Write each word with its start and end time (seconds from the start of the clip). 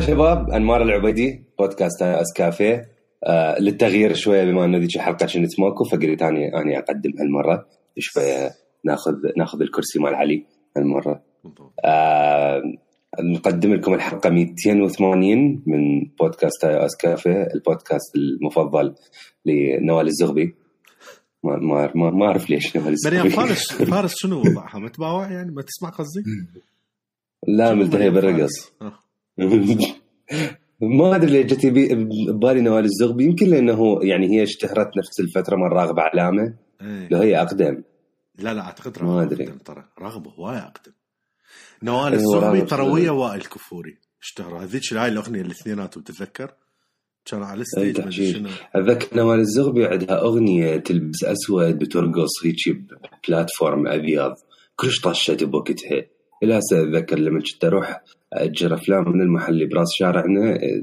شباب 0.00 0.50
انمار 0.50 0.82
العبيدي 0.82 1.44
بودكاست 1.58 2.02
اس 2.02 2.32
كافيه 2.36 2.88
آه 3.24 3.58
للتغيير 3.60 4.14
شوية 4.14 4.44
بما 4.44 4.64
انه 4.64 4.78
ذيك 4.78 4.96
الحلقة 4.96 5.26
كنت 5.26 5.60
ماكو 5.60 5.84
فقلت 5.84 6.22
اني 6.22 6.56
أني 6.56 6.78
أقدم 6.78 7.10
هالمرة 7.20 7.66
شوية 7.98 8.50
ناخذ 8.84 9.14
ناخذ 9.36 9.60
الكرسي 9.62 9.98
مال 9.98 10.14
علي 10.14 10.44
هالمرة 10.76 11.22
آه 11.84 12.62
نقدم 13.20 13.74
لكم 13.74 13.94
الحلقة 13.94 14.30
280 14.30 15.62
من 15.66 16.00
بودكاست 16.20 16.64
اس 16.64 16.96
كافيه 16.96 17.48
البودكاست 17.54 18.16
المفضل 18.16 18.94
لنوال 19.44 20.06
الزغبي 20.06 20.54
ما 21.44 21.56
ما 21.56 21.92
ما, 21.94 22.10
ما 22.10 22.26
أعرف 22.26 22.50
ليش 22.50 22.76
نوال 22.76 22.96
مريم 23.06 23.26
الزغبي 23.26 23.30
فارس 23.46 23.72
فارس 23.72 24.14
شنو 24.16 24.40
وضعها؟ 24.40 24.78
متباوع 24.78 25.32
يعني 25.32 25.52
ما 25.52 25.62
تسمع 25.62 25.88
قصدي؟ 25.88 26.22
لا 27.48 27.68
شنو 27.68 27.76
ملتهي 27.78 28.10
مريم 28.10 28.14
بالرقص؟ 28.14 28.72
آه. 28.82 29.09
ما 30.98 31.16
أدري 31.16 31.30
ليش 31.30 31.52
جت 31.52 31.66
ببالي 31.66 32.60
نوال 32.60 32.84
الزغبي. 32.84 33.24
يمكن 33.24 33.46
لأنه 33.46 33.98
يعني 34.02 34.30
هي 34.30 34.42
اشتهرت 34.42 34.96
نفس 34.96 35.20
الفترة 35.20 35.56
مال 35.56 35.72
راغب 35.72 36.00
علامه 36.00 36.54
إيه. 36.82 37.08
لو 37.10 37.18
هي 37.18 37.42
أقدم. 37.42 37.82
لا 38.38 38.54
لا 38.54 38.60
أعتقد 38.60 39.02
ما 39.02 39.08
راغب 39.14 39.32
أدري. 39.32 39.44
أقدم 39.44 39.58
ترى. 39.58 39.84
راغب 39.98 40.28
هواي 40.28 40.56
أقدم. 40.58 40.92
نوال 41.82 42.12
إيه، 42.12 42.20
الزغبي 42.20 42.60
ترى؟ 42.60 42.82
ويا 42.82 43.10
وائل 43.10 43.40
كفوري 43.40 43.98
اشتهروا 44.22 44.62
هذيك 44.62 44.92
هاي 44.92 45.08
الأغنية 45.08 45.40
الاثنيناتهم 45.40 46.02
تتذكر؟ 46.02 46.54
كانوا 47.24 47.46
على 47.46 47.60
ال 47.60 47.67
stage 47.67 48.00
ما 48.00 48.06
أدري 48.06 48.32
شنو. 48.32 48.48
اتذكر 48.74 49.16
نوال 49.16 49.40
الزغبي 49.40 49.86
عندها 49.86 50.20
أغنية 50.20 50.76
تلبس 50.76 51.24
أسود 51.24 51.78
بترقص 51.78 52.44
هيك 52.44 52.76
بلاتفورم 53.28 53.86
أبيض. 53.86 54.34
كلش 54.76 55.00
طشت 55.00 55.44
بوقتها. 55.44 56.06
إلى 56.42 56.58
أتذكر 56.58 57.18
لما 57.18 57.40
كنت 57.40 57.64
أروح 57.64 58.02
أجر 58.32 58.74
أفلام 58.74 59.08
من 59.12 59.20
المحل 59.20 59.52
اللي 59.52 59.66
برأس 59.66 59.88
شارعنا 59.98 60.54
آه، 60.54 60.82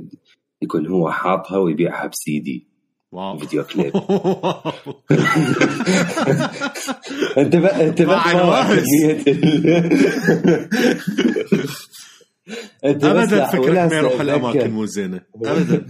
يكون 0.62 0.88
هو 0.88 1.12
حاطها 1.12 1.58
ويبيعها 1.58 2.08
بسيدي. 2.08 2.68
واو. 3.12 3.38
فيديو 3.38 3.64
كليب. 3.64 3.94
انت 7.38 7.56
انت 7.56 8.02
ابدا 13.04 13.46
فكرك 13.46 13.78
ما 13.78 13.98
يروح. 13.98 14.22
الأماكن 14.22 14.72
مو 14.72 14.86
زينة. 14.86 15.22
ابدا. 15.46 15.86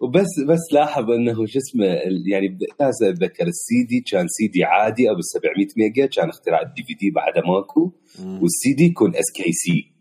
وبس 0.00 0.26
بس 0.48 0.72
لاحظ 0.72 1.10
إنه 1.10 1.46
شو 1.46 1.58
اسمه 1.58 1.86
يعني 2.32 2.58
هسه 2.80 3.08
اتذكر 3.08 3.46
السي 3.46 3.84
دي 3.88 4.00
كان 4.00 4.26
سي 4.28 4.48
دي 4.48 4.64
عادي 4.64 5.10
أبو 5.10 5.20
700 5.20 5.66
ميجا 5.76 6.06
كان 6.06 6.28
اختراع 6.28 6.62
ال 6.62 6.82
DVD 6.82 7.10
بعده 7.10 7.42
ماكو 7.46 7.92
والسي 8.18 8.72
دي 8.76 8.84
يكون 8.84 9.16
SKC 9.16 9.98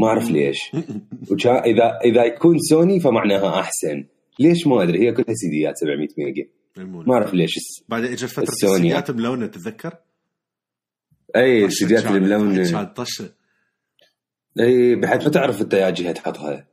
ما 0.00 0.06
أعرف 0.06 0.30
ليش. 0.30 0.58
وكان 1.30 1.56
إذا 1.56 1.98
إذا 2.04 2.24
يكون 2.24 2.58
سوني 2.58 3.00
فمعناها 3.00 3.60
أحسن. 3.60 4.04
ليش 4.38 4.66
ما 4.66 4.82
أدري 4.82 4.98
هي 5.08 5.12
كلها 5.12 5.34
سيديات 5.34 5.74
700 5.76 6.08
ميجا. 6.18 6.46
ما 7.06 7.14
أعرف 7.14 7.34
ليش 7.34 7.54
بعدين 7.88 8.12
إجت 8.12 8.24
فترة. 8.24 8.42
السيديات 8.42 9.10
ملونة 9.10 9.46
تتذكر؟ 9.46 9.94
أي 11.36 11.64
السيديات 11.64 12.06
الملونه 12.06 12.70
كانت 12.70 12.96
طشه 12.96 13.30
أي 14.60 14.94
بحيث 14.94 15.24
ما 15.24 15.30
تعرف 15.30 15.62
أنت 15.62 15.74
يا 15.74 15.90
جهة 15.90 16.12
تحطها 16.12 16.68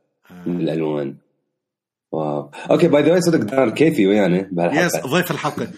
من 0.46 0.60
الألوان. 0.60 1.16
wow. 2.12 2.50
okay 2.70 2.88
by 2.88 3.02
the 3.02 3.12
way 3.12 3.20
صدق 3.20 3.38
دانر 3.38 3.70
كيفي 3.70 4.06
ويانا 4.06 4.48
بهالحلقة. 4.52 4.86
yes 4.86 5.06
ضيف 5.06 5.30
الحلقة. 5.30 5.68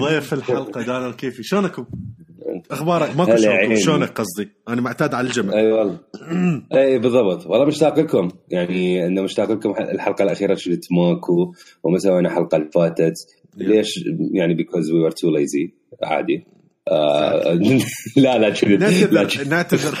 ضيف 0.00 0.34
الحلقة 0.34 0.82
دانر 0.82 1.06
كيفي 1.06 1.42
شلونكم؟ 1.42 1.86
أخبارك؟ 2.70 3.16
ماكو 3.16 3.36
شلونكم. 3.36 3.76
شلونك 3.76 4.08
قصدي؟ 4.08 4.50
أنا 4.68 4.80
معتاد 4.80 5.14
على 5.14 5.26
الجمع 5.26 5.54
أي 5.54 5.72
والله. 5.72 5.98
أي 6.74 6.98
بالضبط. 6.98 7.46
والله 7.46 7.66
مشتاق 7.66 7.98
لكم 7.98 8.28
يعني 8.48 9.06
إنه 9.06 9.22
مشتاق 9.22 9.50
لكم 9.52 9.70
الحلقة 9.70 10.22
الأخيرة 10.24 10.54
شفت 10.54 10.88
ماكو 10.90 11.52
وما 11.82 11.98
سوينا 11.98 12.28
الحلقة 12.28 12.56
اللي 12.56 12.70
فاتت. 12.74 13.14
ليش؟ 13.56 14.04
يعني 14.32 14.54
because 14.54 14.90
we 14.92 15.04
are 15.06 15.10
too 15.10 15.30
lazy 15.30 15.74
عادي. 16.02 16.46
آه 16.88 17.52
لا 18.16 18.38
لا 18.38 18.48
لا 18.48 19.48
نعتذر. 19.48 19.48
نعتذر. 19.48 19.98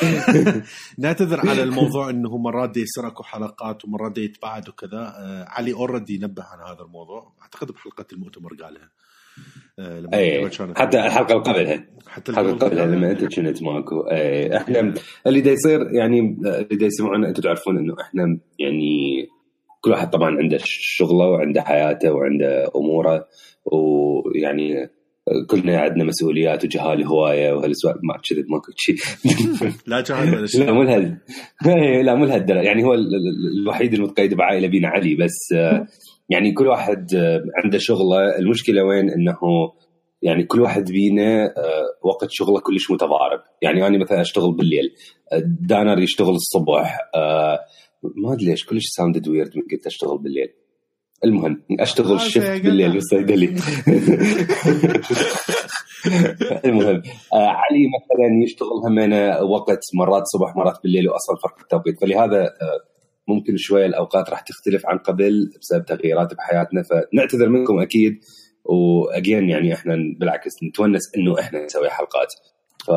نعتذر 0.98 1.40
على 1.48 1.62
الموضوع 1.62 2.10
إنه 2.10 2.36
مرات 2.38 2.70
اكو 3.06 3.22
حلقات 3.22 3.84
ومرات 3.84 4.12
دي 4.12 4.24
يتباعد 4.24 4.68
وكذا. 4.68 4.98
آه 5.18 5.44
علي 5.48 5.72
already 5.72 6.18
نبه 6.18 6.42
عن 6.42 6.74
هذا 6.74 6.82
الموضوع. 6.82 7.32
أعتقد 7.42 7.72
بحلقة 7.72 8.04
المؤتمر 8.12 8.50
قالها. 8.62 8.90
آه 9.78 10.00
لما 10.00 10.48
كانت- 10.48 10.78
حتى 10.78 11.06
الحلقة 11.06 11.32
اللي 11.32 11.42
قبلها. 11.42 11.86
حتى 12.08 12.32
الحلقة 12.32 12.50
اللي 12.50 12.60
قبلها 12.64 12.86
لما 12.86 13.10
أنت 13.10 13.24
كنت 13.36 13.62
ماكو. 13.62 14.00
اي 14.00 14.56
إحنا 14.56 14.94
اللي 15.26 15.40
دا 15.40 15.50
يصير 15.50 15.80
يعني 15.94 16.20
اللي 16.44 16.76
دا 16.76 16.86
يسمعونا 16.86 17.28
أنتم 17.28 17.42
تعرفون 17.42 17.78
إنه 17.78 17.94
إحنا 18.00 18.38
يعني 18.58 19.26
كل 19.80 19.90
واحد 19.90 20.10
طبعا 20.10 20.36
عنده 20.38 20.58
شغله 20.64 21.28
وعنده 21.28 21.62
حياته 21.62 22.12
وعنده 22.12 22.70
أموره 22.76 23.26
ويعني 23.64 24.90
كلنا 25.50 25.78
عندنا 25.80 26.04
مسؤوليات 26.04 26.64
وجهال 26.64 27.04
هواية 27.04 27.52
وهالسوالف 27.52 27.98
ما 28.02 28.18
كذب 28.28 28.44
ماكو 28.48 28.72
شيء. 28.76 28.96
لا 29.86 30.00
جهل 30.00 30.34
ولا 30.36 30.46
شيء. 30.46 30.64
لا 30.64 30.72
مو 30.72 30.82
لهال 30.82 31.18
لا 32.06 32.14
مو 32.14 32.24
لهالدرجة. 32.24 32.60
يعني 32.62 32.84
هو 32.84 32.94
ال- 32.94 33.00
ال- 33.14 33.60
الوحيد 33.62 33.94
المتقيد 33.94 34.34
بعائلة 34.34 34.68
بينا 34.68 34.88
علي 34.88 35.14
بس 35.14 35.52
آه، 35.54 35.86
يعني 36.28 36.52
كل 36.52 36.66
واحد 36.66 37.14
آه، 37.14 37.42
عنده 37.64 37.78
شغله. 37.78 38.38
المشكلة 38.38 38.84
وين؟ 38.84 39.10
إنه 39.10 39.36
يعني 40.22 40.44
كل 40.44 40.60
واحد 40.60 40.84
بينا 40.90 41.44
آه، 41.46 41.86
وقت 42.02 42.28
شغله 42.30 42.60
كلش 42.60 42.90
متضارب. 42.90 43.40
يعني 43.62 43.86
أنا 43.86 43.98
مثلا 43.98 44.20
أشتغل 44.20 44.52
بالليل 44.52 44.94
دانر 45.60 45.98
يشتغل 46.02 46.34
الصبح 46.34 46.98
ما 48.16 48.32
أدري 48.32 48.46
ليش 48.46 48.64
كلش 48.64 48.84
sounded 48.86 49.28
weird 49.28 49.50
من 49.56 49.62
قلت 49.72 49.86
أشتغل 49.86 50.18
بالليل. 50.18 50.48
المهم 51.24 51.62
أشتغل 51.80 52.12
آه، 52.12 52.18
shifts 52.18 52.46
ي 52.46 52.60
بالليل. 52.60 52.92
بالصيدلي 52.92 53.46
المهم 56.64 57.02
آه 57.34 57.48
علي 57.48 57.86
مثلا 57.96 58.44
يشتغل 58.44 58.68
همنا 58.86 59.40
وقت 59.40 59.80
مرات 59.94 60.22
صبح 60.26 60.56
مرات 60.56 60.78
بالليل 60.82 61.08
واصلا 61.08 61.36
فرق 61.36 61.60
التوقيت. 61.60 62.00
فلهذا 62.00 62.42
آه 62.42 62.80
ممكن 63.28 63.56
شوية 63.56 63.86
الأوقات 63.86 64.30
راح 64.30 64.40
تختلف 64.40 64.86
عن 64.86 64.98
قبل 64.98 65.50
بسبب 65.60 65.84
تغييرات 65.84 66.34
بحياتنا. 66.34 66.82
فنعتذر 66.82 67.48
منكم 67.48 67.78
أكيد 67.78 68.18
و 68.64 68.78
again 68.78 69.48
يعني 69.48 69.74
إحنا 69.74 69.96
بالعكس 70.18 70.62
نتونس 70.62 71.02
إنه 71.16 71.40
إحنا 71.40 71.64
نسوي 71.64 71.90
حلقات. 71.90 72.32
ف 72.86 72.90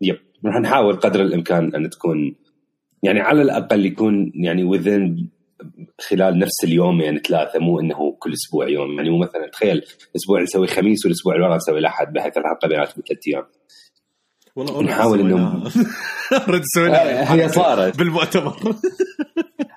يب 0.00 0.18
راح 0.44 0.56
نحاول 0.56 0.96
قدر 0.96 1.22
الإمكان 1.22 1.74
أن 1.74 1.90
تكون 1.90 2.36
يعني 3.02 3.20
على 3.20 3.42
الأقل 3.42 3.86
يكون 3.86 4.32
يعني 4.34 4.78
within 4.78 5.37
خلال 6.08 6.38
نفس 6.38 6.64
اليوم 6.64 7.00
يعني 7.00 7.18
ثلاثة 7.18 7.58
مو 7.58 7.80
إنه 7.80 8.16
كل 8.18 8.32
أسبوع 8.32 8.68
يوم 8.68 8.96
يعني 8.96 9.10
مو 9.10 9.18
مثلا 9.18 9.50
تخيل 9.52 9.82
أسبوع 10.16 10.42
نسوي 10.42 10.66
خميس 10.66 11.04
والأسبوع 11.04 11.34
اللي 11.34 11.46
وراه 11.46 11.56
نسوي 11.56 11.78
الأحد 11.78 12.12
بحيث 12.12 12.36
الحلقة 12.36 12.68
بيناتهم 12.68 13.02
ثلاث 13.08 13.18
أيام 13.28 13.44
والله 14.56 14.82
نحاول 14.82 15.18
سويناها. 15.18 15.70
أوريدي 16.32 16.64
سويناها. 16.74 17.34
هي 17.34 17.48
صارت 17.48 17.98
بالمؤتمر 17.98 18.56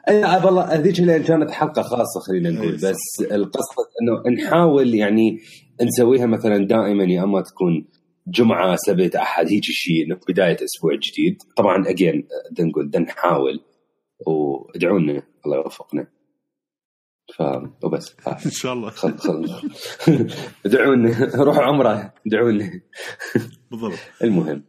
أي 0.10 0.26
آه، 0.26 0.46
والله 0.46 0.64
هذيك 0.64 0.96
كانت 1.28 1.52
حلقة 1.52 1.82
خاصة 1.82 2.20
خلينا 2.28 2.50
نقول. 2.50 2.76
بس 2.76 3.22
القصد 3.32 3.88
إنه 4.02 4.36
نحاول 4.36 4.96
يعني 4.96 5.40
نسويها 5.82 6.26
مثلا 6.26 6.68
دائما 6.68 7.04
يا 7.04 7.24
أما 7.24 7.42
تكون 7.42 7.88
جمعة 8.28 8.76
سبت 8.76 9.16
أحد 9.16 9.48
هيك 9.48 9.64
شيء 9.64 10.06
إنه 10.06 10.18
بداية 10.30 10.58
أسبوع 10.64 10.96
جديد 10.96 11.38
طبعا 11.58 11.90
اجين 11.90 12.28
بدنا 12.52 12.68
نقول 12.68 12.92
نحاول 13.02 13.60
وادعوا 14.28 15.00
لنا 15.00 15.24
الله 15.46 15.58
يوفقنا. 15.58 16.08
ف 17.38 17.42
وبس. 17.84 18.16
آه. 18.28 18.38
إن 18.46 18.52
شاء 18.52 18.74
الله. 18.74 18.90
خل 18.90 19.18
خل 19.18 19.62
ادعوا 20.66 20.96
لنا 20.96 21.32
روحوا 21.36 21.64
عمره 21.64 22.14
ادعوا 22.28 22.52
لنا 22.52 22.82
بالضبط. 23.72 23.98
المهم. 24.24 24.64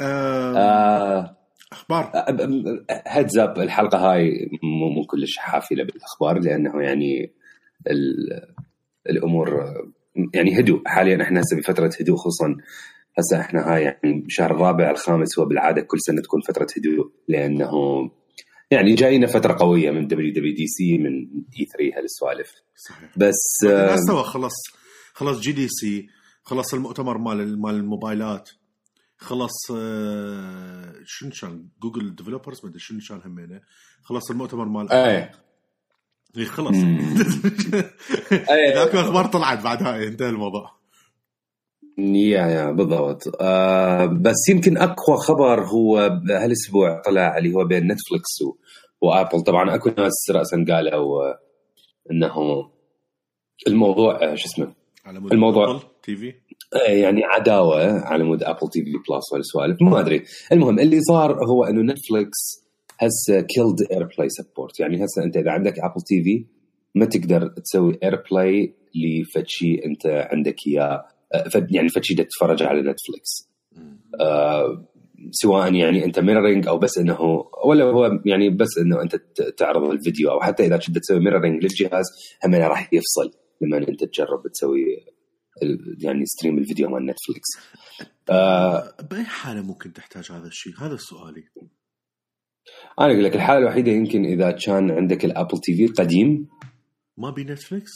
آه، 0.00 0.56
آه 0.56 1.36
أخبار 1.72 2.12
هيدز 3.06 3.38
اب 3.38 3.58
الحلقة 3.58 3.98
هاي 4.12 4.50
مو 4.62 4.88
مو 4.88 5.06
كلش 5.06 5.36
حافلة 5.36 5.84
بالأخبار 5.84 6.38
لأنه 6.38 6.82
يعني 6.82 7.32
ال- 7.90 8.54
الأمور 9.10 9.64
يعني 10.34 10.60
هدوء. 10.60 10.82
حاليا 10.86 11.22
إحنا 11.22 11.40
هسه 11.40 11.56
بفترة 11.56 11.90
هدوء 12.00 12.16
خصوصا 12.16 12.56
هسه 13.18 13.40
إحنا 13.40 13.74
هاي 13.74 13.82
يعني 13.82 14.22
الشهر 14.26 14.50
الرابع 14.50 14.90
الخامس 14.90 15.38
هو 15.38 15.44
بالعاده 15.44 15.80
كل 15.82 16.00
سنة 16.00 16.22
تكون 16.22 16.40
فترة 16.40 16.66
هدوء 16.76 17.10
لأنه 17.28 17.70
يعني 18.70 18.94
جاينا 18.94 19.26
فترة 19.26 19.56
قوية 19.58 19.90
من 19.90 20.06
WWDC 20.06 20.98
من 20.98 21.12
E3 21.58 21.98
هالسوالف. 21.98 22.52
بس 23.16 23.64
بعدين 23.64 24.10
آه، 24.10 24.22
خلص 24.22 24.54
خلص 25.12 25.40
GDC 25.40 26.06
خلص 26.42 26.74
المؤتمر 26.74 27.18
مال 27.18 27.60
مال 27.62 27.74
الموبايلات 27.74 28.50
خلص 29.18 29.70
آه، 29.76 30.94
شنو 31.04 31.30
كان 31.40 31.68
Google 31.82 32.14
Developers 32.14 32.60
ما 32.64 32.70
أدري 32.70 32.80
شنو 32.80 33.00
كان 33.08 33.20
همينه. 33.24 33.60
خلص 34.02 34.30
المؤتمر 34.30 34.64
مال 34.64 34.92
إيه. 34.92 35.32
إي 36.36 36.44
خلص. 36.44 36.76
إيه. 38.50 38.74
ذاك 38.74 38.94
الاخبار 38.94 39.26
طلعت 39.26 39.64
بعد 39.64 39.82
هاي 39.82 40.08
انتهى 40.08 40.28
الموضوع. 40.28 40.79
yeah 42.14 42.46
yeah 42.46 42.70
بالضبط. 42.70 43.22
آه 43.40 44.06
بس 44.06 44.48
يمكن 44.50 44.76
أقوى 44.76 45.16
خبر 45.16 45.64
هو 45.64 45.98
هالأسبوع 46.30 47.02
طلع 47.02 47.38
اللي 47.38 47.54
هو 47.54 47.64
بين 47.64 47.92
نتفلكس 47.92 48.42
و... 48.42 48.56
وابل 49.00 49.40
طبعا 49.42 49.74
أكو 49.74 49.90
ناس 49.98 50.30
راسا 50.30 50.64
قالوا 50.68 51.22
آه، 51.30 51.38
إنه 52.10 52.70
الموضوع 53.66 54.22
آه، 54.22 54.34
شو 54.34 54.46
اسمه؟ 54.46 54.72
على 55.06 55.20
مود 55.20 55.32
الموضوع- 55.32 55.70
Apple 55.70 55.80
TV؟ 56.02 56.34
آه، 56.88 56.90
يعني 56.92 57.24
عداوة 57.24 58.00
على 58.00 58.24
مود 58.24 58.42
Apple 58.42 58.68
TV 58.68 58.90
Plus 58.90 59.32
والسوالف 59.32 59.82
ما 59.82 60.00
أدري. 60.00 60.22
المهم 60.52 60.78
اللي 60.78 61.00
صار 61.00 61.44
هو 61.44 61.64
إنه 61.64 61.92
نتفلكس 61.92 62.66
هسه 62.98 63.40
killed 63.40 63.82
AirPlay 63.92 64.28
support 64.28 64.80
يعني 64.80 65.04
هسه 65.04 65.22
أنت 65.24 65.36
إذا 65.36 65.50
عندك 65.50 65.78
Apple 65.78 66.00
TV 66.06 66.44
ما 66.94 67.04
تقدر 67.04 67.48
تسوي 67.48 67.98
AirPlay 68.02 68.74
لفد 68.94 69.46
شيء 69.46 69.86
أنت 69.86 70.06
عندك 70.32 70.54
إياه. 70.66 71.04
يعني 71.70 71.88
بدك 71.88 72.04
تتفرج 72.04 72.62
على 72.62 72.80
نتفلكس 72.80 73.50
آه، 74.20 74.86
سواء 75.30 75.74
يعني 75.74 76.04
أنت 76.04 76.18
mirroring 76.18 76.68
أو 76.68 76.78
بس 76.78 76.98
انه 76.98 77.20
ولا 77.64 77.84
هو 77.84 78.20
يعني 78.26 78.50
بس 78.50 78.78
إنه 78.78 79.02
أنت 79.02 79.16
تعرض 79.56 79.90
الفيديو 79.90 80.30
أو 80.30 80.40
حتى 80.40 80.66
إذا 80.66 80.76
كنت 80.76 80.98
تسوي 80.98 81.20
mirroring 81.20 81.62
للجهاز 81.62 82.04
هم 82.44 82.54
راح 82.54 82.92
يفصل 82.92 83.30
لما 83.60 83.78
أنت 83.78 84.04
تجرب 84.04 84.42
تسوي 84.52 84.84
يعني 85.98 86.26
stream 86.26 86.58
الفيديو 86.58 86.88
مال 86.88 87.06
نتفلكس 87.06 87.48
آه 88.30 88.96
بأي 89.10 89.24
حالة 89.24 89.62
ممكن 89.62 89.92
تحتاج 89.92 90.32
هذا 90.32 90.46
الشيء؟ 90.46 90.72
هذا 90.78 90.96
سؤالي. 90.96 91.44
أنا 93.00 93.12
أقول 93.12 93.24
لك 93.24 93.34
الحالة 93.34 93.58
الوحيدة 93.58 93.92
يمكن 93.92 94.24
إذا 94.24 94.50
كان 94.50 94.90
عندك 94.90 95.24
ال 95.24 95.58
Apple 95.58 95.74
TV 95.74 95.86
قديم 95.86 96.48
ما 97.18 97.30
بي 97.30 97.44
نتفلكس 97.44 97.90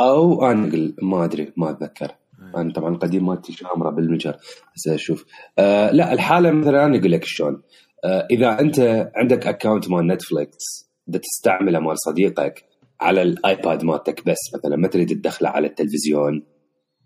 أو 0.00 0.44
أقول 0.44 0.96
ما 1.02 1.24
أدري 1.24 1.52
ما 1.56 1.70
أتذكر. 1.70 2.14
أنا 2.56 2.72
طبعا 2.72 2.94
القديم 2.94 3.26
مالتي 3.26 3.52
شامره 3.52 3.90
بالمجر 3.90 4.36
بس 4.76 4.88
أشوف. 4.88 5.24
آه 5.58 5.90
لا 5.90 6.12
الحالة 6.12 6.50
مثلا 6.50 6.86
أنا 6.86 6.98
أقول 6.98 7.12
لك 7.12 7.24
شلون. 7.24 7.62
آه 8.04 8.26
إذا 8.30 8.60
أنت 8.60 9.10
عندك 9.16 9.46
account 9.46 9.90
مال 9.90 10.06
نتفلكس 10.06 10.90
بدك 11.06 11.20
تستعمله 11.20 11.80
مال 11.80 11.98
صديقك 11.98 12.64
على 13.00 13.22
الآيباد 13.22 13.84
مالتك 13.84 14.26
بس 14.26 14.38
مثلا 14.54 14.76
ما 14.76 14.88
تريد 14.88 15.08
تدخله 15.08 15.48
على 15.48 15.66
التلفزيون 15.66 16.42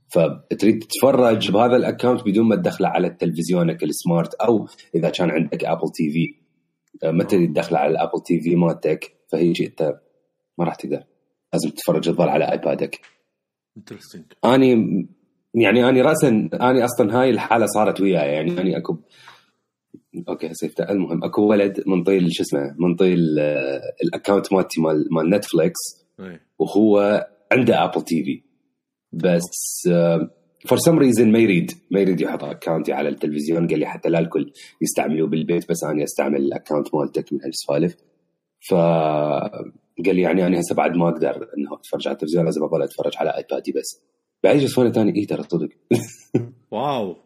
فتريد 0.08 0.78
تتفرج 0.78 1.50
بهذا 1.50 1.76
ال 1.76 1.82
account 1.82 2.22
بدون 2.22 2.48
ما 2.48 2.56
تدخله 2.56 2.88
على 2.88 3.10
تلفزيونك 3.10 3.82
ال 3.82 3.91
smart 3.91 4.34
أو 4.34 4.68
إذا 4.94 5.10
كان 5.10 5.30
عندك 5.30 5.64
Apple 5.64 5.90
TV 5.94 6.34
ما 7.10 7.24
تريد 7.24 7.52
تدخله 7.52 7.78
على 7.78 7.90
ال 7.90 8.22
Apple 8.26 8.40
TV 8.40 8.56
مالتك 8.56 9.16
فهيجي 9.32 9.66
أنت 9.66 10.00
ما 10.58 10.64
راح 10.64 10.74
تقدر. 10.74 11.04
لازم 11.54 11.70
تتفرج 11.70 12.02
تظل 12.02 12.28
على 12.28 12.52
ايبادك 12.52 13.00
interesting 13.76 14.24
أني 14.44 15.08
يعني 15.54 15.88
أني 15.88 16.02
راسا 16.02 16.28
أني 16.54 16.84
أصلا 16.84 17.20
هاي 17.20 17.30
الحالة 17.30 17.66
صارت 17.66 18.00
وياي 18.00 18.32
يعني 18.32 18.60
أني 18.60 18.76
أكو 18.76 18.96
okay 20.28 20.54
سيفته 20.54 20.90
المهم 20.90 21.24
أكو 21.24 21.42
ولد 21.42 21.82
منطيله 21.86 22.32
شو 22.32 22.42
اسمه 22.42 22.74
منطيله 22.78 23.38
آه، 23.38 23.80
ال 24.04 24.10
account 24.10 24.52
مالتي 24.52 24.80
مال 24.80 25.08
مال 25.10 25.30
نتفلكس 25.30 25.80
اي 26.20 26.40
وهو 26.58 27.26
عنده 27.52 27.84
Apple 27.84 28.02
TV 28.02 28.42
بس 29.12 29.88
for 30.66 30.78
some 30.78 30.98
reason 30.98 31.32
ما 31.32 31.38
يريد 31.38 31.72
ما 31.90 32.00
يريد 32.00 32.20
يحط 32.20 32.44
account 32.44 32.86
ي 32.86 32.92
على 32.92 33.08
التلفزيون. 33.08 33.68
قال 33.68 33.78
لي 33.78 33.86
حتى 33.86 34.08
لا 34.08 34.18
الكل 34.18 34.52
يستعملوه 34.82 35.28
بالبيت 35.28 35.70
بس 35.70 35.84
أنا 35.84 36.04
أستعمل 36.04 36.40
ال 36.40 36.47
account 36.47 36.94
مالتك 36.94 37.32
من 37.32 37.38
هالسوالف 37.42 37.96
ف 38.60 38.74
قال 40.06 40.16
لي 40.16 40.22
يعني 40.22 40.46
أنا 40.46 40.60
هسه 40.60 40.74
بعد 40.74 40.90
ما 40.96 41.08
أقدر 41.08 41.48
إنه 41.58 41.74
أتفرج 41.74 42.08
على 42.08 42.14
التلفزيون 42.14 42.44
لازم 42.44 42.64
اظل 42.64 42.82
أتفرج 42.82 43.12
على 43.16 43.36
ايبادي 43.36 43.72
بس. 43.72 44.00
بعد 44.42 44.56
يجي 44.56 44.80
وأنا 44.80 44.92
ثاني 44.92 45.20
اي 45.20 45.26
ترى 45.26 45.42
صدق؟ 45.42 45.68
wow. 46.70 47.16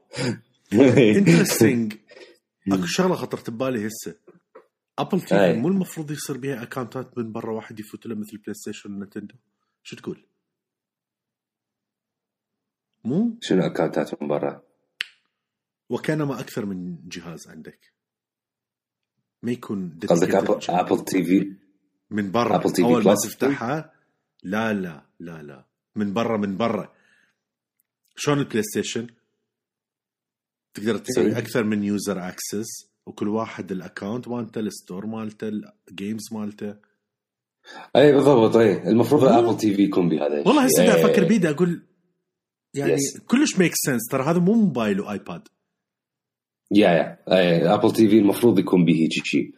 interesting 0.73 1.95
أكو 2.73 2.87
شغلة 2.87 3.15
خطرت 3.15 3.51
ببالي 3.51 3.87
هسه. 3.87 4.15
Apple 4.99 5.21
TV 5.21 5.61
مو 5.61 5.69
المفروض 5.69 6.11
يصير 6.11 6.37
بها 6.37 6.63
accountات 6.63 7.19
من 7.19 7.33
برا 7.33 7.53
واحد 7.53 7.81
يفوت 7.81 8.07
له 8.07 8.15
مثل 8.15 8.39
PlayStation 8.39 8.55
و 8.55 8.93
Nintendo 8.95 9.35
شو 9.83 9.97
تقول؟ 9.97 10.27
مو؟ 13.05 13.39
شنو 13.41 13.67
accountات 13.67 14.23
من 14.23 14.29
برا؟ 14.29 14.63
وكانما 15.91 16.41
أكثر 16.41 16.67
من 16.67 17.09
جهاز 17.09 17.49
عندك. 17.49 17.93
ما 19.43 19.53
يكون 19.53 19.99
قصدك 20.09 20.35
Apple. 20.35 20.59
Apple 20.69 21.05
TV 21.05 21.57
من 22.11 22.31
برا. 22.31 22.59
Apple 22.61 22.71
TV 22.73 22.81
أول 22.85 23.05
ما. 23.05 23.15
تفتحها 23.25 23.93
لا 24.43 24.73
لا 24.73 25.03
لا 25.21 25.43
لا. 25.43 25.65
من 25.97 26.13
برا 26.13 26.37
من 26.37 26.57
برا. 26.57 26.93
شلون 28.17 28.39
ال 28.39 28.63
PlayStation 28.63 29.07
تقدر 30.75 30.99
تسوي 30.99 31.27
إيه. 31.27 31.39
أكثر 31.39 31.65
من 31.65 31.85
user 31.85 32.29
access 32.29 32.67
وكل 33.07 33.29
واحد 33.29 33.73
ال 33.73 33.80
account 33.80 34.29
مالته 34.29 34.59
ال 34.59 34.67
store 34.67 35.07
مالته 35.07 35.49
ال 35.91 35.98
games 35.98 36.33
مالته. 36.33 36.75
أي 37.97 38.13
بالضبط 38.13 38.57
أي. 38.57 38.89
المفروض. 38.91 39.25
الابل 39.25 39.57
تي 39.57 39.75
في 39.75 39.83
يكون 39.83 40.09
بهذا 40.09 40.27
الشيء. 40.27 40.49
والله 40.49 40.65
هسه 40.65 40.87
قاعد 40.87 40.99
إي. 40.99 41.05
أفكر 41.05 41.25
بيدي 41.25 41.51
أقول 41.51 41.83
يعني 42.75 42.97
Yes. 42.97 43.21
كلش 43.27 43.59
make 43.59 43.73
sense 43.75 44.09
ترى 44.11 44.23
هذا 44.25 44.39
مو 44.39 44.53
موبايل 44.55 45.01
و 45.01 45.09
iPad. 45.09 45.49
yeah 46.73 47.19
yeah 47.29 47.75
Apple 47.75 47.93
TV 47.93 48.19
المفروض 48.19 48.59
يكون 48.59 48.85
به 48.85 49.09
شيء. 49.25 49.53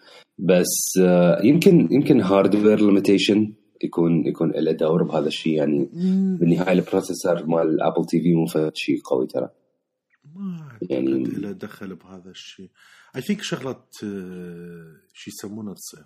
بس 0.45 0.99
آه، 1.01 1.43
يمكن 1.45 1.89
يمكن 1.91 2.21
hardware 2.21 2.81
limitation 2.81 3.53
يكون 3.85 4.27
يكون 4.27 4.51
له 4.51 4.73
دور 4.73 5.03
بهذا 5.03 5.27
الشيء. 5.29 5.53
يعني 5.53 5.91
مم، 5.93 6.37
بالنهاية 6.41 6.73
ال 6.73 6.80
processor 6.80 7.47
مال 7.47 7.83
Apple 7.83 8.05
TV 8.07 8.35
مو 8.35 8.47
شيء 8.75 9.01
قوي 9.05 9.27
ترى. 9.27 9.49
ما 10.35 10.69
أعتقد 10.73 10.91
يعني- 10.91 11.23
له 11.25 11.53
دخل 11.53 11.95
بهذا 11.95 12.31
الشيء. 12.31 12.71
I 13.17 13.21
think 13.21 13.43
شغلة 13.43 13.71
آه، 14.05 14.97
شو 15.13 15.31
يسمونه 15.31 15.75
تصير 15.75 16.05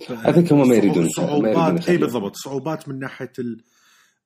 I 0.00 0.32
think 0.32 0.52
هم 0.52 0.68
ما 0.68 0.74
يريدون- 0.74 1.08
صعوبات 1.08 1.88
اي. 1.88 1.96
بالضبط. 1.96 2.36
صعوبات 2.36 2.88
من 2.88 2.98
ناحية 2.98 3.32
ال- 3.38 3.60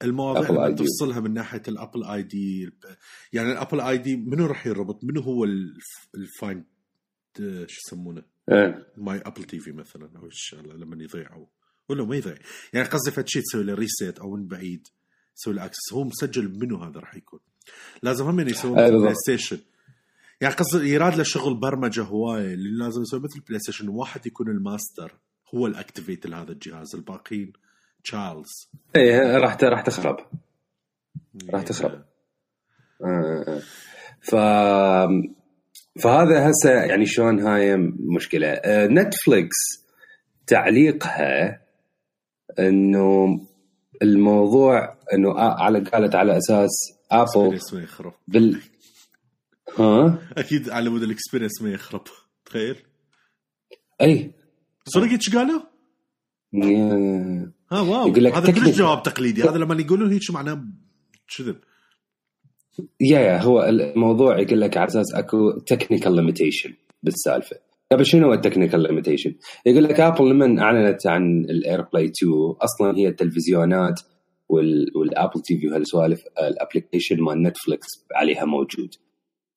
المواضيع 0.03 0.49
اللي 0.65 0.77
ID. 0.77 0.79
تفصلها 0.79 1.21
من 1.21 1.35
ناحية 1.35 1.63
ال 1.69 2.05
Apple 2.05 2.23
ID 2.23 2.71
يعني 3.33 3.53
ال 3.53 3.81
Apple 3.81 3.99
ID 3.99 4.17
منو 4.17 4.47
راح 4.47 4.67
يربط؟ 4.67 5.05
منو 5.05 5.21
هو 5.21 5.45
الفاين 6.15 6.65
شو 7.67 7.81
يسمونه؟ 7.87 8.23
إيه. 8.53 8.87
my 8.97 9.23
Apple 9.27 9.45
TV 9.45 9.73
مثلا 9.73 10.11
أو 10.17 10.27
الشغله 10.27 10.75
لما 10.75 11.03
يضيع 11.03 11.33
أو 11.33 11.49
ولا 11.89 12.05
ما 12.05 12.17
يضيع. 12.17 12.35
يعني 12.73 12.89
قصدي 12.89 13.11
فد 13.11 13.29
شيء 13.29 13.43
تسوي 13.43 13.63
له 13.65 13.75
reset 13.75 14.19
أو 14.19 14.37
من 14.37 14.49
بعيد 14.49 14.89
تسوي 15.37 15.55
له 15.55 15.65
access 15.65 15.93
هو 15.93 16.05
مسجل 16.05 16.59
منو 16.59 16.77
هذا 16.77 17.01
راح 17.01 17.15
يكون؟ 17.15 17.41
لازم 18.03 18.25
هم 18.25 18.41
يسوون 18.41 18.75
مثل 18.75 18.83
بالضبط. 18.83 19.03
PlayStation 19.03 19.59
يعني 20.41 20.55
قصدي 20.55 20.89
يراد 20.89 21.15
له 21.15 21.23
شغل 21.23 21.55
برمجة 21.55 22.03
هواية 22.03 22.55
اللي 22.55 22.85
لازم 22.85 23.03
يسوي 23.03 23.21
مثل 23.21 23.41
PlayStation 23.41 23.89
واحد 23.89 24.27
يكون 24.27 24.49
الماستر 24.49 25.13
هو 25.55 25.67
ال 25.67 25.74
activate 25.74 26.27
لهذا 26.27 26.53
الجهاز. 26.53 26.95
الباقيين 26.95 27.53
تشارلز 28.05 28.71
إيه 28.97 29.37
راح 29.37 29.57
راح 29.63 29.81
تخرب. 29.81 30.17
راح 31.51 31.63
تخرب. 31.63 32.05
آه، 33.05 33.45
آه. 33.49 33.63
ف 34.21 34.35
فهذا 36.03 36.51
هسه 36.51 36.71
يعني 36.71 37.07
شلون 37.07 37.41
هاي 37.41 37.77
مشكلة؟ 38.17 38.47
آه، 38.47 38.87
Netflix 38.87 39.57
تعليقها 40.47 41.61
إنه 42.59 43.41
الموضوع 44.03 44.97
إنه 45.15 45.31
آه، 45.31 45.63
على 45.63 45.81
قالت 45.81 46.15
على 46.15 46.37
أساس 46.37 46.71
Apple 47.11 47.61
ما 47.73 47.83
يخرب. 47.83 48.13
بال 48.29 48.61
ها؟ 49.79 50.19
أكيد 50.39 50.71
على 50.71 50.91
مود 50.91 51.03
ال 51.03 51.08
experience 51.08 51.63
ما 51.63 51.71
يخرب. 51.71 52.05
تخيل. 52.45 52.77
إي. 54.01 54.33
صدق 54.87 55.11
إيش 55.11 55.37
قالوا؟ 55.37 55.61
ها 57.73 57.81
wow. 57.81 58.09
يقول 58.09 58.25
لك 58.25 58.35
هذا 58.35 58.53
كلش. 58.53 58.79
جواب 58.79 59.03
تقليدي. 59.03 59.43
هذا 59.43 59.59
لما 59.59 59.81
يقولون 59.81 60.13
هيك 60.13 60.31
معناه؟ 60.31 60.65
كذب 61.37 61.57
yeah 63.01 63.21
yeah 63.21 63.43
هو 63.43 63.63
الموضوع 63.63 64.39
يقول 64.41 64.61
لك 64.61 64.77
على 64.77 64.87
أساس 64.87 65.15
أكو 65.15 65.51
technical 65.59 66.17
limitation 66.17 66.75
بالسالفة. 67.03 67.57
طيب 67.91 68.03
شنو 68.03 68.27
هو 68.27 68.33
ال 68.33 68.38
technical 68.38 68.81
limitation؟ 68.83 69.35
يقول 69.67 69.85
لك 69.85 70.01
Apple 70.01 70.31
لما 70.31 70.63
أعلنت 70.63 71.07
عن 71.07 71.41
ال 71.51 71.83
AirPlay 71.83 72.05
2 72.05 72.33
أصلا 72.63 72.99
هي 72.99 73.09
التلفزيونات 73.09 74.01
وال- 74.49 74.93
وال 74.97 75.41
Apple 75.41 75.59
TV 75.59 75.69
وهالسوالف 75.69 76.23
ال 76.39 76.46
application 76.46 77.21
مال 77.23 77.43
Netflix 77.43 77.87
عليها 78.15 78.45
موجود. 78.45 78.95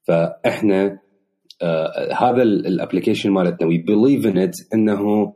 فإحنا 0.08 1.00
آه 1.62 2.14
هذا 2.14 2.44
ال 2.44 2.51
application 2.51 3.32
مالتنا 3.32 3.68
we 3.68 3.78
believe 3.78 4.26
ان 4.28 4.52
إنه 4.74 5.34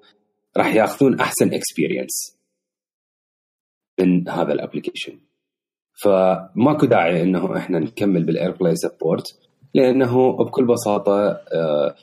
راح 0.57 0.75
ياخذون 0.75 1.19
أحسن 1.19 1.53
experience 1.53 2.39
من 3.99 4.29
هذا 4.29 4.53
ال 4.53 4.59
application 4.59 5.19
فماكو 5.93 6.85
داعي 6.85 7.21
إنه 7.21 7.57
إحنا 7.57 7.79
نكمل 7.79 8.25
بال 8.25 8.37
AirPlay 8.37 8.75
support 8.75 9.39
لأنه 9.73 10.37
بكل 10.37 10.65
بساطة 10.65 11.21
آه، 11.53 11.95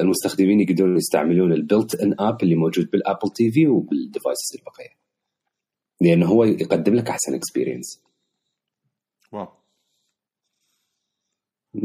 المستخدمين 0.00 0.60
يقدرون 0.60 0.96
يستعملون 0.96 1.52
ال 1.52 1.94
built-in 1.94 2.14
app 2.18 2.42
اللي 2.42 2.54
موجود 2.54 2.90
بال 2.90 3.01
Apple 3.01 3.30
TV 3.34 3.68
وبال 3.68 3.94
devices 3.94 4.56
البقية. 4.58 5.00
لأنه 6.00 6.26
هو 6.26 6.44
يقدم 6.44 6.94
لك 6.94 7.08
أحسن 7.08 7.34
experience 7.34 8.02
wow. 9.32 9.48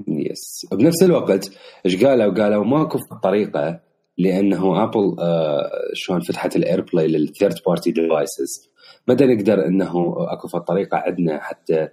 Yes 0.08 0.66
بنفس 0.72 1.04
الوقت 1.04 1.50
إيش 1.86 2.06
قالوا؟ 2.06 2.34
قالوا 2.34 2.66
ماكو 2.66 2.98
طريقة 3.24 3.85
لأنه 4.18 4.84
Apple 4.84 5.16
آه 5.20 5.72
شلون 5.94 6.20
فتحت 6.20 6.56
ال 6.56 6.82
AirPlay 6.82 7.08
لل 7.08 7.21
third 7.21 7.56
party 7.68 7.92
devices 7.92 8.72
ما 9.08 9.26
نقدر 9.26 9.66
إنه 9.66 10.16
أكو 10.18 10.48
طريقه 10.48 10.98
عندنا 10.98 11.40
حتى 11.40 11.88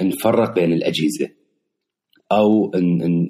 نفرق 0.00 0.54
بين 0.54 0.72
الأجهزة 0.72 1.30
أو 2.32 2.70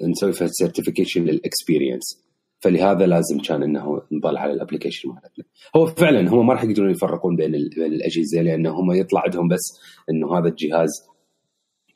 نسوي 0.09 0.33
فيها 0.33 0.47
certification 0.47 1.23
لل 1.23 1.40
experience 1.40 2.23
فلهذا 2.59 3.05
لازم 3.05 3.39
كان 3.39 3.63
إنه 3.63 4.01
نطلع 4.11 4.39
على 4.39 4.53
ال 4.53 4.58
application 4.58 5.09
مالتنا. 5.09 5.45
هو 5.75 5.85
فعلا 5.85 6.29
هم 6.29 6.47
ما 6.47 6.53
راح 6.53 6.63
يقدرون 6.63 6.91
يفرقون 6.91 7.35
بين 7.35 7.51
بين 7.51 7.93
الأجهزة 7.93 8.41
لأنه 8.41 8.69
هم 8.79 8.91
يطلع 8.91 9.21
عندهم 9.21 9.47
بس 9.47 9.61
إنه 10.09 10.37
هذا 10.37 10.47
الجهاز 10.47 10.89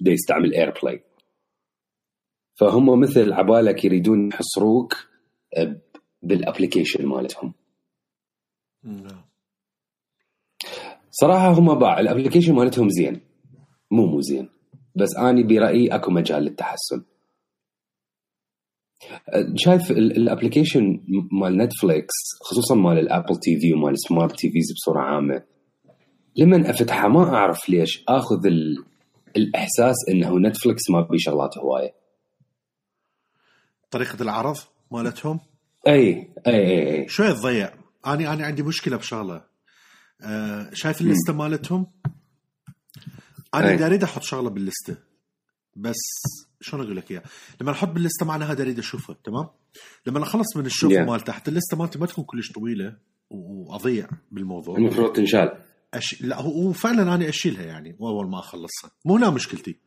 بيستعمل 0.02 0.54
AirPlay 0.54 1.04
فهم 2.56 3.00
مثل 3.00 3.34
عبالك 3.34 3.86
يريدون 3.86 4.28
يحصروك 4.28 4.94
بال 6.22 6.35
application 6.35 7.06
مالتهم. 7.06 7.54
نعم. 8.84 9.22
صراحة 11.12 11.52
هم 11.52 11.80
باع 11.80 12.00
ال 12.00 12.05
application 12.05 12.56
مالتهم 12.56 12.90
زين. 12.90 13.22
مو 13.92 14.06
مو 14.06 14.22
زين. 14.22 14.50
بس 14.96 15.16
أني 15.18 15.44
برأيي 15.44 15.96
أكو 15.96 16.12
مجال 16.12 16.44
للتحسن. 16.44 17.04
شايف 19.56 19.92
ال 19.92 20.01
application 20.01 21.04
مال 21.32 21.58
Netflix 21.58 22.14
خصوصا 22.42 22.76
مال 22.76 23.00
ال 23.00 23.36
Apple 23.36 23.60
TV 23.60 23.74
ومال 23.74 24.00
smart 24.00 24.36
TVs 24.40 24.74
بصورة 24.74 25.00
عامة 25.00 25.44
لما 26.36 26.70
افتحها 26.70 27.08
ما 27.08 27.36
أعرف 27.36 27.70
ليش 27.70 28.04
آخذ 28.08 28.46
ال... 28.46 28.86
الإحساس 29.38 29.96
إنه 30.10 30.40
نتفليكس 30.40 30.90
ما 30.90 31.02
بي 31.02 31.20
شغلات 31.20 31.58
هواية. 31.58 31.94
طريقة 33.92 34.22
العرض 34.24 34.58
مالتهم؟ 34.92 35.40
أي 35.88 36.34
أي 36.48 37.02
أي. 37.02 37.08
شوي 37.08 37.34
تضيع 37.34 37.74
أنا 38.06 38.34
أنا 38.34 38.46
عندي 38.46 38.64
مشكلة 38.64 38.98
بشغلة. 38.98 39.46
أه 40.22 40.70
شايف 40.74 41.02
اللستة 41.02 41.34
مالتهم؟ 41.34 41.88
أنا 43.54 43.86
أريد 43.86 44.04
أحط 44.04 44.24
شغلة 44.24 44.50
باللستة 44.50 44.98
بس 45.76 45.96
شلون 46.62 46.84
أقول 46.84 46.98
لك 46.98 47.12
إياها؟ 47.12 47.24
لما 47.62 47.72
أحط 47.72 47.88
باللستة 47.88 48.26
معناها 48.26 48.52
أريد 48.52 48.80
أشوفها 48.80 49.16
تمام؟ 49.24 49.50
لما 50.06 50.24
أخلص 50.24 50.58
من 50.58 50.66
الشوف 50.66 50.94
yeah. 50.94 50.98
مال 50.98 51.22
تحت 51.22 51.48
اللستة 51.48 51.78
مالتي 51.78 52.00
ما 52.00 52.06
تكون 52.06 52.24
كلش 52.24 52.52
طويلة 52.52 52.98
وأضيع 53.30 54.10
بالموضوع. 54.32 54.78
المفروض 54.78 55.14
تنشال. 55.14 55.64
أش... 55.94 56.22
لا 56.22 56.42
هو 56.42 56.74
فعلا 56.74 57.16
أنا 57.16 57.30
أشيلها 57.30 57.64
يعني 57.64 57.98
اول 58.02 58.30
ما 58.30 58.40
أخلصها. 58.40 58.92
مو 59.06 59.18
هنا 59.18 59.30
مشكلتي. 59.30 59.80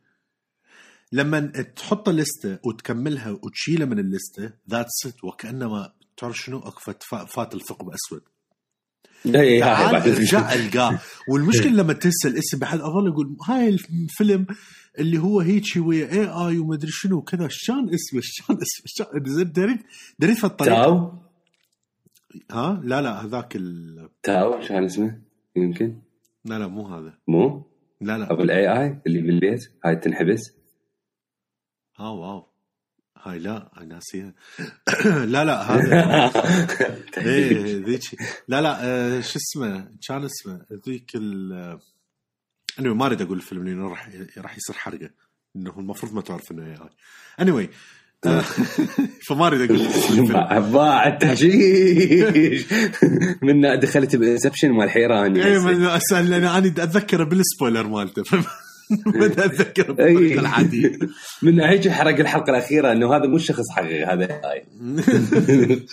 لما 1.11 1.39
تحط 1.75 2.09
اللستة 2.09 2.59
وتكملها 2.65 3.31
وتشيلها 3.31 3.85
من 3.85 3.99
اللستة 3.99 4.53
ذاتس 4.69 5.05
ات 5.05 5.23
وكأنما 5.23 5.93
تعرف 6.17 6.37
شنو؟ 6.37 6.59
اكفت 6.59 7.03
فات 7.03 7.55
الثقب 7.55 7.89
أسود. 7.89 8.21
ارجع 10.17 10.53
القاه. 10.53 10.99
والمشكلة 11.29 11.71
لما 11.71 11.93
تنسى 11.93 12.27
الاسم 12.27 12.59
بحد 12.59 12.79
أظل 12.79 13.07
أقول 13.07 13.37
هاي 13.47 13.69
الفيلم 13.69 14.45
اللي 14.99 15.17
هو 15.17 15.39
هيك 15.39 15.65
ويا 15.77 16.11
اي 16.11 16.25
اي 16.25 16.57
وما 16.57 16.75
ادري 16.75 16.91
شنو 16.91 17.21
كذا 17.21 17.47
شلون 17.51 17.93
اسمه؟ 17.93 18.21
شلون 18.23 18.59
اسمه؟ 18.61 18.85
شلون؟ 18.85 19.51
دريت 19.51 19.79
دريت 20.19 20.37
في 20.37 20.43
الطريقة 20.43 20.83
تاو؟ 20.83 21.13
ها؟ 22.51 22.81
لا 22.83 23.01
لا 23.01 23.25
هذاك 23.25 23.55
ال 23.55 24.09
تاو؟ 24.23 24.61
شلون 24.61 24.83
اسمه؟ 24.83 25.21
يمكن. 25.55 26.01
لا 26.45 26.59
لا 26.59 26.67
مو 26.67 26.87
هذا. 26.87 27.13
مو؟ 27.27 27.65
لا 28.01 28.17
لا. 28.17 28.31
أبو 28.31 28.41
ال 28.41 28.81
AI 28.81 29.01
اللي 29.07 29.21
بالبيت؟ 29.21 29.71
هاي 29.85 29.95
تنحبس؟ 29.95 30.60
آه 32.01 32.11
wow 32.11 32.47
هاي 33.23 33.39
لا 33.39 33.71
هاي 33.73 33.85
ناسيها 33.85 34.33
لا 35.05 35.45
لا 35.45 35.61
هذا 35.61 36.31
إيه 37.17 37.85
ذيك 37.85 38.03
لا 38.47 38.61
لا 38.61 38.77
آه 38.81 39.21
شو 39.21 39.39
اسمه؟ 39.39 39.91
كان 40.07 40.23
اسمه. 40.23 40.65
ذيك 40.87 41.11
ال 41.15 41.53
اني 42.79 42.89
ما 42.89 43.05
أريد 43.05 43.21
أقول 43.21 43.37
الفيلم 43.37 43.67
لأنه 43.67 43.89
راح 43.89 44.09
راح 44.37 44.57
يصير 44.57 44.75
حرقة. 44.75 45.09
إنه 45.55 45.79
المفروض 45.79 46.13
ما 46.13 46.21
تعرف 46.21 46.51
إنه 46.51 46.65
AI 46.65 46.89
اني 47.39 47.69
فما 49.27 49.47
أريد 49.47 49.71
أقول 49.71 50.71
باع 50.71 51.07
التحشيش 51.07 52.65
من 53.41 53.79
دخلت 53.79 54.15
بإنسبشن 54.15 54.71
مال 54.71 54.89
حيراني 54.89 55.45
اي 55.45 55.57
أنا 55.57 56.57
اتذكره 56.57 57.23
بالسبويلر 57.23 57.87
مالته. 57.87 58.23
بدأ 59.21 59.45
أتذكر 59.45 59.91
بالطريقة 59.91 60.39
العاديه 60.39 60.99
من 61.41 61.61
هيك 61.61 61.89
حرق 61.89 62.19
الحلقة 62.19 62.49
الأخيرة 62.49 62.91
إنه 62.91 63.15
هذا 63.15 63.27
مو 63.27 63.37
شخص 63.37 63.69
حقيقي 63.71 64.03
هذا 64.03 64.41
هاي 64.45 64.65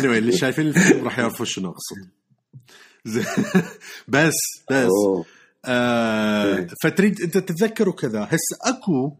anyway 0.00 0.04
اللي 0.04 0.32
شايفين 0.32 0.66
الفيلم 0.66 1.04
راح 1.04 1.18
يعرفوا 1.18 1.46
شنو 1.46 1.68
أقصد. 1.68 2.10
بس 4.08 4.34
بس. 4.70 4.90
آه 5.64 6.66
فتريد 6.82 7.20
أنت 7.20 7.38
تتذكر 7.38 7.88
وكذا 7.88 8.24
هسه 8.24 8.58
أكو 8.62 9.16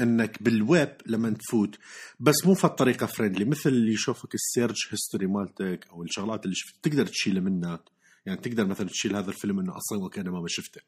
إنك 0.00 0.42
بالويب 0.42 0.96
لما 1.06 1.30
تفوت 1.30 1.78
بس 2.20 2.46
مو 2.46 2.54
فد 2.54 2.69
طريقة 2.69 3.06
friendly 3.06 3.44
مثل 3.44 3.70
اللي 3.70 3.92
يشوفك 3.92 4.34
ال 4.34 4.42
search 4.42 4.92
history 4.92 5.26
مالتك 5.26 5.86
أو 5.92 6.02
الشغلات 6.02 6.44
اللي 6.44 6.54
شفت 6.56 6.74
تقدر 6.82 7.06
تشيلها 7.06 7.42
منك 7.42 7.80
يعني 8.26 8.40
تقدر 8.40 8.66
مثلا 8.66 8.88
تشيل 8.88 9.16
هذا 9.16 9.28
الفيلم 9.28 9.60
إنه 9.60 9.76
أصلا 9.76 10.04
وكانه 10.04 10.30
ما 10.30 10.44
شفته. 10.48 10.80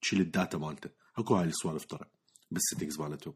تشيل 0.00 0.20
ال 0.20 0.28
data 0.28 0.58
مالته. 0.58 0.90
اكو 1.18 1.36
هاي 1.36 1.48
السوالف 1.48 1.84
ترى 1.84 2.06
بال 2.50 2.60
settings 2.60 3.00
مالتهم. 3.00 3.34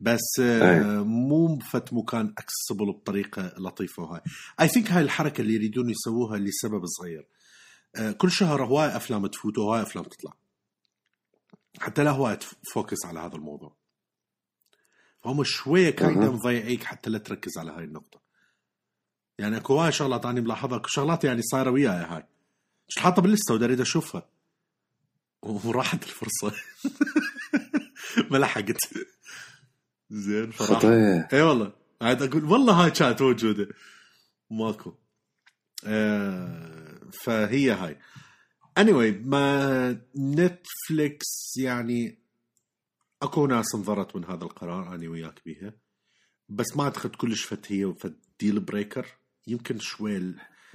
بس 0.00 0.40
آه 0.40 1.02
مو 1.02 1.58
فد 1.58 1.92
مكان 1.92 2.34
accessible 2.38 2.92
بطريقة 2.92 3.54
لطيفة 3.58 4.02
وهاي 4.02 4.20
I 4.60 4.68
think 4.68 4.90
هاي 4.90 5.02
الحركة 5.02 5.40
اللي 5.40 5.54
يريدون 5.54 5.90
يسووها 5.90 6.38
لسبب 6.38 6.86
صغير. 6.86 7.28
آه 7.96 8.12
كل 8.12 8.30
شهر 8.30 8.64
هواي 8.64 8.96
أفلام 8.96 9.26
تفوت 9.26 9.58
وهواي 9.58 9.82
أفلام 9.82 10.04
تطلع. 10.04 10.32
حتى 11.80 12.04
لا 12.04 12.10
هواي 12.10 12.36
ت 12.36 12.48
focus 12.48 13.06
على 13.06 13.20
هذا 13.20 13.34
الموضوع. 13.34 13.76
فهم 15.22 15.44
شوية 15.44 15.90
kinda 15.90 16.30
مضيعيك 16.30 16.84
حتى 16.84 17.10
لا 17.10 17.18
تركز 17.18 17.58
على 17.58 17.70
هاي 17.70 17.84
النقطة. 17.84 18.20
يعني 19.38 19.56
أكو 19.56 19.74
هواي 19.74 19.92
شغلات 19.92 20.26
أنا 20.26 20.40
ملاحظها 20.40 20.82
شغلات 20.86 21.24
يعني 21.24 21.42
صايرة 21.42 21.70
وياي 21.70 22.04
هاي. 22.04 22.26
مش 22.88 22.98
حاطة 22.98 23.22
بال 23.22 23.31
list 23.31 23.49
ه 23.49 23.54
ودي 23.54 23.82
أشوفها. 23.82 24.28
وراحت 25.42 26.02
الفرصة. 26.02 26.52
ما 28.30 28.38
لحقت. 28.38 28.76
زين 30.10 30.50
فراحت. 30.50 30.84
اي 31.34 31.42
والله. 31.42 31.72
عاد 32.02 32.22
أقول 32.22 32.44
والله 32.44 32.84
هاي 32.84 32.90
كانت 32.90 33.22
موجودة. 33.22 33.68
ماكو. 34.50 34.94
آه 35.84 37.00
فهي 37.22 37.70
هاي. 37.70 37.98
Anyway 38.80 39.26
ما 39.26 40.00
Netflix 40.16 41.56
يعني 41.56 42.18
أكو 43.22 43.46
ناس 43.46 43.74
انضرت 43.74 44.16
من 44.16 44.24
هذا 44.24 44.44
القرار 44.44 44.94
أنا 44.94 45.08
وياك 45.10 45.40
بيها. 45.44 45.72
بس 46.48 46.76
ما 46.76 46.84
أعتقد 46.84 47.10
كلش 47.16 47.44
فت 47.44 47.72
هي 47.72 47.94
فت 48.00 48.18
deal 48.40 48.60
breaker 48.60 49.06
يمكن 49.46 49.78
شوي 49.78 50.18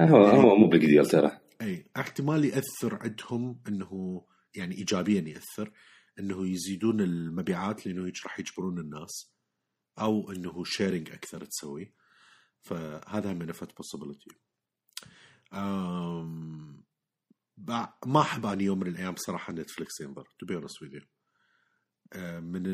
هو 0.01 0.27
يعني 0.27 0.39
هو 0.43 0.55
مو 0.55 0.67
big 0.67 0.85
deal 0.85 1.05
ترى. 1.05 1.39
اي 1.61 1.85
احتمال 1.97 2.45
يأثر 2.45 2.99
عندهم 3.01 3.59
إنه 3.67 4.21
يعني 4.55 4.75
ايجابيا 4.75 5.21
يأثر 5.21 5.71
إنه 6.19 6.47
يزيدون 6.47 7.01
المبيعات 7.01 7.87
لأنه 7.87 8.11
راح 8.25 8.39
يجبرون 8.39 8.79
الناس 8.79 9.33
أو 9.99 10.31
إنه 10.31 10.63
sharing 10.63 11.11
أكثر 11.11 11.45
تسوي. 11.45 11.93
فهذا 12.61 13.33
من 13.33 13.51
فت 13.51 13.77
possibility 13.77 14.29
ما 18.05 18.21
أحب 18.21 18.45
اني 18.45 18.63
يوم 18.63 18.79
من 18.79 18.87
الأيام 18.87 19.15
صراحة 19.17 19.53
Netflix 19.53 20.01
ينظر 20.01 20.27
to 20.39 20.45
be 20.45 20.55
honest 20.55 20.83
من 22.41 22.65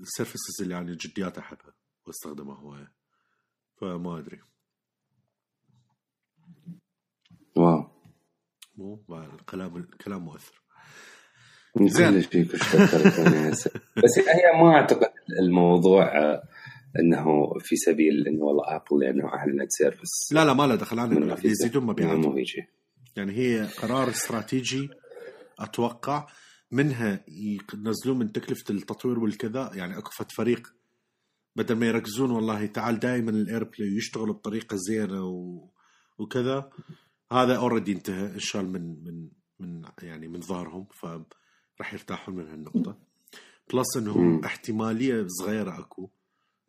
السيرفيسز 0.00 0.62
اللي 0.62 0.74
يعني 0.74 0.94
جديات 0.94 1.38
أحبها 1.38 1.74
وأستخدمها 2.06 2.56
هواية. 2.56 2.92
فما 3.80 4.18
أدري. 4.18 4.42
واو. 7.56 8.12
مو؟ 8.76 9.04
الكلام 9.10 9.76
الكلام 9.76 10.22
مؤثر. 10.24 10.65
زين. 11.82 12.20
فيك 12.20 12.52
بس 13.96 14.18
هي 14.18 14.62
ما 14.62 14.74
أعتقد 14.74 15.08
الموضوع 15.40 16.18
آه، 16.18 16.42
إنه 17.00 17.24
في 17.58 17.76
سبيل 17.76 18.26
إنه 18.28 18.44
والله 18.44 18.64
Apple 18.66 19.00
لأنه 19.00 19.28
اعلنت 19.28 19.66
service 19.68 20.32
لا 20.32 20.44
لا 20.44 20.52
ما 20.52 20.66
له 20.66 20.74
دخل. 20.74 20.98
أنا 20.98 21.36
يزيدون 21.44 21.84
مبيعات. 21.84 22.18
مو 22.18 22.32
هيجي 22.32 22.68
يعني 23.16 23.32
هي 23.32 23.66
قرار 23.66 24.10
استراتيجي 24.10 24.90
أتوقع. 25.58 26.26
منها 26.70 27.24
ينزلون 27.74 28.18
من 28.18 28.32
تكلفة 28.32 28.74
التطوير 28.74 29.18
والكذا. 29.18 29.70
يعني 29.74 29.98
أكو 29.98 30.10
فريق 30.36 30.74
بدل 31.56 31.74
ما 31.74 31.86
يركزون 31.86 32.30
والله 32.30 32.66
تعال 32.66 32.98
دائما 32.98 33.30
ال 33.30 33.64
AirPlay 33.64 33.96
يشتغل 33.96 34.32
بطريقة 34.32 34.76
زينة 34.76 35.24
و... 35.24 35.68
وكذا. 36.18 36.70
هذا 37.32 37.56
already 37.56 37.92
انتهى 37.92 38.26
انشال 38.26 38.72
من 38.72 39.04
من 39.04 39.28
من 39.60 39.82
يعني 40.02 40.28
من 40.28 40.40
ظهرهم. 40.40 40.86
ف 41.00 41.06
راح 41.80 41.94
يرتاحون 41.94 42.36
من 42.36 42.48
هالنقطة. 42.48 42.98
plus 43.72 43.96
انه 43.96 44.40
احتمالية 44.44 45.26
صغيرة 45.28 45.78
أكو 45.78 46.10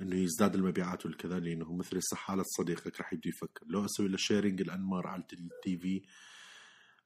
إنه 0.01 0.15
يزداد 0.15 0.55
المبيعات 0.55 1.05
والكذا 1.05 1.39
لأنه 1.39 1.75
مثل 1.75 1.97
هسه 1.97 2.15
حاله 2.15 2.43
صديقك 2.57 2.99
راح 2.99 3.13
يبدو 3.13 3.29
يفكر. 3.29 3.65
لو 3.67 3.85
أسوي 3.85 4.07
له 4.07 4.17
sharing 4.17 4.61
الأنمار 4.61 5.07
على 5.07 5.23
ال 5.33 5.77
TV 5.77 6.01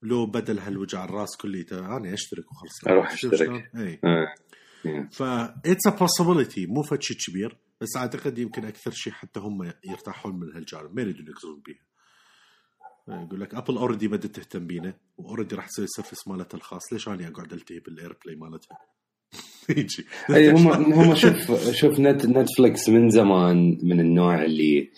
لو 0.02 0.26
بدل 0.26 0.60
هالوجع 0.60 1.06
الرأس 1.06 1.38
كليته 1.38 1.98
أنا 1.98 2.14
أشترك 2.14 2.52
وخلص. 2.52 2.88
أروح 2.88 3.12
أشترك. 3.12 3.72
اي 3.76 4.00
آه. 4.04 4.36
ف 5.12 5.22
it's 5.22 5.88
a 5.88 5.92
possibility 5.92 6.70
مو 6.70 6.84
فد 6.84 7.02
شيء 7.02 7.18
كبير 7.18 7.58
بس 7.82 7.90
أعتقد 7.98 8.38
يمكن 8.38 8.66
أكثر 8.66 8.92
شيء 8.92 9.14
حتى 9.14 9.40
هم 9.40 9.74
يرتاحون 9.86 10.40
من 10.40 10.56
هالجانب. 10.56 10.96
ما 10.96 11.02
يريدون 11.02 11.28
يكسرون 11.28 11.62
بيها. 11.66 11.91
يقول 13.08 13.42
لك 13.42 13.56
Apple 13.56 13.78
already 13.78 14.08
بدات 14.08 14.36
تهتم 14.36 14.68
بينا 14.68 14.94
و 15.18 15.23
already 15.23 15.56
راح 15.56 15.68
تسوي 15.68 15.86
ال 15.86 15.91
service 15.91 16.28
مالتها 16.28 16.58
الخاص. 16.58 16.94
ليش 16.94 17.08
أنا 17.08 17.28
اقعد 17.28 17.54
ألتهي 17.54 17.80
بال 17.80 18.18
AirPlay 18.26 18.36
مالتها؟ 18.36 18.78
يجي. 19.78 20.06
أي 20.30 20.52
هم 20.52 20.68
هم 21.00 21.16
شوف 21.16 21.70
شوف 21.72 22.00
نت 22.00 22.26
نتفلكس 22.26 22.90
من 22.90 23.10
زمان 23.10 23.78
من 23.84 24.00
النوع 24.00 24.44
اللي 24.44 24.90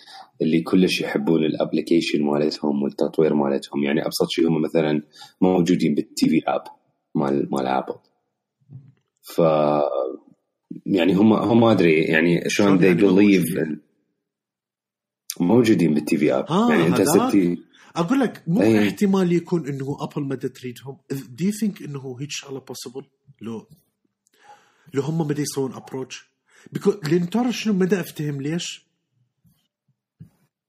اللي 0.42 0.62
كلش 0.62 1.00
يحبون 1.00 1.44
الابلكيشن 1.44 2.22
مالتهم 2.22 2.82
والتطوير 2.82 3.34
مالتهم. 3.34 3.84
يعني 3.84 4.06
أبسط 4.06 4.26
شيء 4.30 4.48
هم 4.48 4.62
مثلا 4.62 5.02
موجودين 5.40 5.94
بالتي 5.94 6.28
في 6.28 6.42
اب 6.46 6.62
مال 7.14 7.48
مال 7.50 7.66
ابل 7.66 7.94
ف 9.22 9.38
يعني 10.86 11.14
هم 11.14 11.32
هم 11.32 11.60
ما 11.60 11.72
أدري 11.72 12.02
يعني 12.02 12.44
شلون 12.48 12.78
they 12.78 12.84
يعني 12.84 13.00
believe 13.00 13.78
موجودين؟ 15.40 15.94
بالتي 15.94 16.16
في 16.16 16.32
اب 16.32 16.44
آه، 16.50 16.70
يعني 16.70 16.86
أنت؟ 16.86 17.02
ستي 17.02 17.58
أقول 17.96 18.20
لك 18.20 18.42
مو 18.46 18.62
أي. 18.62 18.88
احتمال 18.88 19.32
يكون 19.32 19.68
إنه 19.68 19.96
ابل 20.00 20.22
ما 20.22 20.34
تريدهم 20.34 20.98
دو 21.10 21.44
يو 21.44 21.52
ثينك 21.52 21.82
إنه 21.82 22.16
هيك 22.20 22.30
شغلة 22.30 22.60
بوسيبل 22.60 23.04
لو 23.40 23.66
لو 24.94 25.02
هم 25.02 25.24
بدا 25.24 25.42
يسوون 25.42 25.72
ابروتش 25.72 26.24
لأن 27.10 27.30
تعرف 27.30 27.56
شنو 27.56 27.74
مدى 27.74 28.00
أفتهم 28.00 28.42
ليش؟ 28.42 28.86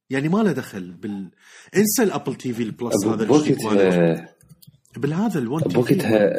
يعني 0.09 0.29
ما 0.29 0.37
له 0.37 0.51
دخل 0.51 0.91
بال 0.91 1.31
انسى 1.75 2.03
الابل 2.03 2.35
تي 2.35 2.53
في 2.53 2.63
البلس 2.63 3.05
هذا. 3.05 3.25
بوقتها 3.25 4.35
بالهذا 4.97 5.39
الون 5.39 5.61
بوقتها 5.61 6.31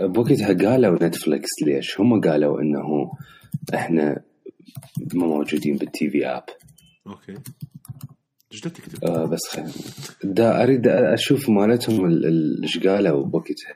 بوقتها 0.00 0.70
قالوا 0.70 1.04
نتفلكس 1.06 1.50
ليش؟ 1.62 2.00
هم 2.00 2.20
قالوا 2.20 2.60
إنه 2.60 3.12
إحنا 3.74 4.22
ما 5.14 5.26
موجودين 5.26 5.76
بالتي 5.76 6.10
في 6.10 6.26
اب 6.26 6.44
أوكي 7.06 7.34
إيش 8.54 8.60
تكتب؟ 8.60 9.04
آه 9.04 9.24
بس 9.26 9.40
خل... 9.48 9.64
دا 10.24 10.62
أريد 10.62 10.86
أشوف 10.86 11.48
مالتهم 11.50 12.04
ال- 12.06 12.26
ال- 12.26 12.62
إيش 12.62 12.78
قالوا 12.86 13.24
بوقتها 13.24 13.74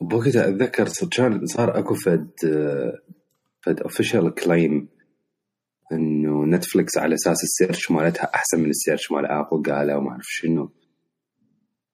بوقتها 0.00 0.48
أتذكر 0.48 0.86
صار- 0.88 1.08
كان 1.08 1.46
صار 1.46 1.78
أكو 1.78 1.94
فد 1.94 2.30
فد 3.60 3.80
official 3.80 4.34
claim 4.34 4.88
إنه 5.92 6.44
Netflix 6.46 6.98
على 6.98 7.14
أساس 7.14 7.42
ال 7.44 7.51
search 7.51 7.90
مالتها 7.90 8.30
أحسن 8.34 8.60
من 8.60 8.70
ال 8.70 8.76
search 8.76 9.12
مال 9.12 9.26
Apple 9.26 9.62
قالوا 9.72 10.00
ما 10.00 10.10
أعرف 10.10 10.24
شنو 10.26 10.72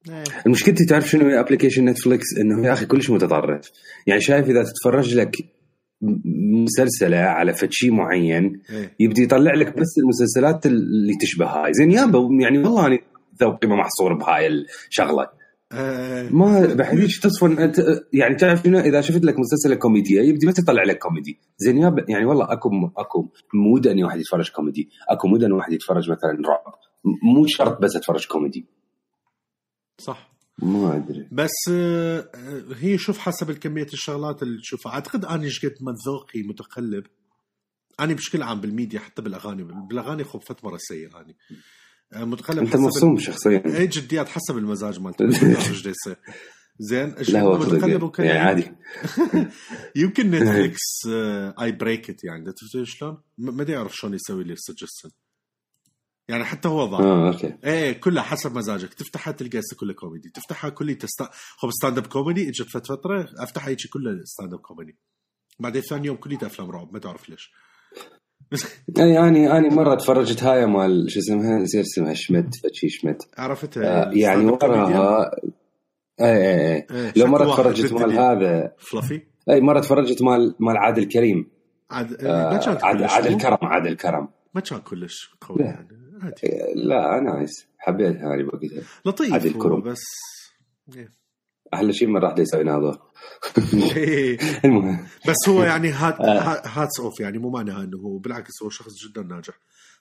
إيه. 0.09 0.23
المشكلة 0.45 0.85
تعرف 0.85 1.09
شنو 1.09 1.29
هي 1.29 1.39
application 1.39 1.85
Netflix 1.85 2.25
إنه 2.39 2.65
يا 2.67 2.73
أخي 2.73 2.85
كلش 2.85 3.09
متطرف 3.09 3.71
يعني 4.07 4.21
شايف 4.21 4.49
إذا 4.49 4.63
تتفرج 4.63 5.15
لك 5.15 5.35
مسلسلة 6.01 7.17
على 7.17 7.55
شيء 7.69 7.91
معين 7.91 8.61
إيه. 8.69 8.95
يبدي 8.99 9.23
يطلع 9.23 9.53
لك 9.53 9.77
بس 9.77 9.97
المسلسلات 9.97 10.65
اللي 10.65 11.13
تشبه 11.21 11.45
هاي. 11.45 11.73
زين 11.73 11.91
يابا 11.91 12.29
يعني 12.41 12.57
والله 12.57 12.87
أنا 12.87 12.99
ذوقي 13.41 13.67
ما 13.67 13.75
محصور 13.75 14.13
بهاي 14.13 14.47
الشغلة. 14.89 15.27
آه، 15.71 16.29
ما 16.31 16.73
بحيث 16.73 17.19
تصفن؟ 17.19 17.73
يعني 18.13 18.35
تعرف 18.35 18.63
شنو؟ 18.63 18.79
إذا 18.79 19.01
شفت 19.01 19.23
لك 19.25 19.39
مسلسلة 19.39 19.75
كوميدية 19.75 20.21
يبدي 20.21 20.47
بس 20.47 20.59
يطلع 20.59 20.83
لك 20.83 20.97
كوميدي. 20.97 21.39
زين 21.57 21.77
يابا 21.77 22.05
يعني 22.09 22.25
والله 22.25 22.53
أكو 22.53 22.69
أكو 22.97 23.27
mood 23.53 23.87
ان 23.87 24.03
واحد 24.03 24.19
يتفرج 24.19 24.51
كوميدي. 24.51 24.89
أكو 25.09 25.27
mood 25.27 25.43
ان 25.43 25.51
واحد 25.51 25.73
يتفرج 25.73 26.11
مثلا 26.11 26.29
رعب. 26.47 26.73
مو 27.23 27.45
شرط 27.47 27.81
بس 27.81 27.95
أتفرج 27.95 28.27
كوميدي. 28.27 28.65
صح. 29.97 30.38
ما 30.61 30.95
أدري. 30.95 31.27
بس 31.31 31.51
آه، 31.71 32.29
آه، 32.35 32.63
هي 32.79 32.97
شوف 32.97 33.17
حسب 33.17 33.49
الكمية 33.49 33.87
الشغلات 33.93 34.43
اللي 34.43 34.61
تشوفها. 34.61 34.91
أعتقد 34.93 35.25
اني 35.25 35.45
إيش 35.45 35.65
قد 35.65 35.75
ما 35.81 35.93
ذوقي 36.07 36.43
متقلب. 36.43 37.03
أنا 37.99 38.13
بشكل 38.13 38.43
عام 38.43 38.61
بالميديا 38.61 38.99
حتى 38.99 39.21
بالأغاني 39.21 39.63
بالأغاني 39.63 40.23
خب 40.23 40.41
فت 40.41 40.63
مره 40.63 40.77
سيء 40.77 41.09
اني 41.21 41.35
آه، 42.13 42.23
متقلب 42.23 42.59
أنت 42.59 42.69
حسب 42.69 42.79
مبصوم 42.79 43.19
شخصيا. 43.19 43.63
اي 43.65 43.87
جديات 43.87 44.29
حسب 44.29 44.57
المزاج 44.57 44.99
مالتي 44.99 45.23
ما 45.23 45.29
بعرف 45.29 45.69
إيش 45.69 45.85
يصير. 45.85 46.15
زين 46.79 47.15
لا 47.29 47.41
هو 47.41 47.57
متقلب 47.57 48.03
وكذا 48.03 48.25
يعني 48.27 48.39
عادي. 48.39 48.71
يمكن 49.95 50.31
نتفليكس 50.31 51.07
اي 51.61 51.71
بريك 51.71 52.09
ات 52.09 52.23
يعني. 52.23 52.53
شلون؟ 52.83 53.17
ما 53.37 53.61
أدري 53.61 53.77
أعرف 53.77 53.95
شلون 53.95 54.13
يسوي 54.13 54.43
لي 54.43 54.53
السجستن 54.53 55.09
يعني 56.29 56.43
حتى 56.43 56.67
هو 56.67 56.85
ضاع. 56.85 56.99
آه 56.99 57.27
أوكي. 57.27 57.53
إيه 57.63 57.91
كلها 57.91 58.23
حسب 58.23 58.57
مزاجك. 58.57 58.93
تفتحها 58.93 59.31
تلقى 59.31 59.61
كلها 59.79 59.93
كوميدي. 59.93 60.29
تفتحها 60.29 60.69
كلها 60.69 60.95
تست 60.95 61.23
خب 61.57 61.71
ستاند 61.71 61.97
اب 61.97 62.07
كوميدي 62.07 62.49
اجت 62.49 62.69
فت 62.69 62.87
فترة 62.87 63.29
افتحها 63.37 63.69
هيك 63.69 63.79
كلها 63.93 64.21
ستاند 64.23 64.53
اب 64.53 64.59
كوميدي 64.59 64.97
بعدين 65.59 65.81
ثاني 65.81 66.07
يوم 66.07 66.17
كلها 66.17 66.45
أفلام 66.45 66.71
رعب 66.71 66.93
ما 66.93 66.99
تعرف 66.99 67.29
ليش. 67.29 67.51
اي 68.97 69.19
اني 69.19 69.57
اني 69.57 69.69
مرة 69.69 69.95
تفرجت 69.95 70.43
هاي 70.43 70.65
مال 70.65 71.11
شو 71.11 71.19
اسمها؟ 71.19 71.59
نسيت 71.59 71.85
اسمها 71.85 72.13
شمت 72.13 72.55
فشي 72.55 72.89
شمت. 72.89 73.29
عرفتها 73.37 74.09
آه 74.09 74.11
يعني 74.13 74.45
وراها 74.45 75.31
اي 76.21 76.25
اي 76.25 76.87
اي 76.91 77.13
لو 77.15 77.27
مرة 77.27 77.53
تفرجت 77.53 77.93
مال. 77.93 78.19
هذا 78.19 78.73
فلافي؟ 78.77 79.21
اي 79.49 79.61
مرة 79.61 79.79
تفرجت 79.79 80.21
مال 80.21 80.55
مال 80.59 80.77
عادل 80.77 81.05
كريم. 81.05 81.51
عاد 81.91 82.25
آه 82.25 82.59
عادل, 82.83 83.01
كلش 83.01 83.13
عادل 83.13 83.37
كرم 83.37 83.57
عادل 83.61 83.95
كرم. 83.95 84.27
ما 84.55 84.61
كان 84.61 84.79
كلش 84.79 85.29
قوي. 85.41 85.63
يعني. 85.63 86.08
عادي. 86.21 86.73
لا 86.75 87.19
نايس 87.19 87.67
حبيتها 87.77 88.35
هذه 88.35 88.43
وقتها 88.43 88.83
لطيف 89.05 89.57
كرم. 89.57 89.81
بس 89.81 90.03
إيه. 90.95 91.19
أحلى 91.73 91.93
شيء 91.93 92.07
من 92.07 92.17
راح 92.17 92.37
يسوي 92.37 92.63
ناظر. 92.63 93.01
إيه. 93.95 94.37
المهم. 94.65 95.07
بس 95.27 95.49
هو 95.49 95.63
يعني 95.63 95.89
هات 95.99 96.19
آه. 96.19 96.61
hats 96.65 96.99
off 96.99 97.19
يعني 97.19 97.37
مو 97.37 97.49
معناها 97.49 97.83
إنه 97.83 97.97
هو 97.97 98.17
بالعكس 98.17 98.63
هو 98.63 98.69
شخص 98.69 98.93
جدا 99.07 99.21
ناجح. 99.23 99.53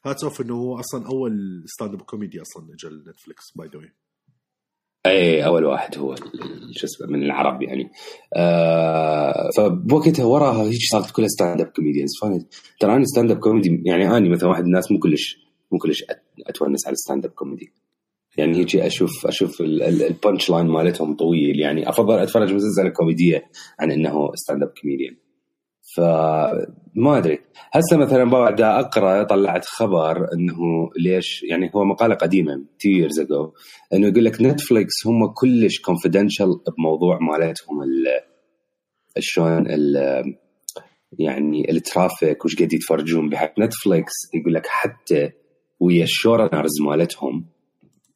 hats 0.05 0.25
off 0.25 0.41
إنه 0.41 0.55
هو 0.55 0.81
أصلا 0.81 1.07
أول 1.07 1.65
stand-up 1.67 2.03
comedy 2.03 2.43
أصلا 2.43 2.75
اجى 2.75 2.89
ل 2.89 2.97
Netflix 2.97 3.53
by 3.57 3.69
the 3.69 3.81
اي 5.07 5.47
أول 5.47 5.65
واحد 5.65 5.99
هو 5.99 6.15
شو 6.71 6.87
اسمه 6.87 7.07
من 7.07 7.23
العرب 7.23 7.63
يعني. 7.63 7.91
آه 8.37 9.51
فبوقتها 9.57 10.25
وراها 10.25 10.63
هيك 10.63 10.81
صارت 10.91 11.11
كلها 11.11 11.29
stand-up 11.29 11.67
comedians 11.67 12.11
ترى 12.81 12.97
أنا 12.97 13.05
stand-up 13.05 13.39
comedy 13.39 13.83
يعني 13.85 14.17
أني 14.17 14.29
مثلا 14.29 14.49
واحد 14.49 14.65
الناس 14.65 14.93
مو 14.93 14.99
كلش 14.99 15.48
كلش 15.79 16.05
أتونس 16.47 16.87
على 16.87 16.93
ال 16.93 17.25
stand-up 17.25 17.31
comedy 17.31 17.73
يعني 18.37 18.59
هيك 18.59 18.77
أشوف 18.77 19.27
أشوف 19.27 19.61
ال 19.61 20.51
punchline 20.51 20.67
مالتهم 20.67 21.17
طويل. 21.17 21.61
يعني 21.61 21.89
أفضل 21.89 22.19
أتفرج 22.19 22.53
مسلسل 22.55 22.89
كوميدية 22.89 23.45
عن 23.79 23.91
إنه 23.91 24.31
stand-up 24.35 24.73
comedian 24.83 25.17
فما 25.97 27.19
أدري. 27.19 27.39
هسه 27.73 27.97
مثلا 27.97 28.25
بعد 28.25 28.61
أقرأ 28.61 29.23
طلعت 29.23 29.65
خبر 29.65 30.33
إنه 30.33 30.91
ليش 30.99 31.43
يعني 31.43 31.71
هو 31.75 31.85
مقالة 31.85 32.15
قديمة 32.15 32.65
2 32.81 33.09
years 33.09 33.15
ago 33.27 33.53
إنه 33.95 34.07
يقول 34.09 34.25
لك 34.25 34.43
نتفلكس 34.43 35.07
هم 35.07 35.27
كلش 35.35 35.81
confidential 35.81 36.61
بموضوع 36.79 37.19
مالتهم 37.19 37.83
ال- 37.83 38.21
شلون 39.19 39.65
يعني 41.19 41.71
ال 41.71 41.80
traffic 41.80 42.45
وش 42.45 42.57
قد 42.63 42.73
يتفرجون 42.73 43.29
بحق 43.29 43.59
نتفلكس 43.59 44.13
يقول 44.35 44.55
لك 44.55 44.67
حتى 44.67 45.31
ويا 45.81 46.05
ال 46.05 46.11
showrunners 46.11 46.81
مالتهم 46.81 47.45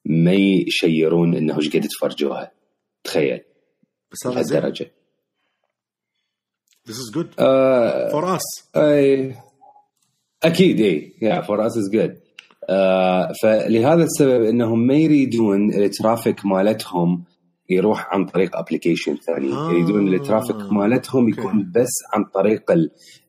ما 0.05 0.33
يشيرون 0.33 1.35
إنه 1.37 1.57
إيش 1.59 1.77
قد 1.77 1.81
تفرجوها 1.88 2.53
تخيل. 3.05 3.40
بس 4.12 4.27
هذا 4.27 4.42
زين. 4.42 4.59
لهالدرجه 4.61 4.92
This 6.88 6.94
is 6.94 7.14
good. 7.16 7.27
آه 7.38 8.09
for 8.11 8.38
us. 8.38 8.77
أي. 8.77 9.35
أكيد 10.42 10.81
إي. 10.81 11.12
yeah 11.22 11.40
for 11.40 11.66
us 11.66 11.72
is 11.78 11.90
good 11.92 12.18
فلهذا 13.42 14.05
السبب 14.05 14.42
إنهم 14.42 14.87
ما 14.87 14.94
يريدون 14.94 15.75
ال 15.74 15.84
traffic 15.84 16.46
مالتهم 16.46 17.25
يروح 17.72 18.14
عن 18.14 18.24
طريق 18.26 18.56
application 18.57 19.16
ثاني. 19.16 19.52
آه، 19.52 19.70
يريدون 19.72 20.14
ال 20.14 20.22
traffic 20.22 20.72
مالتهم. 20.72 21.28
يكون 21.28 21.72
بس 21.74 21.92
عن 22.14 22.24
طريق 22.24 22.72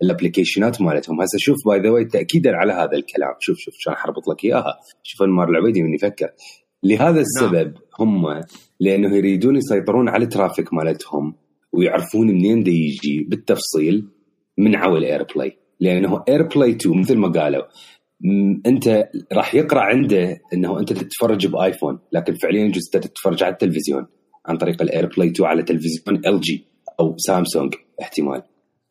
الابلكيشنات 0.03 0.81
مالتهم. 0.81 1.21
هسه 1.21 1.37
شوف 1.37 1.57
by 1.67 1.79
the 1.79 1.89
way 1.89 2.05
تاكيدا 2.05 2.55
على 2.55 2.73
هذا 2.73 2.93
الكلام. 2.97 3.33
شوف 3.39 3.57
شوف 3.57 3.73
عشان 3.79 3.93
حربط 3.93 4.27
لك 4.27 4.45
إياها. 4.45 4.79
شوف 5.03 5.21
انمار 5.21 5.49
العبيدي 5.49 5.83
من 5.83 5.93
يفكر. 5.93 6.29
لهذا 6.83 7.21
السبب 7.21 7.73
هم 7.99 8.25
لأنه 8.79 9.15
يريدون 9.15 9.55
يسيطرون 9.55 10.09
على 10.09 10.23
ال 10.23 10.30
traffic 10.30 10.73
مالتهم 10.73 11.35
ويعرفون 11.73 12.27
منين 12.27 12.63
دا 12.63 12.71
يجي. 12.71 13.27
بالتفصيل 13.29 14.07
منعوا 14.57 14.75
ال 14.75 15.03
AirPlay 15.03 15.57
لأنه 15.79 16.23
AirPlay 16.29 16.71
2 16.71 16.99
مثل 16.99 17.17
ما 17.17 17.27
قالوا. 17.27 17.63
أنت 18.65 19.09
راح 19.33 19.55
يقرأ 19.55 19.81
عنده 19.81 20.41
إنه 20.53 20.79
أنت 20.79 20.93
تتفرج 20.93 21.47
بآيفون 21.47 21.99
لكن 22.11 22.33
فعليا 22.33 22.65
أنت 22.65 22.97
تتفرج 22.97 23.43
على 23.43 23.53
التلفزيون. 23.53 24.05
عن 24.45 24.57
طريق 24.57 24.81
ال 24.81 25.05
AirPlay 25.05 25.27
2 25.27 25.49
على 25.49 25.63
تلفزيون 25.63 26.25
LG 26.25 26.65
أو 26.99 27.17
سامسونج 27.17 27.75
احتمال. 28.01 28.43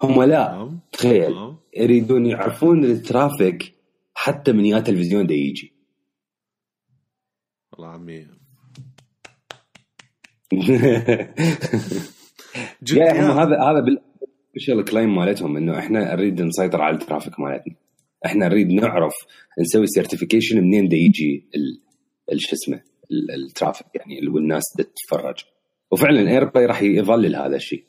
هم 0.02 0.22
لا 0.22 0.46
تمام 0.46 0.80
تخيل 0.92 1.32
تمام 1.32 1.56
يريدون 1.76 2.26
يعرفون 2.26 2.84
ال 2.84 2.95
traffic 2.95 3.74
حتى 4.14 4.52
من 4.52 4.66
يا 4.66 4.80
تلفزيون 4.80 5.26
دا 5.26 5.34
يجي. 5.34 5.72
والله 7.72 7.88
عمي. 7.88 8.26
يا 12.92 13.12
هم 13.12 13.38
هذا 13.38 13.60
هذا 13.60 13.80
ال 13.80 13.92
official 13.92 14.84
claim 14.84 15.16
مالتهم؟ 15.16 15.56
إنه 15.56 15.78
إحنا 15.78 16.14
نريد 16.14 16.42
نسيطر 16.42 16.82
على 16.82 16.96
ال 16.96 17.02
traffic 17.02 17.40
مالتنا. 17.40 17.74
إحنا 18.26 18.48
نريد 18.48 18.68
نعرف 18.68 19.14
نسوي 19.60 19.86
certification 19.86 20.60
منين 20.60 20.88
دا 20.88 20.96
يجي 20.96 21.48
شو 22.36 22.52
اسمه 22.52 22.82
ال 23.34 23.41
traffic 23.41 23.86
يعني 23.94 24.28
والناس 24.28 24.62
تتفرج. 24.78 25.44
وفعلا 25.90 26.30
AirPlay 26.30 26.66
راح 26.66 26.82
يظلل 26.82 27.36
هذا 27.36 27.56
الشيء 27.56 27.84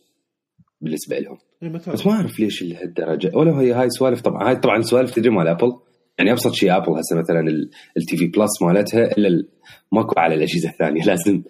بالنسبة 0.81 1.19
لهم. 1.19 1.37
إيه، 1.63 1.69
بس 1.69 2.07
ما 2.07 2.13
أعرف 2.13 2.39
ليش 2.39 2.63
لهالدرجة. 2.63 3.31
ولا 3.37 3.59
هي 3.61 3.73
هاي 3.73 3.89
سوالف 3.89 4.21
طبعا 4.21 4.49
هاي 4.49 4.55
طبعا 4.55 4.81
سوالف 4.81 5.15
تدري 5.15 5.29
مال 5.29 5.47
ابل 5.47 5.73
يعني 6.19 6.31
أبسط 6.31 6.53
شيء 6.53 6.77
ابل 6.77 6.91
هسه 6.91 7.15
مثلا 7.19 7.39
ال 7.97 8.17
TV 8.17 8.27
Plus 8.27 8.61
مالتها 8.61 9.11
إلا 9.17 9.27
ال- 9.27 9.49
ماكو 9.91 10.19
على 10.19 10.35
الأجهزة 10.35 10.69
الثانية. 10.69 11.03
لازم 11.11 11.43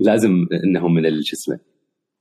لازم 0.00 0.46
إنهم 0.64 0.94
من 0.94 1.02
شو 1.22 1.36
اسمه 1.36 1.58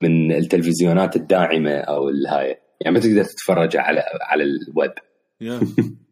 من 0.01 0.31
التلفزيونات 0.31 1.15
الداعمة 1.15 1.71
أو 1.71 2.09
الهاي. 2.09 2.57
يعني 2.81 2.93
ما 2.93 2.99
تقدر 2.99 3.23
تتفرج 3.23 3.77
على 3.77 4.03
على 4.21 4.43
الويب. 4.43 4.91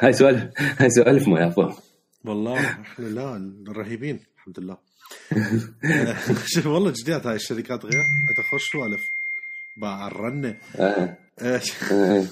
هاي 0.00 0.12
سوالف 0.12 0.44
هاي 0.78 0.90
سوالف 0.90 1.28
ابل 1.28 1.72
والله. 2.28 2.60
إحنا 2.60 3.04
لا 3.04 3.52
رهيبين 3.68 4.20
الحمد 4.36 4.60
لله. 4.60 4.78
شوف 6.46 6.66
والله 6.66 6.92
جديات 7.02 7.26
هاي 7.26 7.34
الشركات 7.36 7.84
غير. 7.84 8.02
تخش 8.38 8.62
سوالف 8.72 9.00
باع 9.80 10.06
الرنه 10.06 10.56
آه. 10.76 11.18
آه،. 11.42 12.24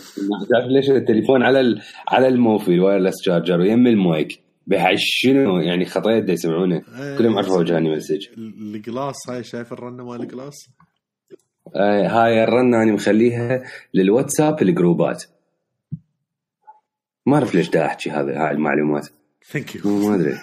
تعرف 0.51 0.67
ليش 0.69 0.91
التليفون 0.91 1.43
على 1.43 1.61
ال- 1.61 1.83
على 2.09 2.29
الموفي 2.29 2.69
الوايرلس 2.75 3.15
شارجر 3.23 3.61
ويم 3.61 3.87
المايك 3.87 4.41
بحي 4.67 4.95
شنو 4.99 5.61
يعني 5.61 5.85
خطيت 5.85 6.29
يسمعونه. 6.29 6.83
آه، 6.95 7.19
كلهم 7.19 7.39
عرفوا 7.39 7.59
وجهاني 7.59 7.97
مسج. 7.97 8.27
الجلاس 8.39 9.15
هاي 9.31 9.45
شايف 9.45 9.73
الرنة 9.73 10.05
مال 10.05 10.21
الجلاس 10.23 10.69
هاي 11.77 12.45
الرنة 12.45 12.83
أنا 12.83 12.93
مخليها 12.93 13.63
للواتساب 13.95 14.63
الجروبات. 14.63 15.25
ما 17.27 17.35
أعرف 17.35 17.55
ليش 17.55 17.71
دا 17.71 17.87
أحكي 17.87 18.11
هذا 18.11 18.33
هاي 18.37 18.51
المعلومات. 18.51 19.09
thank 19.53 19.75
you 19.75 19.99
ما 19.99 20.15
أدري. 20.15 20.39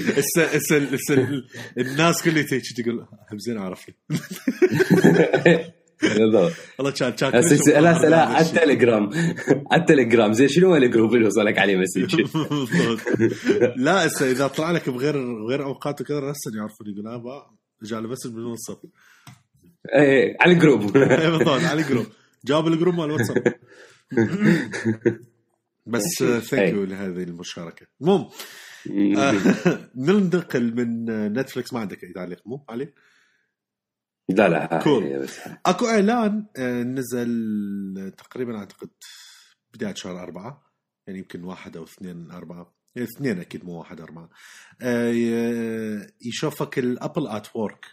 هسه 0.00 0.44
هسه 0.44 0.78
هسه 0.78 1.42
الناس 1.78 2.22
كلها 2.22 2.42
تيجي 2.42 2.82
تقول 2.82 3.06
هم 3.32 3.38
زين 3.38 3.58
عرفني. 3.58 3.94
بالضبط 6.02 6.52
والله 6.78 6.92
كان 6.92 7.12
كان 7.12 7.30
لا 7.30 8.08
لا 8.08 8.24
على. 8.24 8.46
التليجرام. 8.46 9.10
على 9.70 9.80
التليجرام. 9.80 10.32
زين 10.32 10.48
شنو 10.48 10.76
ال 10.76 10.82
group 10.82 11.14
اللي 11.14 11.26
وصلك 11.26 11.58
عليه 11.58 11.76
message. 11.76 12.20
لا 13.76 14.06
هسه 14.06 14.30
إذا 14.30 14.46
طلع 14.46 14.70
لك 14.70 14.90
بغير 14.90 15.16
غير 15.48 15.64
أوقات 15.64 16.00
وكذا 16.00 16.18
هسه 16.18 16.56
يعرفون 16.56 16.86
يقول 16.86 17.06
آه 17.08 17.16
با 17.16 17.46
جاء 17.82 18.00
له 18.00 18.08
message 18.08 18.30
بالواتساب 18.30 18.76
إيه 19.94 20.36
على 20.40 20.52
ال 20.52 20.58
group. 20.58 20.96
إيه 20.96 21.28
بالضبط 21.28 21.48
على 21.64 21.80
ال 21.80 21.84
group. 21.84 22.06
جاب 22.44 22.66
ال 22.66 22.71
group 22.71 22.94
مال 22.94 23.04
الواتساب. 23.04 23.54
بس 25.86 26.02
thank 26.18 26.72
you 26.72 26.84
لهذه 26.84 27.22
المشاركة. 27.22 27.86
المهم 28.00 28.28
آه، 29.18 29.34
ننتقل 29.96 30.74
من 30.74 31.04
نتفلكس 31.32 31.72
ما 31.72 31.80
عندك 31.80 32.04
أي 32.04 32.12
تعليق 32.12 32.42
مو 32.46 32.64
علي؟ 32.68 32.92
لا 34.28 34.48
لا. 34.48 34.78
بس. 35.18 35.40
أكو 35.66 35.86
إعلان 35.86 36.46
آه، 36.56 36.82
نزل 36.82 38.12
تقريبا 38.18 38.58
أعتقد 38.58 38.90
بداية 39.74 39.94
شهر 39.94 40.22
أربعة 40.22 40.62
يعني 41.06 41.18
يمكن 41.18 41.44
واحد 41.44 41.76
أو 41.76 41.84
اثنين 41.84 42.30
أربعة. 42.30 42.74
يعني 42.96 43.08
اثنين 43.16 43.40
أكيد 43.40 43.64
مو 43.64 43.78
واحد 43.78 44.00
أربعة. 44.00 44.30
آه، 44.82 46.06
يشوفك 46.26 46.78
الابل 46.78 47.26
ات 47.28 47.56
وورك 47.56 47.86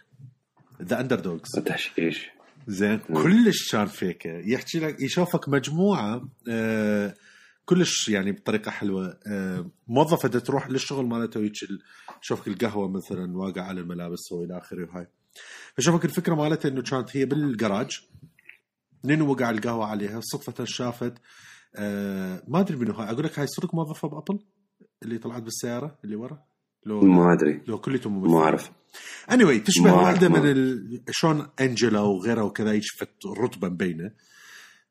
ذا 0.82 1.00
اندر 1.00 1.20
دوجز 1.20 1.50
تحشيش. 1.66 2.30
زين 2.68 2.98
كلش 2.98 3.72
كان 3.72 3.86
فيك. 3.86 4.26
يحكي 4.26 4.78
لك 4.78 5.02
يشوفك 5.02 5.48
مجموعة 5.48 6.28
كلش 7.64 8.08
يعني 8.08 8.32
بطريقة 8.32 8.70
حلوة. 8.70 9.18
آه، 9.26 9.70
موظفة 9.88 10.28
دا 10.28 10.38
تروح 10.38 10.68
للشغل 10.70 11.06
مالته 11.06 11.40
ال- 11.40 11.52
تشوفك 12.22 12.48
القهوة 12.48 12.88
مثلا 12.88 13.36
واقع 13.38 13.62
على 13.62 13.80
الملابس 13.80 14.32
والى 14.32 14.58
آخره 14.58 14.88
وهاي. 14.90 15.06
فشوفك 15.76 16.04
الفكرة 16.04 16.34
مالتها 16.34 16.68
إنه 16.68 16.82
كانت 16.82 17.16
هي 17.16 17.24
بالجراج 17.24 18.00
منين 19.04 19.22
وقع 19.22 19.50
القهوة 19.50 19.86
عليها 19.86 20.20
صدفة 20.20 20.64
شافت. 20.64 21.14
آه 21.76 22.42
ما 22.48 22.60
أدري 22.60 22.76
منو 22.76 22.92
هاي. 22.92 23.10
أقول 23.12 23.24
لك 23.24 23.38
هاي 23.38 23.46
صدق 23.46 23.74
موظفة 23.74 24.08
بأبل 24.08 24.38
اللي 25.02 25.18
طلعت 25.18 25.42
بالسيارة 25.42 25.98
اللي 26.04 26.16
ورا؟ 26.16 26.42
لو 26.86 27.00
ما 27.00 27.32
أدري. 27.32 27.62
لو 27.66 27.78
كليتهم 27.78 28.30
ما 28.32 28.38
أعرف. 28.38 28.70
اني 29.30 29.44
anyway, 29.44 29.64
تشبه 29.64 29.94
واحدة 29.94 30.28
من. 30.28 30.46
ال... 30.50 31.02
شلون 31.10 31.48
أنجلا 31.60 32.00
وغيرها 32.00 32.42
وكذا 32.42 32.72
يشفت 32.72 33.10
رتبه 33.44 33.68
مبينه 33.68 34.10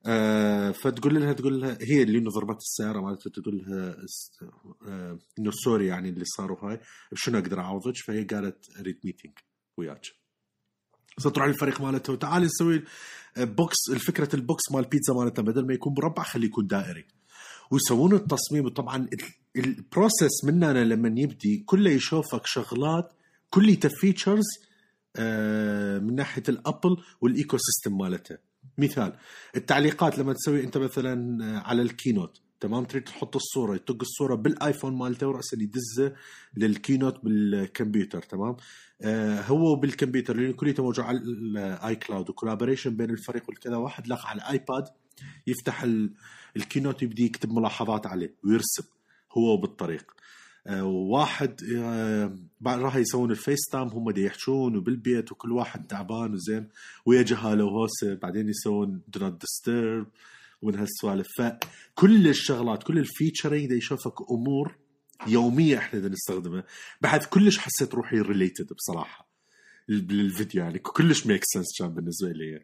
آه 0.05 0.71
فتقول 0.71 1.15
لها 1.21 1.33
تقول 1.33 1.61
لها 1.61 1.77
هي 1.81 2.03
اللي 2.03 2.17
إنه 2.17 2.29
ضربت 2.31 2.57
السيارة 2.57 3.01
مالتها 3.01 3.29
تقول 3.29 3.57
لها 3.57 3.95
آه 4.87 5.19
إنه 5.39 5.51
سوري 5.63 5.87
يعني 5.87 6.09
اللي 6.09 6.25
صار 6.25 6.51
وهاي 6.51 6.79
شنو 7.13 7.37
أقدر 7.39 7.59
أعوضك؟ 7.59 7.97
فهي 8.07 8.23
قالت 8.23 8.65
اريد 8.79 8.99
ميتنج 9.03 9.31
وياك. 9.77 10.01
فتروح 11.21 11.45
الفريق 11.47 11.81
مالته 11.81 12.13
وتعالي 12.13 12.45
نسوي 12.45 12.83
بوكس 13.37 13.77
الفكرة 13.91 14.35
البوكس 14.35 14.71
مال 14.71 14.83
البيتزا 14.83 15.13
مالتنا 15.13 15.45
بدل 15.45 15.67
ما 15.67 15.73
يكون 15.73 15.93
مربع 15.97 16.23
خليه 16.23 16.47
يكون 16.47 16.67
دائري 16.67 17.05
ويسوون 17.71 18.13
التصميم. 18.15 18.65
وطبعا 18.65 18.97
ال- 18.97 19.63
ال 19.65 19.75
process 19.75 20.43
مننا 20.45 20.83
لما 20.83 21.19
يبدي 21.21 21.63
كله 21.65 21.89
يشوفك 21.91 22.41
شغلات 22.45 23.11
كليته 23.49 23.89
features 23.89 24.45
من 26.05 26.15
ناحية 26.15 26.43
الابل 26.49 26.97
وال 27.21 27.57
ecosystem 27.57 27.97
مالته 27.97 28.48
مثال 28.79 29.13
التعليقات 29.55 30.17
لما 30.19 30.33
تسوي 30.33 30.63
أنت 30.63 30.77
مثلا 30.77 31.43
آه، 31.45 31.59
على 31.59 31.81
ال 31.81 31.89
Keynote 31.89 32.41
تمام؟ 32.59 32.83
تريد 32.85 33.03
تحط 33.03 33.35
الصورة 33.35 33.75
يطق 33.75 33.97
الصورة 34.01 34.35
بالآيفون 34.35 34.97
مالته 34.97 35.27
وراسا 35.27 35.57
يدزه 35.61 36.13
لل 36.57 36.72
Keynote 36.72 37.23
بالكمبيوتر 37.23 38.21
تمام؟ 38.21 38.55
آه 39.01 39.41
هو 39.41 39.75
بالكمبيوتر 39.75 40.35
لأنه 40.37 40.53
كليته 40.53 40.83
موجود 40.83 41.05
على 41.05 41.17
ال 41.17 41.95
iCloud 41.95 42.29
و 42.29 42.34
collaboration 42.34 42.95
بين 42.97 43.09
الفريق 43.09 43.43
والكذا 43.49 43.75
واحد 43.75 44.07
لاقى 44.07 44.29
على 44.29 44.37
الايباد 44.41 44.83
يفتح 45.47 45.83
ال- 45.83 46.13
Keynote 46.57 47.03
يبدي 47.03 47.25
يكتب 47.25 47.51
ملاحظات 47.51 48.07
عليه 48.07 48.35
ويرسم 48.43 48.83
هو 49.37 49.57
بالطريق. 49.57 50.11
آه، 50.67 50.83
واحد 50.85 51.61
آه، 51.75 52.37
بعد 52.61 52.79
راح 52.79 52.95
يسوون 52.95 53.31
ال 53.31 53.59
FaceTime 53.71 53.87
هم 53.87 54.11
دي 54.11 54.23
يحجون 54.23 54.77
وبالبيت 54.77 55.31
وكل 55.31 55.51
واحد 55.51 55.87
تعبان 55.87 56.33
وزين. 56.33 56.69
ويا 57.05 57.21
جهاله 57.21 57.63
وهوسه 57.65 58.13
بعدين 58.13 58.49
يسوون 58.49 59.01
do 59.07 59.19
not 59.19 59.41
disturb 59.41 60.07
ومن 60.61 60.75
هالسوالف. 60.75 61.27
فكل 61.37 62.27
الشغلات 62.27 62.83
كل 62.83 62.97
ال 62.97 63.04
featuring 63.04 63.65
دا 63.65 63.75
يشوفك 63.75 64.13
أمور 64.31 64.75
يومية 65.27 65.77
إحنا 65.77 65.99
دا 65.99 66.09
نستخدمها. 66.09 66.63
بعد 67.01 67.23
كلش 67.23 67.57
حسيت 67.57 67.93
روحي 67.95 68.21
related 68.21 68.67
بصراحة. 68.73 69.28
بالفيديو 69.89 70.63
يعني 70.63 70.79
كلش 70.79 71.27
make 71.27 71.41
sense 71.43 71.65
كان 71.79 71.93
بالنسبة 71.93 72.29
لي. 72.29 72.59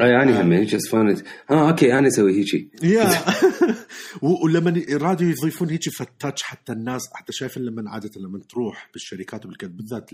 أي 0.00 0.10
يعني 0.10 0.40
هم 0.40 0.52
هيك 0.52 0.74
اسفانت 0.74 1.26
آه 1.50 1.70
okay 1.70 1.98
أنا 1.98 2.08
أسوي 2.08 2.32
هيجي. 2.32 2.70
Yeah. 2.82 3.24
ولما 4.44 4.82
رادوا 4.90 5.28
يضيفون 5.28 5.70
هيك 5.70 5.88
فد 5.88 6.03
touch 6.03 6.42
حتى 6.42 6.72
الناس 6.72 7.02
حتى 7.14 7.32
شايف 7.32 7.58
لما 7.58 7.90
عادة 7.90 8.10
لما 8.16 8.38
تروح 8.38 8.90
بالشركات 8.92 9.46
بالذات 9.46 10.10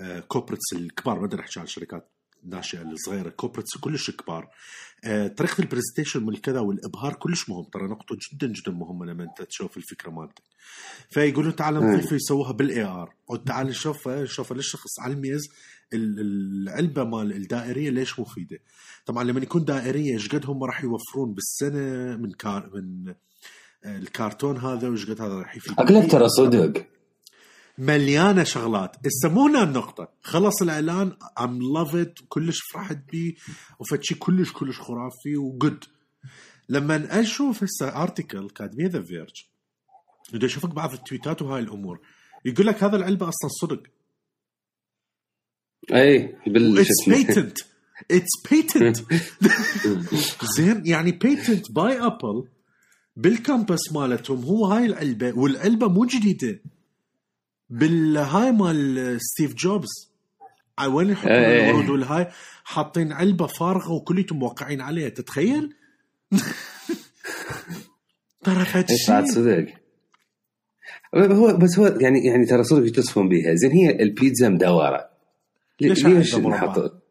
ال 0.00 0.06
corporates 0.06 0.72
الكبار 0.72 1.20
ما 1.20 1.26
بدنا 1.26 1.40
نحكي 1.40 1.60
عن 1.60 1.66
الشركات 1.66 2.08
الناشئه 2.44 2.82
الصغيرة 2.82 3.28
corporates 3.28 3.76
كلش 3.76 4.10
كبار. 4.10 4.48
آه، 5.04 5.26
طريقة 5.28 5.60
ال 5.60 5.65
presentation 5.65 6.26
من 6.26 6.36
كذا 6.36 6.60
والإبهار 6.60 7.14
كلش 7.14 7.48
مهم. 7.50 7.64
ترى 7.64 7.82
نقطة 7.88 8.16
جدا 8.32 8.46
جدا 8.46 8.72
مهمة 8.72 9.06
لما 9.06 9.24
أنت 9.24 9.42
تشوف 9.48 9.76
الفكرة 9.76 10.10
مالتك. 10.10 10.42
فيقولوا 11.10 11.52
تعال 11.52 11.74
نضيف 11.74 12.12
يسووها 12.12 12.52
بال 12.52 12.82
AR 12.84 13.14
أو 13.30 13.36
تعال 13.36 13.66
نشوفها 13.66 14.22
نشوفها 14.22 14.56
للشخص 14.56 15.00
على 15.00 15.14
الميز 15.14 15.48
ال- 15.92 16.20
العلبة 16.68 17.04
مال 17.04 17.32
الدائرية 17.32 17.90
ليش 17.90 18.20
مفيدة. 18.20 18.58
طبعا 19.06 19.24
لما 19.24 19.40
يكون 19.40 19.64
دائرية 19.64 20.12
إيش 20.14 20.28
قد 20.28 20.46
هم 20.46 20.64
راح 20.64 20.84
يوفرون 20.84 21.34
بالسنة 21.34 22.16
من 22.16 22.32
كار 22.32 22.70
من 22.74 23.08
آه، 23.84 23.98
الكرتون 23.98 24.56
هذا 24.56 24.88
وإيش 24.88 25.10
قد 25.10 25.20
هذا 25.20 25.34
راح 25.34 25.56
يفيد. 25.56 25.72
أقول 25.80 25.94
لك 25.94 26.10
ترى 26.10 26.28
صدق. 26.28 26.86
مليانة 27.78 28.44
شغلات. 28.44 28.96
هسه 29.06 29.34
مو 29.34 29.46
هنا 29.46 29.62
النقطة. 29.62 30.08
خلص 30.22 30.62
الإعلان 30.62 31.16
I 31.40 31.62
love 31.62 31.94
it 31.94 32.14
كلش 32.28 32.58
فرحت 32.72 32.98
بيه 33.12 33.34
وفد 33.78 33.96
شي 33.96 34.14
كلش 34.14 34.52
كلش 34.52 34.78
خرافي 34.80 35.36
وجود. 35.36 35.84
لما 36.68 37.20
أشوف 37.20 37.64
هسه 37.64 38.02
article 38.02 38.50
كاتبيه 38.50 38.86
The 38.86 39.02
Verge 39.02 39.44
بدي 40.32 40.46
أشوفك 40.46 40.68
بعض 40.68 40.92
التويتات 40.92 41.42
وهاي 41.42 41.62
الأمور. 41.62 42.00
يقول 42.44 42.66
لك 42.66 42.84
هذا 42.84 42.96
العلبة 42.96 43.28
أصلا 43.28 43.50
صدق. 43.60 43.82
أي 45.92 46.36
بال 46.46 46.78
it's. 46.78 47.08
patent 47.08 47.58
it's 48.10 48.48
patent 48.50 48.96
زين 50.56 50.86
يعني 50.86 51.12
patent 51.12 51.72
by 51.72 52.00
Apple 52.00 52.48
بال 53.16 53.35
campus 53.35 53.92
مالتهم 53.92 54.44
هو 54.44 54.66
هاي 54.66 54.86
العلبة 54.86 55.38
والعلبة 55.38 55.88
مو 55.88 56.04
جديدة. 56.04 56.60
بالهاي 57.70 58.52
مال 58.52 59.16
ستيف 59.20 59.54
جوبز 59.54 59.88
وين 60.86 61.10
يحطون 61.10 61.32
إيه. 61.32 61.70
الورود 61.70 61.88
والهاي 61.90 62.26
حاطين 62.64 63.12
علبة 63.12 63.46
فارغة 63.46 63.92
وكليتهم 63.92 64.38
موقعين 64.38 64.80
عليها 64.80 65.08
تتخيل؟ 65.08 65.74
ترى 68.44 68.64
فد 68.64 68.86
صدق 69.26 69.66
هو 71.16 71.56
بس 71.56 71.78
هو 71.78 71.86
يعني 71.86 72.24
يعني 72.26 72.46
ترى 72.46 72.64
صدق 72.64 72.86
يتصفون 72.86 73.28
بيها 73.28 73.54
زين 73.54 73.70
هي 73.70 74.02
البيتزا 74.02 74.48
مدورة 74.48 75.08
لي- 75.80 75.88
ليش 75.88 76.06
ليش 76.06 76.34
نحط؟ 76.34 77.02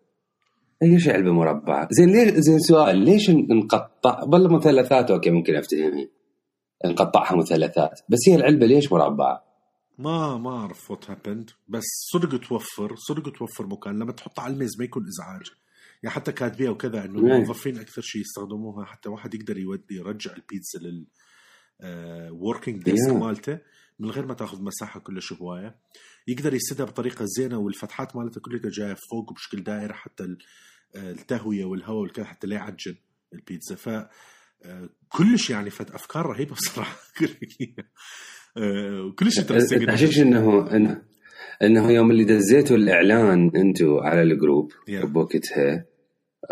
ليش 0.82 1.10
علبة 1.10 1.32
مربعة؟ 1.32 1.88
زين 1.91 2.10
ليش 2.10 2.34
زين 2.34 2.60
سؤال 2.60 2.98
ليش 2.98 3.30
نقطع 3.30 4.24
والله 4.24 4.56
مثلثات 4.56 5.12
okay 5.12 5.30
ممكن 5.30 5.56
افتهمها 5.56 6.08
نقطعها 6.86 7.36
مثلثات 7.36 8.00
بس 8.10 8.20
هي 8.28 8.36
العلبة 8.36 8.65
ليش 8.65 8.91
مربعة؟ 8.91 9.47
ما 9.98 10.38
ما 10.38 10.50
أعرف 10.58 10.92
what 10.92 11.10
happened 11.10 11.52
بس 11.68 11.84
صدق 12.14 12.40
توفر 12.48 12.96
صدق 12.96 13.32
توفر 13.32 13.68
مكان. 13.68 14.00
لما 14.00 14.12
تحطها 14.12 14.42
على 14.44 14.54
الميز 14.54 14.80
ما 14.80 14.86
يكون 14.86 15.06
إزعاج. 15.08 15.46
يعني 16.04 16.16
حتى 16.16 16.32
كاتبيها 16.32 16.70
وكذا 16.70 17.06
إنه. 17.06 17.20
الموظفين 17.20 17.78
أكثر 17.78 18.02
شيء 18.02 18.22
يستخدموها 18.22 18.86
حتى 18.86 19.10
واحد 19.10 19.34
يقدر 19.34 19.58
يودي 19.58 19.96
يرجع 19.96 20.32
البيتزا 20.34 20.80
لل 20.80 21.08
working 22.32 22.84
desk 22.84 23.10
Yeah. 23.10 23.14
مالته 23.14 23.60
من 24.00 24.12
غير 24.12 24.26
ما 24.26 24.34
تأخذ 24.34 24.62
مساحة 24.64 25.00
كلش 25.00 25.34
هواية. 25.34 25.80
يقدر 26.28 26.54
يسدها 26.54 26.86
بطريقة 26.86 27.26
زينة 27.38 27.58
والفتحات 27.58 28.16
مالته 28.16 28.42
كلها 28.42 28.70
جاية 28.70 28.96
فوق 29.12 29.34
بشكل 29.34 29.64
دائره 29.64 29.94
حتى 29.94 30.24
آه، 30.96 31.12
التهوية 31.12 31.66
والهواء 31.66 32.02
والكذا 32.02 32.26
حتى 32.26 32.48
لا 32.48 32.56
يعجن 32.56 32.96
البيتزا. 33.34 33.76
ف 33.76 33.90
آه، 33.90 34.90
كلش 35.10 35.50
يعني 35.50 35.70
فد 35.70 35.92
أفكار 35.92 36.26
رهيبة 36.26 36.56
بصراحة. 36.56 36.98
آه، 38.58 39.13
كلش 39.20 39.39
interesting 39.40 39.82
التحشيش 39.82 40.20
انه 40.20 40.72
انه 40.76 41.02
إنه 41.63 41.91
يوم 41.91 42.12
اللي 42.12 42.24
دزيتوا 42.24 42.78
الإعلان 42.78 43.52
أنتم 43.56 43.98
على 43.98 44.22
ال 44.22 44.30
group 44.30 44.72
Yeah. 44.72 45.06
بوقتها 45.06 45.86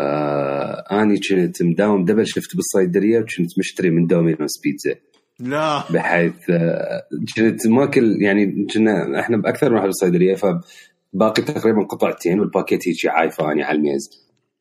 آه 0.00 0.84
أني 1.02 1.20
كنت 1.30 1.62
مداوم 1.62 2.04
double 2.04 2.26
shift 2.26 2.56
بالصيدليه 2.56 3.18
وكنت 3.18 3.58
مشتري 3.58 3.90
من 3.90 4.06
دومينوس 4.06 4.60
بيتزا. 4.62 4.94
لا. 5.40 5.84
بحيث 5.92 6.50
آه، 6.50 7.02
كنت 7.36 7.66
ماكل 7.66 8.22
يعني 8.22 8.66
كنا 8.74 9.20
إحنا 9.20 9.36
بأكثر 9.36 9.68
من 9.70 9.74
واحد 9.76 9.86
بالصيدليه 9.86 10.34
فباقي 10.34 11.42
تقريبا 11.42 11.82
قطعتين 11.82 12.40
والباكيت 12.40 12.88
هيك 12.88 12.96
عايفاني 13.06 13.62
على 13.62 13.78
الميز. 13.78 14.10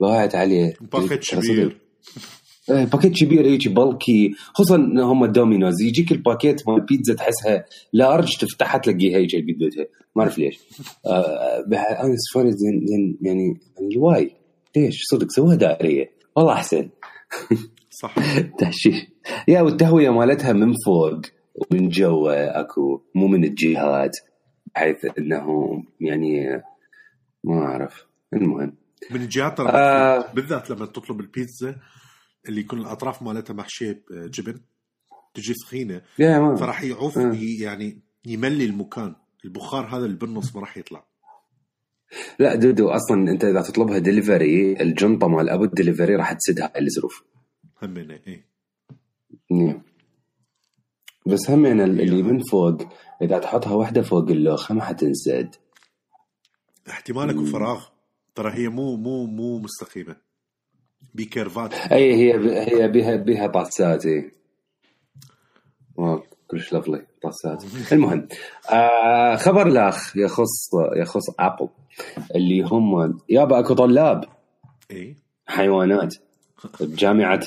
ضاعت 0.02 0.36
عليه. 0.36 0.74
باكيت. 0.92 1.36
كبير. 1.36 1.78
باكيت 2.70 3.14
كبير 3.14 3.46
هيك 3.46 3.68
بلكي 3.68 4.32
خصوصا 4.54 4.76
هم 4.98 5.26
دومينوز 5.26 5.82
يجيك 5.82 6.12
الباكيت 6.12 6.68
مال 6.68 6.82
بيتزا 6.82 7.14
تحسها 7.14 7.66
large 7.94 8.38
تفتحها 8.38 8.78
تلاقيها 8.78 9.18
هيك. 9.18 9.32
قدتها 9.36 9.86
ما 10.16 10.24
أعرف 10.24 10.38
ليش. 10.38 10.60
آه 11.06 11.66
أنا 11.74 12.16
سفاري 12.18 12.52
زين 12.52 12.86
يعني 13.22 13.60
يعني 13.76 13.98
why. 13.98 14.32
ليش؟ 14.76 15.04
صدق 15.04 15.32
سووها 15.32 15.56
دائرية. 15.56 16.12
والله 16.36 16.54
أحسن. 16.54 16.90
صح. 17.90 18.16
تهشيش 18.60 18.96
يا 19.48 19.62
والتهوية 19.62 20.10
مالتها 20.10 20.54
من 20.54 20.74
فوق 20.86 21.22
ومن 21.56 21.90
جوا 21.90 22.60
أكو 22.60 23.02
مو 23.16 23.28
من 23.28 23.44
الجهات 23.44 24.18
بحيث 24.76 25.06
انه 25.18 25.48
يعني 26.02 26.62
ما 27.44 27.66
أعرف. 27.66 28.06
المهم. 28.34 28.74
من 29.12 29.22
الجهات 29.22 29.60
آه. 29.60 30.34
بالذات 30.34 30.70
لما 30.70 30.86
تطلب 30.86 31.20
البيتزا 31.20 31.76
اللي 32.50 32.62
يكون 32.62 32.80
الأطراف 32.80 33.22
مالتها 33.22 33.54
محشية 33.54 34.04
جبن 34.12 34.60
تجي 35.34 35.54
ثخينه 35.54 36.02
ما 36.20 36.56
فراح 36.56 36.84
يعوف 36.84 37.18
آه. 37.18 37.38
يعني 37.60 38.02
يملي 38.26 38.66
المكان. 38.66 39.16
البخار 39.46 39.86
هذا 39.86 40.06
اللي 40.06 40.18
بالنص 40.18 40.56
ما 40.56 40.62
راح 40.62 40.78
يطلع. 40.78 41.06
لا 42.40 42.56
دودو 42.56 42.90
أصلا 42.90 43.32
أنت 43.32 43.44
إذا 43.44 43.62
تطلبها 43.62 43.98
دليفري 43.98 44.82
الجنطة 44.82 45.28
مال 45.28 45.50
أبو 45.50 45.64
الدليفري 45.64 46.16
راح 46.16 46.34
تسدها 46.34 46.72
على 46.76 46.86
الزروف 46.86 47.24
همينة 47.82 48.20
اي 48.28 48.44
نعم. 49.52 49.82
بس 51.26 51.50
هم 51.50 51.66
يعني 51.66 51.84
اللي 51.84 52.24
من 52.24 52.40
فوق 52.40 52.78
إذا 53.22 53.40
تحطها 53.40 53.74
واحدة 53.74 54.02
فوق 54.02 54.30
اللوخه 54.30 54.76
ما 54.76 54.84
حتنسد 54.84 55.56
احتمالك 56.90 57.36
وفراغ 57.36 57.86
ترى 58.36 58.54
هي 58.54 58.70
مو 58.70 58.96
مو 58.96 59.26
مو 59.26 59.60
مستقيمة. 59.60 60.16
بكيرفات 61.14 61.74
اي 61.74 62.14
هي 62.16 62.34
هي 62.68 62.88
بها 62.88 63.16
بها 63.16 63.48
طاسات 63.48 64.06
اي 64.06 64.32
كلش 66.48 66.74
لفلي 66.74 67.06
طاسات 67.24 67.64
المهم 67.92 68.28
آه 68.72 69.36
خبر 69.36 69.68
الأخ 69.68 70.18
يخص 70.18 70.70
يخص 70.98 71.30
ابل 71.40 71.70
اللي 72.36 72.62
هم 72.62 73.20
يابا 73.30 73.60
أكو 73.60 73.74
طلاب. 73.74 74.24
اي 74.92 75.16
حيوانات. 75.48 76.16
بجامعه 76.82 77.40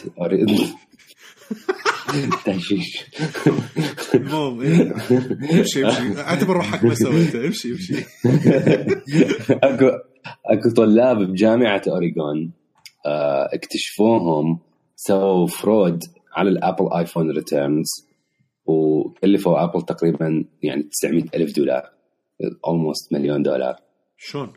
تهشيش 2.44 3.06
المهم 4.14 4.60
إيه. 4.60 4.94
امشي 5.58 5.84
امشي. 5.86 6.20
أعتبر 6.20 6.56
روحك 6.56 6.84
ما 6.84 6.94
سويته. 6.94 7.46
امشي 7.46 7.72
امشي. 7.72 7.94
اكو 9.68 9.90
أكو 10.46 10.70
طلاب 10.76 11.18
بجامعة 11.18 11.82
أوريغون. 11.88 12.52
اكتشفوهم 13.06 14.60
سووا 14.96 15.46
fraud 15.46 16.04
على 16.32 16.50
ال 16.50 16.57
Apple 16.57 16.92
iPhone 16.92 17.30
returns 17.30 17.86
وكلفوا 18.66 19.64
Apple 19.64 19.82
تقريبا 19.82 20.44
يعني 20.62 20.82
900 20.82 21.24
ألف 21.34 21.56
دولار 21.56 21.90
almost 22.42 23.12
مليون 23.12 23.42
دولار 23.42 23.76
شلون؟ 24.16 24.52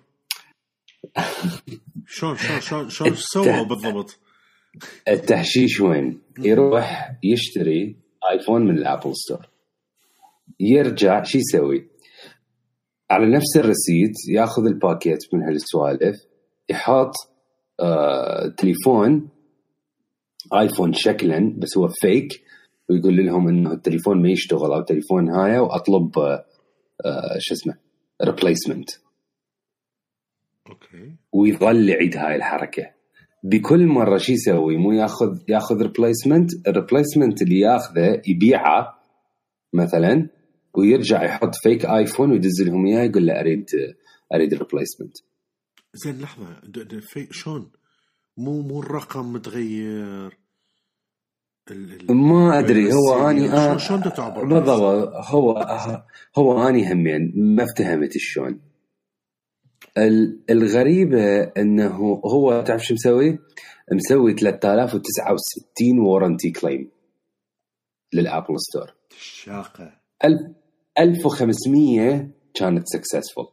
شلون 2.07 2.35
شلون 2.37 2.59
شلون 2.59 2.89
شلون 2.89 3.15
سووا 3.33 3.63
بالضبط؟ 3.63 4.19
التهشيش 5.07 5.81
وين؟ 5.81 6.21
يروح 6.39 7.11
يشتري 7.23 7.97
iPhone 8.31 8.61
من 8.61 8.77
ال 8.77 8.84
Apple 8.84 9.15
Store 9.15 9.49
يرجع 10.59 11.23
شو 11.23 11.37
يسوي؟ 11.37 11.91
على 13.11 13.35
نفس 13.35 13.57
ال 13.57 13.64
receipt 13.64 14.13
ياخذ 14.29 14.65
الباكيت 14.65 15.33
من 15.33 15.43
هالسوالف 15.43 16.15
يحط 16.69 17.13
آه 17.15 17.30
تليفون 18.57 19.29
iPhone 20.53 20.93
شكلا 20.93 21.53
بس 21.57 21.77
هو 21.77 21.87
fake 21.87 22.43
ويقول 22.89 23.25
لهم 23.25 23.47
إنه 23.47 23.73
التليفون 23.73 24.21
ما 24.21 24.29
يشتغل 24.29 24.73
أو 24.73 24.79
التليفون 24.79 25.29
هاي 25.29 25.59
وأطلب 25.59 26.19
آه 26.19 26.45
آه 27.05 27.37
شو 27.39 27.53
اسمه 27.53 27.77
replacement 28.23 28.89
okay. 30.69 31.15
ويظل 31.33 31.89
يعيد 31.89 32.17
هاي 32.17 32.35
الحركة. 32.35 32.91
بكل 33.43 33.87
مرة 33.87 34.17
شو 34.17 34.31
يسوي 34.31 34.77
مو 34.77 34.91
ياخذ 34.91 35.37
ياخذ 35.49 35.81
replacement 35.81 36.67
ال 36.67 36.74
replacement 36.74 37.41
اللي 37.41 37.59
ياخذه 37.59 38.21
يبيعه 38.27 38.99
مثلا 39.73 40.29
ويرجع 40.73 41.23
يحط 41.23 41.55
fake 41.55 41.85
iPhone 41.85 42.31
ويدز 42.31 42.61
لهم 42.61 42.85
إياه 42.85 43.03
يقول 43.03 43.25
له 43.25 43.39
أريد 43.39 43.65
أريد 44.33 44.53
replacement 44.53 45.17
زين 45.93 46.19
لحظة. 46.21 46.59
د- 46.63 46.87
د- 46.87 46.99
في 46.99 47.27
شلون؟ 47.31 47.71
مو 48.37 48.61
مو 48.61 48.79
الرقم 48.79 49.33
متغير؟ 49.33 50.37
ال- 51.71 52.09
ال- 52.09 52.15
ما 52.15 52.59
أدري. 52.59 52.93
هو. 52.93 53.29
أني 53.29 53.47
شلون 53.79 54.03
آه 54.03 54.09
تعبر 54.09 54.45
بالضبط. 54.45 55.13
هو 55.31 55.51
هو 56.37 56.67
أني 56.67 56.91
همين 56.93 57.33
ما 57.35 57.63
افتهمت 57.63 58.11
شلون. 58.17 58.61
ال- 59.97 60.43
الغريبة 60.49 61.41
إنه 61.43 61.95
هو 62.25 62.63
تعرف 62.67 62.81
شو 62.83 62.93
مسوي؟ 62.93 63.39
مسوي 63.91 64.33
3069 64.33 65.99
warranty 65.99 66.51
claim 66.51 66.91
لل 68.13 68.25
Apple 68.25 68.55
Store. 68.59 68.93
شاقة. 69.19 70.01
1500 70.99 72.29
كانت 72.53 72.83
successful 72.87 73.47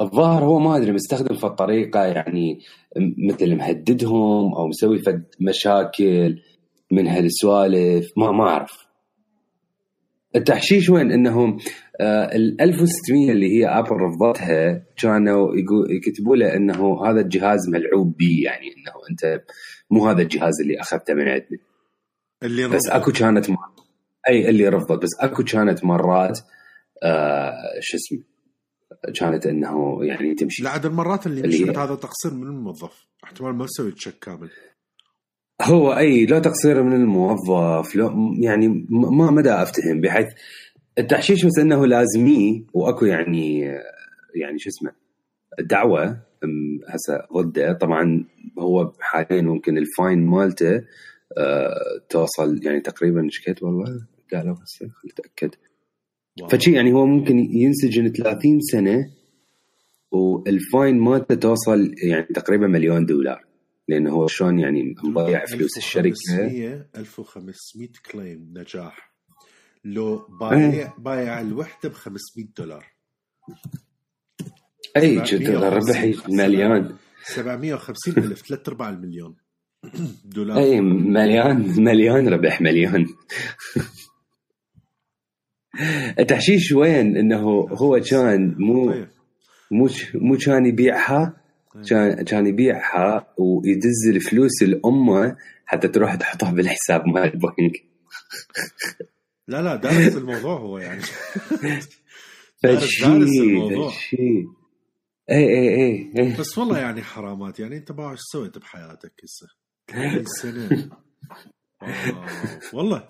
الظاهر 0.00 0.44
هو 0.44 0.58
ما 0.58 0.76
أدري 0.76 0.92
مستخدم 0.92 1.34
في 1.34 1.44
الطريقة 1.44 2.04
يعني 2.04 2.58
مثل 3.28 3.56
مهددهم 3.56 4.54
أو 4.54 4.66
مسوي 4.66 4.98
فد 4.98 5.24
مشاكل 5.40 6.38
من 6.92 7.06
هالسوالف 7.06 8.06
ما 8.16 8.30
ما 8.30 8.44
أعرف 8.44 8.86
التحشيش 10.36 10.90
وين 10.90 11.12
إنهم 11.12 11.58
آه 12.00 12.36
ال 12.36 12.60
1600 12.60 13.32
اللي 13.32 13.58
هي 13.58 13.66
ابل 13.66 13.90
رفضتها 13.90 14.84
كانوا 14.96 15.48
يكتبوا 15.90 16.36
له 16.36 16.56
إنه 16.56 17.06
هذا 17.06 17.20
الجهاز 17.20 17.68
ملعوب 17.68 18.16
به 18.16 18.40
يعني 18.44 18.66
إنه 18.66 18.92
أنت 19.10 19.42
مو 19.90 20.06
هذا 20.06 20.22
الجهاز 20.22 20.60
اللي 20.62 20.80
أخذته 20.80 21.14
من 21.14 21.28
عندنا 21.28 21.58
اللي 22.42 22.68
بس 22.68 22.86
رفض. 22.86 22.96
أكو 22.96 23.12
كانت. 23.12 23.46
أي 24.28 24.48
اللي 24.48 24.68
رفضت 24.68 25.02
بس 25.02 25.10
أكو 25.20 25.44
كانت 25.44 25.84
مرات 25.84 26.38
آه 27.02 27.52
شو 27.80 27.96
اسمه 27.96 28.35
كانت 29.18 29.46
إنه 29.46 30.04
يعني 30.04 30.34
تمشي. 30.34 30.62
لا 30.62 30.70
عاد 30.70 30.86
المرات 30.86 31.26
اللي 31.26 31.40
اللي 31.40 31.58
هي- 31.60 31.62
مشيت 31.64 31.78
هذا 31.78 31.94
تقصير 31.94 32.34
من 32.34 32.42
الموظف. 32.46 33.06
احتمال 33.24 33.54
ما 33.54 33.66
سوي 33.68 33.92
check 33.92 34.14
كامل. 34.18 34.50
هو 35.62 35.96
أي 35.96 36.26
لا 36.26 36.38
تقصير 36.38 36.82
من 36.82 36.92
الموظف 36.92 37.96
لا 37.96 38.34
يعني 38.40 38.86
ما 38.90 39.30
مدى 39.30 39.50
أفتهم 39.50 40.00
بحيث 40.00 40.26
التحشيش 40.98 41.44
بس 41.46 41.58
إنه 41.58 41.86
لازميه 41.86 42.62
وأكو 42.72 43.04
يعني 43.04 43.60
يعني 44.34 44.58
شو 44.58 44.68
اسمه 44.70 44.92
دعوة. 45.60 46.20
هسه 46.88 47.26
ضده. 47.36 47.72
طبعا 47.72 48.24
هو 48.58 48.92
حاليا 49.00 49.42
ممكن 49.42 49.78
ال 49.78 49.88
fine 49.88 50.26
مالته 50.26 50.84
آه، 51.38 51.74
توصل 52.08 52.60
يعني 52.62 52.80
تقريبا 52.80 53.28
كد 53.46 53.62
والله 53.62 54.06
قالوا 54.32 54.54
هسه 54.54 54.78
خليني 54.78 55.14
أتأكد. 55.18 55.54
فشي 56.50 56.72
يعني 56.72 56.92
هو 56.92 57.06
ممكن 57.06 57.38
ينسجن 57.38 58.08
30 58.12 58.60
سنة 58.60 59.10
والفاين 60.10 60.98
مالته 60.98 61.34
توصل 61.34 61.94
يعني 62.02 62.26
تقريبا 62.34 62.66
مليون 62.66 63.06
دولار. 63.06 63.44
لأنه 63.88 64.10
هو 64.10 64.26
شلون 64.26 64.58
يعني 64.58 64.94
مضيع 65.04 65.44
فلوس 65.44 65.76
الشركة. 65.76 66.08
1500 66.08 66.86
1500 66.96 67.88
كليم 68.12 68.52
نجاح. 68.56 69.14
لو 69.84 70.26
بايع 70.40 70.94
بايع 70.98 71.40
الوحدة 71.40 71.88
ب 71.88 71.92
500 71.92 72.46
دولار. 72.58 72.86
أي 74.96 75.22
جد 75.22 75.48
الربح 75.48 76.28
مليون. 76.28 76.96
750 77.24 78.18
ألف 78.18 78.46
ثلاث 78.46 78.68
ارباع 78.68 78.88
المليون 78.88 79.36
دولار. 80.24 80.58
اي 80.58 80.80
مليون 80.80 81.82
مليون 81.82 82.28
ربح 82.28 82.60
مليون. 82.60 83.06
التحشيش 86.18 86.72
وين؟ 86.72 87.16
إنه 87.16 87.40
هو 87.70 88.00
كان 88.10 88.54
مو. 88.58 88.94
مو 89.70 89.88
مو 90.14 90.36
كان 90.36 90.66
يبيعها. 90.66 91.36
كان 91.88 92.24
كان 92.24 92.46
يبيعها 92.46 93.34
ويدز 93.38 94.08
الفلوس 94.08 94.62
لامه 94.62 95.36
حتى 95.66 95.88
تروح 95.88 96.14
تحطها 96.14 96.50
بالحساب 96.52 97.06
مال 97.06 97.22
البنك. 97.34 97.72
لا 99.48 99.62
لا 99.62 99.76
دارس 99.76 100.16
الموضوع 100.16 100.58
هو 100.58 100.78
يعني. 100.78 101.00
دارس- 102.64 103.02
دارس 103.02 103.28
الموضوع. 103.40 103.90
فشي. 103.90 104.44
اي 105.30 105.48
اي 105.48 106.10
اي 106.18 106.36
بس 106.38 106.58
والله 106.58 106.78
يعني 106.78 107.02
حرامات. 107.02 107.60
يعني 107.60 107.76
أنت 107.76 107.92
ما 107.92 108.10
إيش 108.10 108.20
سويت 108.20 108.58
بحياتك 108.58 109.12
هسه؟ 109.24 109.46
30 109.88 110.24
سنة؟ 110.24 110.90
والله. 112.74 113.04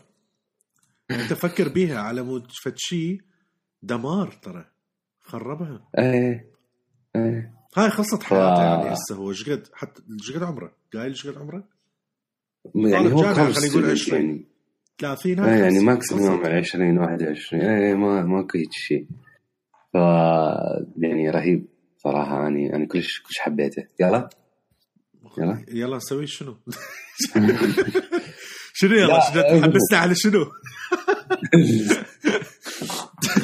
أنت 1.11 1.33
فكر 1.33 1.69
بيها 1.69 2.01
على 2.01 2.23
مود 2.23 2.47
فد 2.65 2.75
شي 2.77 3.19
دمار 3.83 4.33
ترى 4.43 4.65
خربها 5.21 5.89
اي 5.99 6.51
اي 7.17 7.51
هاي 7.77 7.91
خلصت 7.91 8.23
حياته 8.23 8.63
آه. 8.63 8.63
يعني 8.63 8.95
هسه 8.95 9.15
هو 9.15 9.31
إيش 9.31 9.51
قد 9.51 9.69
حتى 9.75 10.03
إيش 10.23 10.37
قد 10.37 10.43
عمره؟ 10.43 10.73
قايل 10.95 11.09
إيش 11.09 11.27
قد 11.27 11.39
عمره؟ 11.39 11.69
يعني 12.75 13.13
هو 13.13 13.35
خلينا 13.35 13.51
نقول 13.51 13.99
student 13.99 14.01
20. 14.01 14.23
يعني 14.23 14.47
30 14.99 15.41
إيه، 15.41 15.51
يعني 15.51 15.71
خلصت. 15.71 15.85
maximum 15.85 16.39
خلصت. 16.39 16.51
20 16.51 16.99
21 16.99 17.63
اي 17.63 17.95
ما 17.95 18.23
ماكو 18.23 18.59
هيك 18.59 18.73
شيء 18.73 19.07
ف 19.93 19.97
يعني 20.97 21.31
رهيب 21.31 21.67
صراحة 21.97 22.47
اني 22.47 22.77
أنا 22.77 22.87
كلش 22.87 23.21
كلش 23.21 23.39
حبيته 23.39 23.87
يلا 24.01 24.29
يلا 25.39 25.65
يلا 25.69 25.97
نسوي 25.97 26.27
شنو؟ 26.27 26.57
شنو 28.79 28.95
يلا 28.95 29.35
أيوة. 29.35 29.61
تحمسنا 29.61 29.99
على 29.99 30.15
شنو؟ 30.15 30.47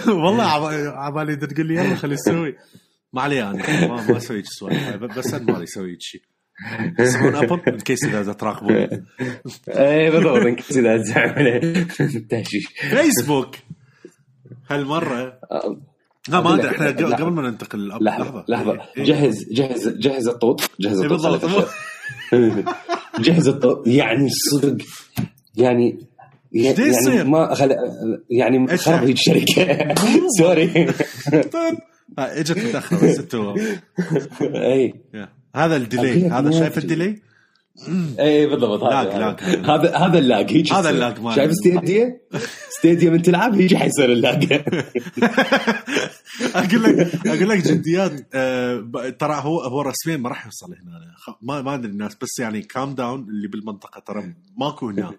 والله 0.08 0.44
عبالي 0.88 1.32
إذا 1.32 1.46
تقول 1.46 1.66
لي 1.66 1.74
يلا 1.74 1.94
خلي 1.94 2.14
نسوي. 2.14 2.56
ما 3.12 3.22
علي 3.22 3.42
أنا 3.42 3.86
ما 3.88 4.06
ما 4.06 4.16
أسوي 4.16 4.42
سوالف. 4.44 4.96
بس 4.96 5.34
أنا 5.34 5.52
مالي 5.52 5.64
أسوي 5.64 5.96
شيء 6.00 6.20
تسمعون 6.98 7.34
أبل؟ 7.34 7.60
إن 7.68 7.78
كيس 7.78 8.04
إذا 8.04 8.32
تراقبون 8.32 8.76
اي 9.68 10.10
بالضبط 10.10 10.36
انك 10.36 10.60
كذا 10.60 10.96
تزعل. 10.96 11.86
تهشيش 12.30 12.64
فيسبوك. 12.90 13.56
هالمرة. 14.70 15.38
لا 16.28 16.40
ما 16.40 16.54
أدري 16.54 16.70
إحنا. 16.70 17.16
قبل 17.16 17.32
ما 17.32 17.42
ننتقل 17.42 17.88
لحظة 17.88 18.44
لحظة. 18.48 18.80
إيه. 18.96 19.04
جهز 19.04 19.48
جهز 19.52 19.88
جهز 19.88 20.28
الطوط 20.28 20.70
جهز 20.80 21.00
إيه 21.00 21.06
الطوط 21.06 21.44
بالضبط. 21.44 21.70
جهز 23.20 23.48
الطوط 23.48 23.86
يعني 23.86 24.28
صدق 24.30 24.76
يعني 25.56 25.98
يعني 26.52 26.88
يصير؟ 26.88 27.24
ما 27.24 27.54
خل... 27.54 27.76
يعني 28.30 28.76
خرب 28.76 28.94
يعني؟ 28.94 29.08
هيك 29.08 29.16
شركة 29.18 29.94
sorry 30.38 30.92
إجت 32.18 32.58
متاخره 32.58 33.06
بس 33.06 33.20
إي. 34.42 34.94
هذا 35.56 35.76
ال 35.76 35.85
delay 35.85 36.28
هذا 36.28 36.50
شايف. 36.50 36.78
ال 36.78 36.85
delay؟ 36.85 37.22
اي 38.20 38.46
بالضبط 38.46 38.82
هذا 38.82 39.18
lag. 39.18 39.40
هذا 39.70 39.96
هذا 39.96 40.18
ال 40.18 40.25
lag. 40.25 40.52
هيك 40.52 40.72
هذا. 40.72 40.90
ال 40.90 40.98
lag 40.98 41.20
مال- 41.20 41.34
شايف 41.34 41.52
Stadia؟ 41.52 42.20
Stadia 42.78 43.10
من 43.10 43.22
تلعب 43.22 43.54
هيك 43.54 43.74
حيصير 43.74 44.12
ال 44.12 44.20
lag. 44.20 44.52
أقول 46.54 46.82
لك 46.82 47.26
أقول 47.26 47.48
لك 47.48 47.58
جديات 47.58 48.12
آه، 48.34 49.08
ترى 49.18 49.34
هو 49.34 49.60
هو 49.60 49.80
رسميا 49.82 50.16
ما 50.16 50.28
راح 50.28 50.44
يوصل 50.44 50.66
هنا. 50.66 51.14
ما 51.42 51.62
ما 51.62 51.74
أدري 51.74 51.90
الناس 51.92 52.14
بس 52.22 52.38
يعني 52.38 52.62
calm 52.62 52.94
down 52.94 53.20
اللي 53.28 53.48
بالمنطقة 53.48 54.00
ترى 54.00 54.34
ماكو 54.58 54.88
هنا. 54.88 55.12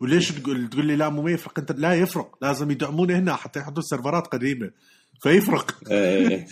وليش 0.00 0.32
تقول 0.32 0.68
تقول 0.70 0.86
لي 0.86 0.96
لا 0.96 1.08
مو 1.08 1.22
ما 1.22 1.30
يفرق. 1.30 1.58
أنت 1.58 1.72
لا 1.72 1.94
يفرق. 1.94 2.38
لازم 2.42 2.70
يدعمونه 2.70 3.18
هنا 3.18 3.36
حتى 3.36 3.58
يحطون 3.60 3.82
سيرفرات 3.82 4.26
قديمة. 4.26 4.70
فيفرق. 5.22 5.74
إي. 5.90 6.46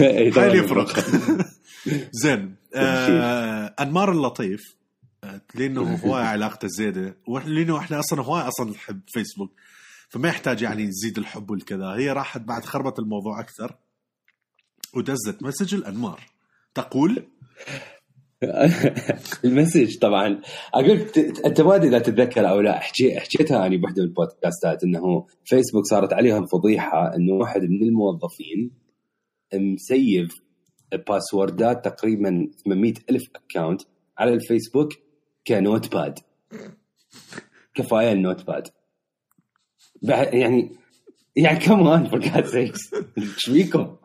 إي 0.00 0.30
طبعاً 0.30 0.50
حيل 0.50 0.64
يفرق. 0.64 1.04
زين. 2.22 2.56
آه 2.74 3.74
أنمار 3.80 4.12
اللطيف 4.12 4.76
آه، 5.24 5.40
لأنه 5.54 5.94
هواي 6.04 6.22
علاقته 6.22 6.68
وإحنا- 7.30 7.46
لأنه 7.46 7.78
إحنا 7.78 7.98
أصلا 7.98 8.22
هواي 8.22 8.42
أصلا 8.48 8.70
نحب 8.70 9.00
فيسبوك. 9.06 9.52
فما 10.08 10.28
يحتاج 10.28 10.62
يعني 10.62 10.82
يزيد 10.82 11.18
الحب 11.18 11.50
والكذا. 11.50 11.86
هي 11.86 12.12
راحت 12.12 12.40
بعد 12.40 12.64
خربت 12.64 12.98
الموضوع 12.98 13.40
أكثر 13.40 13.76
ودزت 14.94 15.42
message 15.42 15.74
لأنمار. 15.74 16.20
تقول؟ 16.74 17.22
ال 19.44 19.51
message 19.51 19.98
طبعا. 19.98 20.40
أقول 20.74 21.06
أنت 21.46 21.60
ما 21.60 21.74
أدري 21.74 21.88
إذا 21.88 21.98
تتذكر 21.98 22.48
أو 22.50 22.60
لا. 22.60 22.78
حكي 22.80 23.20
حكيتها 23.20 23.66
أنا 23.66 23.76
بوحدة 23.76 24.02
من 24.02 24.08
البودكاستات 24.08 24.84
إنه 24.84 25.26
فيسبوك 25.44 25.84
صارت 25.86 26.12
عليهم 26.12 26.46
فضيحة 26.46 27.14
إنه 27.16 27.32
واحد 27.32 27.60
من 27.62 27.82
الموظفين 27.82 28.70
مسيف 29.54 30.42
باسوردات 30.96 31.84
تقريبا 31.84 32.48
800 32.64 32.94
ألف 33.10 33.22
account 33.36 33.82
على 34.18 34.32
الفيسبوك 34.34 34.92
ك 35.46 35.92
notepad 35.92 36.18
ك 37.74 38.22
file 38.22 38.46
notepad 38.46 38.68
يعني 40.32 40.70
يعني 41.36 41.58
come 41.58 41.89
on 41.89 42.04
for 42.06 42.18
God's 42.20 42.44
sake 42.44 42.94
إيش 43.18 43.44
فيكم؟ 43.44 43.96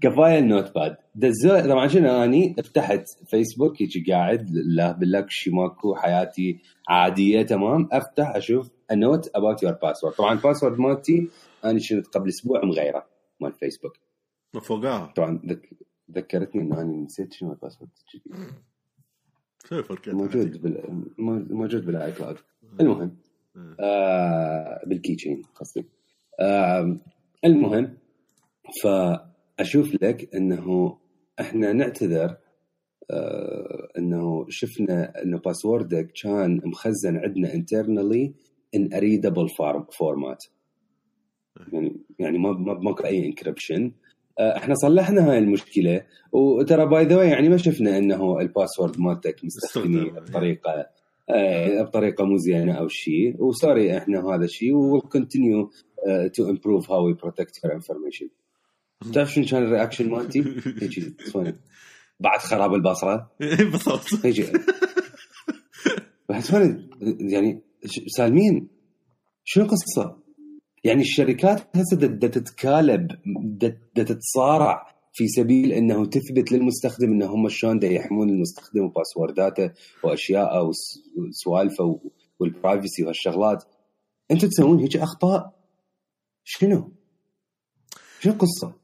ك 0.00 0.46
file 0.48 0.74
notepad 0.74 0.96
دزوا 1.14 1.60
طبعا 1.60 1.88
شنو 1.88 2.24
أني؟ 2.24 2.54
فتحت 2.54 3.04
فيسبوك 3.30 3.82
هيك 3.82 4.10
قاعد 4.10 4.50
لا 4.50 4.92
بالله 4.92 5.26
شي 5.28 5.50
ماكو 5.50 5.94
حياتي 5.94 6.58
عادية 6.88 7.42
تمام. 7.42 7.88
أفتح 7.92 8.36
أشوف 8.36 8.70
note 8.92 9.30
about 9.34 9.62
your 9.62 9.72
password 9.72 10.14
طبعا 10.14 10.32
ال 10.32 10.37
password 10.37 10.78
مالتي 10.78 11.28
أنا 11.64 11.78
شنت 11.78 12.06
قبل 12.06 12.28
أسبوع 12.28 12.64
مغيرة 12.64 13.06
مال 13.40 13.52
فيسبوك. 13.52 13.92
فوقها. 14.62 15.12
طبعا. 15.16 15.40
ذكرتني 16.14 16.62
إنه 16.62 16.80
أنا 16.80 16.92
نسيت 17.04 17.32
شنو 17.32 17.52
ال 17.52 17.56
password 17.56 17.90
الجديد. 18.14 18.52
موجود 20.14 20.62
بال... 20.62 21.04
مو- 21.18 21.46
موجود 21.50 21.86
بال 21.86 22.12
iCloud 22.12 22.36
المهم 22.80 23.16
آه 23.80 24.82
بال 24.86 25.14
Keychain 25.14 25.42
قصدي. 25.54 25.84
آه 26.40 26.96
المهم 27.44 27.96
فأشوف 28.82 30.02
لك 30.02 30.34
إنه 30.34 30.98
إحنا 31.40 31.72
نعتذر 31.72 32.36
آه 33.10 33.88
إنه 33.98 34.46
شفنا 34.48 35.22
إنه 35.22 35.38
باسوردك 35.38 36.12
كان 36.22 36.60
مخزن 36.64 37.16
عندنا 37.16 37.54
internally 37.54 38.34
in 38.74 38.92
a 38.94 39.00
readable 39.00 39.48
format 39.98 40.44
يعني 41.72 41.96
يعني 42.18 42.38
ما 42.38 42.52
ما 42.52 42.74
ماكو 42.74 43.04
أي 43.04 43.26
encryption 43.26 43.92
إحنا 44.38 44.74
صلحنا 44.74 45.30
هاي 45.30 45.38
المشكلة 45.38 46.02
وترى 46.32 46.86
by 46.86 47.04
the 47.04 47.22
يعني 47.22 47.48
ما 47.48 47.56
شفنا 47.56 47.98
إنه 47.98 48.40
ال 48.40 48.47
password 48.47 49.00
مالتك 49.00 49.44
مستخدميه 49.44 50.02
استخدم. 50.02 50.24
بطريقة 50.24 50.86
آه، 51.30 51.82
بطريقة 51.82 52.24
مو 52.24 52.36
زينة 52.36 52.72
أو 52.72 52.88
شيء 52.88 53.42
و 53.42 53.51
sorry 53.51 53.98
إحنا 53.98 54.34
هذا 54.34 54.44
الشيء 54.44 54.74
will 54.74 55.00
continue 55.00 55.70
to 56.34 56.50
improve 56.50 56.90
how 56.90 57.06
we 57.06 57.12
protect 57.12 57.64
your 57.64 57.74
information 57.74 58.28
تعرف 59.14 59.32
شنو 59.32 59.44
كان 59.44 59.62
ال 59.62 59.67
reaction 59.67 60.10
مالتي؟ 60.10 60.44
هيجي. 60.80 61.14
بعد 62.20 62.38
خراب 62.38 62.74
البصرة 62.74 63.30
بالضبط 63.40 64.26
هيجي 64.26 64.46
بعد 66.28 66.44
يعني 67.20 67.62
سالمين 68.16 68.68
شنو 69.44 69.64
القصة؟ 69.64 70.16
يعني 70.84 71.00
الشركات 71.00 71.76
هسه 71.76 71.96
تتكالب 71.96 73.08
تتصارع 73.94 74.90
في 75.12 75.28
سبيل 75.28 75.72
إنه 75.72 76.06
تثبت 76.06 76.52
للمستخدم 76.52 77.12
إنه 77.12 77.26
هم 77.26 77.48
شلون 77.48 77.82
يحمون 77.82 78.28
المستخدم 78.28 78.80
وباسورداته 78.84 79.70
وأشياءه 80.04 80.70
وسوالفه 81.16 82.00
والبرايفسي 82.40 83.02
وهالشغلات 83.04 83.64
أنتم 84.30 84.48
تسوون 84.48 84.80
هيك 84.80 84.96
أخطاء 84.96 85.60
شنو؟ 86.44 86.92
شنو 88.20 88.32
القصة؟ 88.32 88.80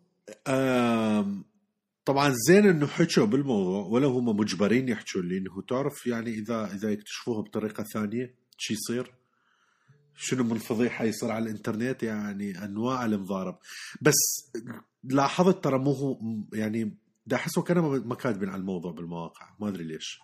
طبعا 2.04 2.34
زين 2.48 2.66
إنه 2.66 2.86
حكوا 2.86 3.24
بالموضوع 3.24 3.86
ولا 3.86 4.06
هم 4.06 4.36
مجبرين 4.36 4.88
يحكوا 4.88 5.22
لي 5.22 5.38
إنه 5.38 5.62
تعرف 5.68 6.06
يعني 6.06 6.30
اذا 6.30 6.70
إذا 6.74 6.90
يكتشفوها 6.90 7.42
بطريقة 7.42 7.82
ثانية 7.82 8.34
شو 8.58 8.74
يصير؟ 8.74 9.14
شنو 10.16 10.44
من 10.44 10.58
فضيحه 10.58 11.04
يصير 11.04 11.30
على 11.30 11.44
الإنترنت 11.44 12.02
يعني 12.02 12.64
أنواع 12.64 13.04
المضارب. 13.04 13.58
بس 14.00 14.50
لاحظت 15.04 15.64
ترى 15.64 15.78
مو 15.78 15.92
هو 15.92 16.18
يعني 16.52 16.96
دا 17.26 17.36
أحسه 17.36 17.62
كانوا 17.62 17.98
ما 17.98 18.14
كاتبين 18.14 18.48
على 18.48 18.60
الموضوع 18.60 18.92
بالمواقع. 18.92 19.46
ما 19.60 19.68
أدري 19.68 19.84
ليش. 19.84 20.20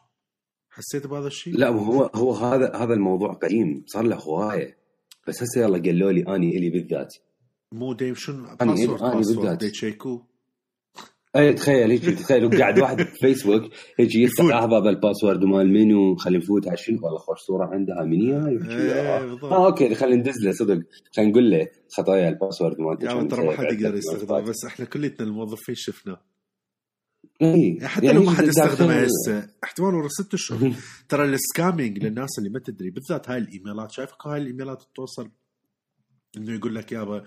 حسيت 0.70 1.07
بهذا 1.07 1.26
الشيء؟ 1.26 1.57
لا 1.57 1.68
هو 1.68 2.11
هو 2.14 2.32
هذا 2.32 2.76
هذا 2.76 2.95
الموضوع 2.95 3.32
قديم. 3.32 3.84
صار 3.86 4.03
له 4.03 4.16
هواية. 4.16 4.76
بس 5.28 5.43
هسه 5.43 5.61
يلا 5.61 5.78
قالوا 5.78 6.12
لي 6.12 6.36
أني 6.36 6.59
إلي 6.59 6.70
بالذات. 6.70 7.14
مو 7.72 7.93
ديم 7.93 8.14
شنو؟ 8.14 8.57
password 8.57 9.03
أني 9.03 9.22
بالذات. 9.22 9.64
اي 11.37 11.53
تخيل 11.53 11.91
هيك 11.91 12.18
تخيل 12.18 12.59
قاعد 12.59 12.78
واحد 12.78 12.97
بفيسبوك 12.97 13.62
هيك 13.99 14.14
يفتح 14.14 14.45
لحظه 14.45 14.78
بال 14.78 14.92
password 14.92 15.45
مال 15.45 15.72
منو 15.72 16.16
خلينا 16.16 16.45
نفوت 16.45 16.68
على 16.68 16.76
شنو؟ 16.76 16.99
والله 17.03 17.18
خوش 17.18 17.39
صورة 17.41 17.66
عندها 17.66 18.05
من 18.05 18.20
هي 18.20 18.93
آه. 18.93 19.39
آه 19.43 19.66
أوكي 19.66 19.95
خلينا 19.95 20.16
ندز 20.16 20.45
له 20.45 20.53
صدق. 20.53 20.80
خلينا 21.16 21.30
نقول 21.30 21.51
له 21.51 21.68
خطايا 21.97 22.28
ال 22.28 22.34
password 22.34 22.80
مالته 22.80 23.05
يا 23.05 23.28
ترى 23.28 23.47
ما 23.47 23.53
حد 23.57 23.64
يقدر 23.64 23.95
يستخدمه 23.95 24.41
بس 24.41 24.64
إحنا 24.66 24.85
كليتنا 24.85 25.26
الموظفين 25.26 25.74
شفناه 25.74 26.20
اي 27.43 27.78
حتى 27.83 28.07
يعني 28.07 28.18
لو 28.18 28.24
ما 28.24 28.30
حد 28.30 28.45
استخدمه 28.45 28.95
هسه 28.95 29.49
احتمال 29.64 29.95
ورا 29.95 30.09
ست 30.09 30.35
أشهر. 30.35 30.72
ترى 31.09 31.24
ال 31.24 31.33
scamming 31.33 31.99
للناس 32.05 32.30
اللي 32.39 32.51
ما 32.51 32.59
تدري 32.61 32.91
بالذات 32.91 33.30
هاي 33.30 33.39
الإيميلات 33.39 33.91
شايفك 33.93 34.26
هاي 34.26 34.41
الإيميلات 34.41 34.83
توصل 34.95 35.30
إنه 36.37 36.55
يقول 36.55 36.74
لك 36.74 36.93
يابا 36.93 37.24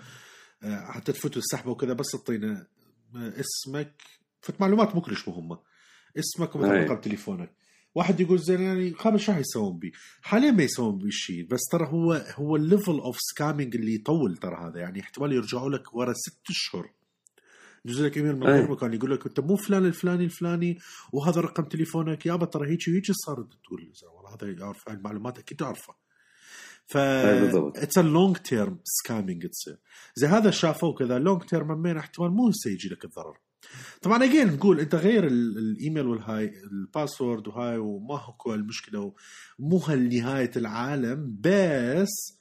آه، 0.62 0.80
حتى 0.92 1.12
تفوت 1.12 1.36
السحبه 1.36 1.70
وكذا 1.70 1.92
بس 1.92 2.06
تعطينا 2.12 2.66
اسمك 3.14 4.02
فت 4.40 4.60
معلومات 4.60 5.04
كلش 5.04 5.28
مهمة. 5.28 5.58
اسمك 6.18 6.56
ومثلا 6.56 6.72
رقم 6.72 7.00
تليفونك. 7.00 7.56
واحد 7.94 8.20
يقول 8.20 8.38
زين 8.38 8.60
يعني 8.60 8.94
خمس 8.94 9.20
شو 9.20 9.32
يسوون 9.32 9.78
بي. 9.78 9.92
حاليا 10.22 10.50
ما 10.50 10.62
يسوون 10.62 10.98
بي 10.98 11.10
شيء 11.10 11.46
بس 11.46 11.60
ترى 11.72 11.86
هو 11.86 12.12
هو 12.12 12.56
ال 12.56 12.63
level 12.63 12.98
of 12.98 13.16
scamming 13.20 13.76
اللي 13.76 13.94
يطول 13.94 14.36
ترى 14.36 14.56
هذا. 14.56 14.80
يعني 14.80 15.00
احتمال 15.00 15.32
يرجعوا 15.32 15.70
لك 15.70 15.94
ورا 15.94 16.12
ست 16.12 16.50
أشهر. 16.50 16.90
يجوز 17.84 18.02
لك 18.02 18.16
ايميل 18.16 18.36
من 18.36 18.46
غير 18.46 18.70
مكان 18.70 18.94
يقول 18.94 19.10
لك 19.10 19.26
أنت 19.26 19.40
مو 19.40 19.56
فلان 19.56 19.84
الفلاني 19.84 20.24
الفلاني 20.24 20.78
وهذا 21.12 21.40
رقم 21.40 21.64
تليفونك 21.64 22.26
يابا 22.26 22.46
ترى 22.46 22.70
هيك 22.70 22.80
وهيك 22.88 23.04
صار 23.10 23.36
تقول 23.36 23.92
والله 24.14 24.34
هذا 24.34 24.60
يعرف 24.60 24.88
المعلومات 24.88 25.38
أكيد 25.38 25.58
تعرفه 25.58 25.94
ف 26.86 26.96
it's 26.96 27.98
a 27.98 28.02
long 28.02 28.36
term 28.36 28.78
scamming 28.84 29.46
تصير. 29.46 29.78
زي 30.14 30.26
هذا 30.26 30.50
شافوه 30.50 30.94
كذا 30.94 31.18
long 31.18 31.42
term 31.42 31.72
همين 31.72 31.96
احتمال 31.96 32.30
مو 32.30 32.48
هسه 32.48 32.70
يجي 32.70 32.88
لك 32.88 33.04
الضرر. 33.04 33.38
طبعا 34.02 34.24
اجين 34.24 34.52
نقول 34.52 34.80
أنت 34.80 34.94
غير 34.94 35.26
الإيميل 35.26 36.06
والهاي 36.06 36.52
ال 36.72 36.80
password 36.80 37.48
وهاي 37.48 37.78
وما 37.78 38.36
هو 38.46 38.54
المشكلة 38.54 39.14
مو 39.58 39.76
هالنهاية 39.76 40.50
العالم 40.56 41.36
بس 41.40 42.38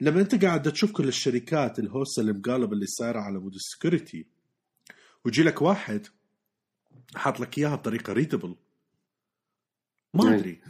لما 0.00 0.20
أنت 0.20 0.44
قاعد 0.44 0.72
تشوف 0.72 0.92
كل 0.92 1.08
الشركات 1.08 1.78
الهوسة 1.78 2.22
المقالب 2.22 2.72
اللي 2.72 2.86
صايره 2.86 3.18
على 3.20 3.38
مود 3.38 3.54
ال 3.54 3.62
security 3.62 4.26
ويجي 5.24 5.42
لك 5.42 5.62
واحد 5.62 6.06
حاط 7.16 7.40
لك 7.40 7.58
إياها 7.58 7.74
بطريقة 7.76 8.12
readable 8.12 8.56
ما 10.14 10.34
أدري. 10.34 10.60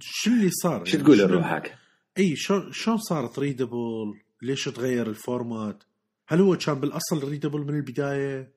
شو 0.00 0.30
اللي 0.30 0.50
صار؟ 0.50 0.84
شو 0.84 0.98
تقول 0.98 1.18
لروحك؟ 1.18 1.85
إي 2.18 2.36
شلون 2.36 2.98
صارت 2.98 3.38
readable؟ 3.38 4.14
ليش 4.42 4.64
تغير 4.64 5.06
ال 5.06 5.16
format؟ 5.16 5.82
هل 6.28 6.40
هو 6.40 6.56
كان 6.56 6.74
بالأصل 6.74 7.28
readable 7.28 7.60
من 7.60 7.74
البداية؟ 7.74 8.52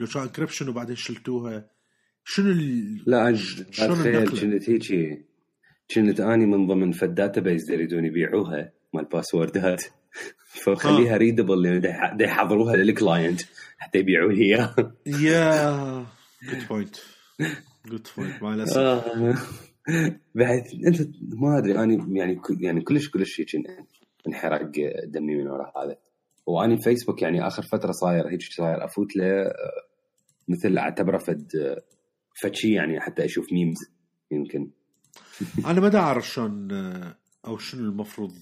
لو 0.00 0.06
كان 0.06 0.22
encryption 0.22 0.68
وبعدين 0.68 0.96
شلتوها 0.96 1.70
شنو 2.24 2.50
ال... 2.50 3.02
لا 3.06 3.34
شنو 3.70 3.94
كنت 3.94 4.68
هيجي 4.68 5.24
كنت 5.94 6.20
أني 6.20 6.46
من 6.46 6.66
ضمن 6.66 6.92
فد 6.92 7.38
base 7.38 7.70
يريدون 7.70 8.04
يبيعوها 8.04 8.72
مال 8.94 9.04
باسوردات 9.04 9.84
فخليها 10.64 11.16
readable 11.16 11.62
لأن 11.62 12.20
يحضروها 12.20 12.76
لل 12.76 12.92
client 12.92 13.40
حتى 13.78 13.98
يبيعوا 13.98 14.32
لي 14.32 14.44
اياها 14.44 14.94
yeah 15.06 16.06
good 16.42 16.68
point 16.68 16.96
good 17.86 18.08
point 18.16 18.42
مع 18.42 18.54
الأسف. 18.54 18.78
آه. 18.78 19.34
بحيث 20.34 20.74
أنت 20.86 21.00
ما 21.22 21.58
أدري 21.58 21.82
اني 21.82 22.18
يعني 22.18 22.40
يعني 22.60 22.80
كلش 22.80 23.10
كلش 23.10 23.40
هيك 23.40 23.48
انحرق 24.28 24.70
دمي 25.04 25.36
من 25.36 25.48
وراء 25.48 25.84
هذا. 25.84 25.96
واني 26.46 26.82
فيسبوك 26.82 27.22
يعني 27.22 27.46
آخر 27.46 27.62
فترة 27.62 27.92
صاير 27.92 28.28
هيك 28.28 28.42
صاير 28.42 28.84
أفوت 28.84 29.16
له 29.16 29.52
مثل 30.48 30.78
أعتبره 30.78 31.18
فد 31.18 31.52
فد 32.42 32.54
شيء 32.54 32.70
يعني 32.70 33.00
حتى 33.00 33.24
أشوف 33.24 33.52
memes 33.52 33.78
يمكن. 34.30 34.70
أنا 35.70 35.80
ما 35.80 35.98
أعرف 35.98 36.28
شلون 36.28 36.72
أو 37.46 37.58
شنو 37.58 37.90
المفروض 37.90 38.32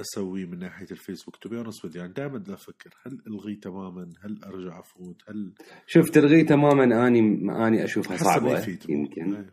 اسويه 0.00 0.46
من 0.46 0.58
ناحية 0.58 0.86
الفيسبوك 0.90 1.36
to 1.36 1.48
be 1.48 1.56
يعني 1.94 2.12
دائما 2.12 2.44
أفكر. 2.48 2.94
هل 3.06 3.22
الغيه 3.26 3.60
تماما؟ 3.60 4.12
هل 4.24 4.44
أرجع 4.44 4.80
أفوت؟ 4.80 5.22
هل 5.28 5.54
شوف 5.86 6.10
تلغيه 6.10 6.46
تماما 6.46 7.06
أني 7.06 7.20
أني 7.66 7.84
أشوفها 7.84 8.16
صعبة 8.16 8.78
يمكن. 8.88 9.46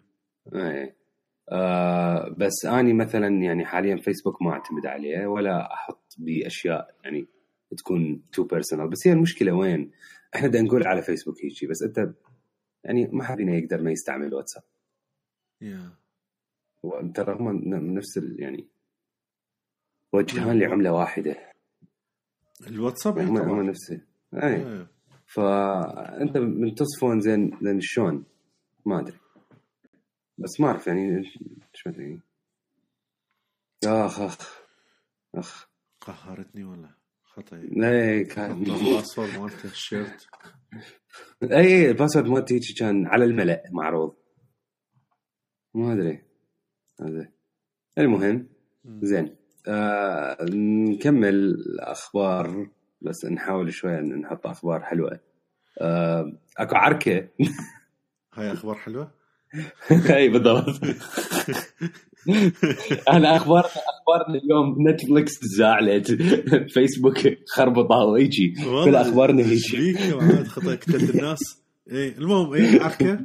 إيه. 0.55 0.98
آه 1.49 2.35
بس 2.37 2.65
أني 2.65 2.93
مثلا 2.93 3.27
يعني 3.27 3.65
حاليا 3.65 3.97
فيسبوك 3.97 4.41
ما 4.41 4.51
أعتمد 4.51 4.85
عليه 4.85 5.27
ولا 5.27 5.73
أحط 5.73 6.15
بأشياء 6.17 6.95
يعني 7.03 7.27
تكون 7.77 8.23
too 8.33 8.43
personal 8.43 8.89
بس 8.89 9.07
هي 9.07 9.13
المشكلة 9.13 9.51
وين؟ 9.51 9.91
إحنا 10.35 10.47
بدنا 10.47 10.61
نقول 10.61 10.87
على 10.87 11.01
فيسبوك 11.01 11.35
هيجي 11.43 11.67
بس 11.67 11.83
أنت 11.83 12.13
يعني 12.83 13.07
ما 13.11 13.23
حد 13.23 13.37
فينا 13.37 13.55
يقدر 13.55 13.81
ما 13.81 13.91
يستعمل 13.91 14.33
واتساب 14.33 14.63
yeah. 15.63 15.99
ترى 17.13 17.35
هم 17.35 17.61
نفس 17.93 18.17
ال 18.17 18.35
يعني 18.39 18.67
وجهان 20.13 20.59
لعملة 20.59 20.91
واحدة. 20.91 21.35
الواتساب 22.67 23.19
هم, 23.19 23.37
هم 23.37 23.61
نفسه 23.61 24.01
اي 24.33 24.85
فأنت 25.25 26.37
من 26.37 26.75
تصفون 26.75 27.19
زين 27.19 27.57
زين 27.61 27.79
شلون؟ 27.81 28.23
ما 28.85 28.99
أدري. 28.99 29.17
بس 30.39 30.59
ما 30.59 30.67
أعرف 30.67 30.87
يعني 30.87 31.17
إيش 31.17 31.87
مدري 31.87 32.21
آخ 33.85 34.19
آخ 34.21 34.59
آخ. 35.35 35.69
قهرتني 36.01 36.63
ولا 36.63 36.89
خطأ؟ 37.23 37.57
اي 37.57 38.23
كان 38.23 38.51
ال 38.51 38.61
password 38.61 39.37
مالته 39.37 39.65
ال 39.65 39.74
shared 39.74 40.27
اي 41.43 41.89
ال 41.89 41.93
password 41.93 42.25
مالتي 42.27 42.73
كان 42.73 43.07
على 43.07 43.25
الملأ 43.25 43.63
معروض. 43.71 44.15
ما 45.73 45.93
أدري 45.93 46.23
المهم 47.97 48.47
زين. 48.85 49.35
آه 49.67 50.37
نكمل 50.89 51.35
الأخبار 51.35 52.69
بس 53.01 53.25
نحاول 53.25 53.73
شوي 53.73 54.01
نحط 54.01 54.47
أخبار 54.47 54.81
حلوة. 54.83 55.19
آه 55.81 56.39
أكو 56.57 56.75
عركة. 56.75 57.29
هاي 58.33 58.53
أخبار 58.53 58.75
حلوة؟ 58.75 59.18
اي 60.15 60.29
بالضبط. 60.29 60.81
أنا 63.09 63.35
أخبار 63.35 63.65
اخبارنا 63.65 64.39
اليوم 64.43 64.89
نتفلكس 64.89 65.39
زعلت. 65.57 66.11
فيسبوك 66.73 67.17
خربطه 67.47 67.95
ويجي 67.97 68.53
كل 68.85 68.95
أخبارنا 68.95 69.43
هيجي 69.43 69.93
خطأ 70.45 70.75
قتلت 70.75 71.15
الناس. 71.15 71.39
اي 71.91 72.07
المهم 72.07 72.53
اي 72.53 72.79
عركه 72.79 73.19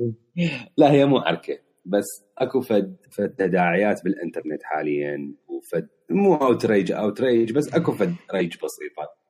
لا 0.78 0.92
هي 0.92 1.06
مو 1.06 1.18
عركه 1.18 1.58
بس 1.84 2.04
أكو 2.38 2.60
فد 2.60 2.96
فد 3.10 3.28
تداعيات 3.28 4.04
بالإنترنت 4.04 4.62
حاليا 4.62 5.34
وفد 5.48 5.88
مو 6.10 6.34
outrage 6.34 6.92
outrage 6.92 7.52
بس 7.52 7.74
أكو 7.74 7.92
فد 7.92 8.14
rage 8.34 8.54
بسيطة. 8.54 9.24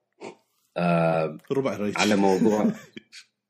آه 0.76 1.38
ربع 1.52 1.76
rage 1.76 1.94
على 1.98 2.16
موضوع 2.16 2.66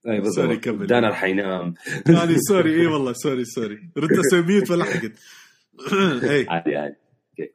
اي 0.09 0.21
بالضبط. 0.21 0.45
sorry 0.45 0.57
كمل. 0.57 0.87
دانا 0.87 1.09
راح 1.09 1.25
ينام. 1.25 1.75
يعني 2.09 2.39
sorry 2.39 2.81
اي 2.81 2.87
والله 2.87 3.13
sorry 3.13 3.45
sorry. 3.45 3.91
ردت 3.97 4.19
أسوي 4.19 4.43
mute 4.43 4.69
فلحقت. 4.73 5.13
اي 6.31 6.47
عادي 6.49 6.77
عادي. 6.77 6.97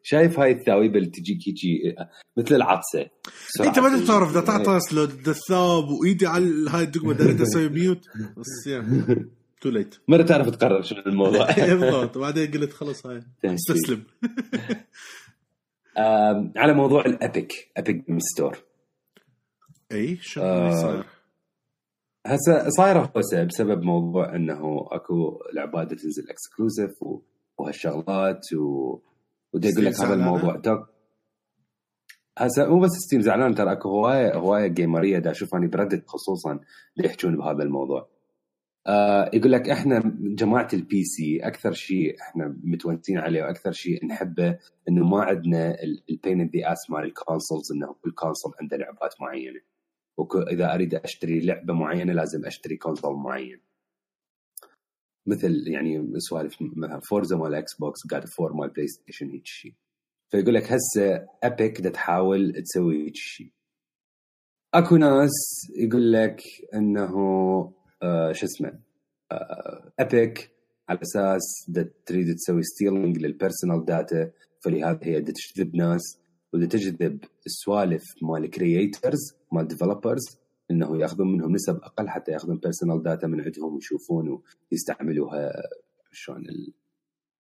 شايف 0.04 0.40
هاي 0.40 0.52
الثاويب 0.52 0.96
اللي 0.96 1.10
تجيك 1.10 1.38
هيجي 1.48 1.96
مثل 2.38 2.56
العطسة. 2.56 3.10
أنت 3.62 3.80
ما 3.80 4.06
تعرف 4.06 4.32
إذا 4.32 4.42
تعطس 4.42 4.94
لو 4.94 5.04
الثاب 5.04 5.90
وإيدي 5.90 6.28
على 6.28 6.70
هاي 6.70 6.84
الدقمة 6.84 7.14
بدأت 7.14 7.42
أسوي 7.42 7.70
mute 7.70 8.06
بس 8.38 8.68
يعني 8.68 9.26
too 9.62 9.70
late 9.70 9.96
مرة 10.08 10.22
تعرف 10.22 10.50
تقرر 10.50 10.82
شنو 10.82 11.00
الموضوع. 11.08 11.52
بالضبط. 11.76 12.18
بعدين 12.18 12.52
قلت 12.52 12.74
خلص 12.74 13.06
هاي. 13.06 13.24
استسلم. 13.46 14.04
على 16.58 16.74
موضوع 16.74 17.06
ال 17.06 17.19
Epic 17.19 17.72
Epic 17.78 18.04
Store 18.18 18.58
اي 19.92 20.18
شو 20.22 20.42
آه. 20.42 21.06
هسه 22.30 22.70
صايره 22.70 23.12
هوسه 23.18 23.44
بسبب 23.44 23.84
موضوع 23.84 24.36
إنه 24.36 24.88
أكو 24.92 25.40
لعبات 25.54 25.94
تنزل 25.94 26.30
exclusive 26.30 26.92
وهالشغلات 27.58 28.54
و 28.54 29.00
ودي 29.54 29.74
أقول 29.74 29.86
لك 29.86 30.02
هذا؟ 30.02 30.14
الموضوع. 30.14 30.56
توك 30.60 30.80
هسه 32.38 32.66
مو 32.70 32.80
بس 32.80 32.90
Steam 32.90 33.22
زعلان 33.22 33.56
ترى 33.56 33.72
أكو 33.72 33.90
هوايه 33.90 34.36
هواية 34.36 34.68
gamer 34.68 35.05
يه 35.05 35.20
دا 35.20 35.32
أشوف 35.32 35.56
اني 35.56 35.68
بردت 35.68 36.08
خصوصا 36.08 36.52
اللي 36.98 37.10
يحجون 37.10 37.38
بهذا 37.38 37.64
الموضوع. 37.64 38.10
آه 38.88 39.30
يقول 39.34 39.52
لك 39.52 39.70
إحنا 39.70 40.18
جماعة 40.22 40.68
ال 40.74 41.04
PC 41.04 41.40
أكثر 41.44 41.72
شيء 41.74 42.16
إحنا 42.22 42.60
متونسين 42.64 43.18
عليه 43.18 43.44
وأكثر 43.44 43.72
شيء 43.72 44.06
نحبه 44.06 44.58
إنه 44.90 45.08
ما 45.08 45.24
عندنا 45.24 45.76
ال 46.10 46.16
pain 46.16 46.42
in 46.42 46.50
the 46.56 46.72
ass 46.72 46.90
مال 46.90 47.04
ال 47.04 47.11
consoles 47.11 47.72
إنه 47.72 47.96
كل 48.02 48.12
console 48.12 48.54
عنده 48.62 48.78
لعبات 48.78 49.14
معينة. 49.22 49.60
واذا 50.20 50.74
أريد 50.74 50.96
أشتري 50.96 51.40
لعبة 51.40 51.74
معينة 51.74 52.14
لازم 52.14 52.46
أشتري 52.46 52.78
console 52.78 53.16
معين. 53.16 53.60
مثل 55.28 55.68
يعني 55.68 56.20
سوالف 56.20 56.56
مثلا 56.62 57.00
Forza 57.00 57.38
مال 57.38 57.56
Xbox 57.56 57.76
God 57.80 58.00
of 58.12 58.26
War 58.26 58.54
مال 58.54 58.70
PlayStation 58.70 59.30
هيك 59.30 59.46
شيء 59.46 59.74
فيقول 60.32 60.54
لك 60.54 60.64
هسه 60.64 61.28
Epic 61.44 61.82
دا 61.82 61.90
تحاول 61.90 62.64
تسوي 62.64 63.06
هيك 63.06 63.16
شيء 63.16 63.52
أكو 64.74 64.96
ناس 64.98 65.32
يقول 65.76 66.14
لك 66.14 66.42
إنه 66.74 67.14
آه 68.04 68.32
شو 68.32 68.46
اسمه 68.46 68.80
آه 69.32 69.92
Epic 70.00 70.52
على 70.90 71.00
أساس 71.02 71.72
تريد 72.06 72.36
تسوي 72.36 72.64
stealing 72.64 73.18
لل 73.18 73.31
personal 73.31 73.86
data 73.86 74.32
فلهذا 74.64 75.00
هي 75.04 75.22
تجذب 75.22 75.76
ناس 75.76 76.20
ودا 76.54 76.66
تجذب 76.66 77.20
السوالف 77.46 78.04
مال 78.22 78.50
creators 78.50 79.36
مال 79.52 79.68
developers 79.68 80.38
إنه 80.72 81.02
يأخذون 81.02 81.32
منهم 81.34 81.52
نسب 81.52 81.76
أقل 81.76 82.10
حتى 82.10 82.32
يأخذون 82.32 82.58
personal 82.58 83.04
data 83.04 83.28
من 83.28 83.42
عندهم 83.42 83.74
ويشوفون 83.76 84.42
ويستعملوها 84.72 85.52
شلون 86.12 86.46
ال- 86.50 86.74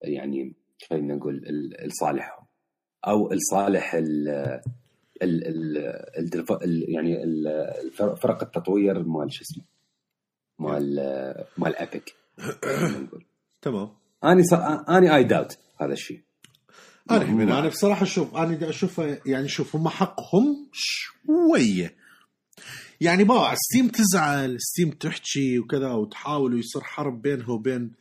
يعني 0.01 0.53
خلينا 0.89 1.15
نقول 1.15 1.35
ال- 1.35 1.87
لصالحهم. 1.87 2.45
أو 3.07 3.29
لصالح 3.33 3.93
ال 3.93 4.27
ال 5.21 5.47
ال 6.63 6.85
يعني 6.89 7.17
فرق 8.15 8.43
التطوير 8.43 9.03
مال 9.03 9.33
شو 9.33 9.41
اسمه؟ 9.43 9.63
مال 10.59 10.95
مال 11.57 11.75
Epic 11.75 12.15
تمام. 13.61 13.89
أني 14.23 14.43
أني 14.89 15.15
اي 15.15 15.23
داوت 15.23 15.57
هذا 15.77 15.93
الشيء. 15.93 16.21
أنا 17.11 17.59
أنا 17.59 17.67
بصراحة 17.67 18.05
شوف 18.05 18.35
أنا 18.35 18.55
دا 18.55 18.69
أشوفه 18.69 19.17
يعني 19.25 19.47
شوف 19.47 19.75
هم 19.75 19.87
حقهم 19.89 20.69
شوية. 20.73 21.95
يعني 23.01 23.23
با 23.23 23.55
Steam 23.55 23.87
تزعل 23.87 24.55
Steam 24.59 24.89
تحكي 24.91 25.59
وكذا 25.59 25.91
وتحاول 25.91 26.53
ويصير 26.53 26.81
حرب 26.81 27.21
بينها 27.21 27.49
وبين 27.51 27.91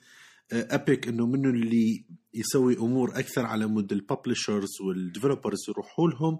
آه، 0.53 0.69
Epic 0.75 1.09
إنه 1.09 1.27
منو 1.27 1.51
اللي 1.51 2.05
يسوي 2.35 2.77
أمور 2.79 3.11
أكثر 3.19 3.47
على 3.47 3.67
مود 3.67 3.93
ال 3.93 4.01
publishers 4.01 4.81
وال 4.87 4.99
developers 4.99 5.59
يروحوا 5.69 6.09
لهم. 6.11 6.39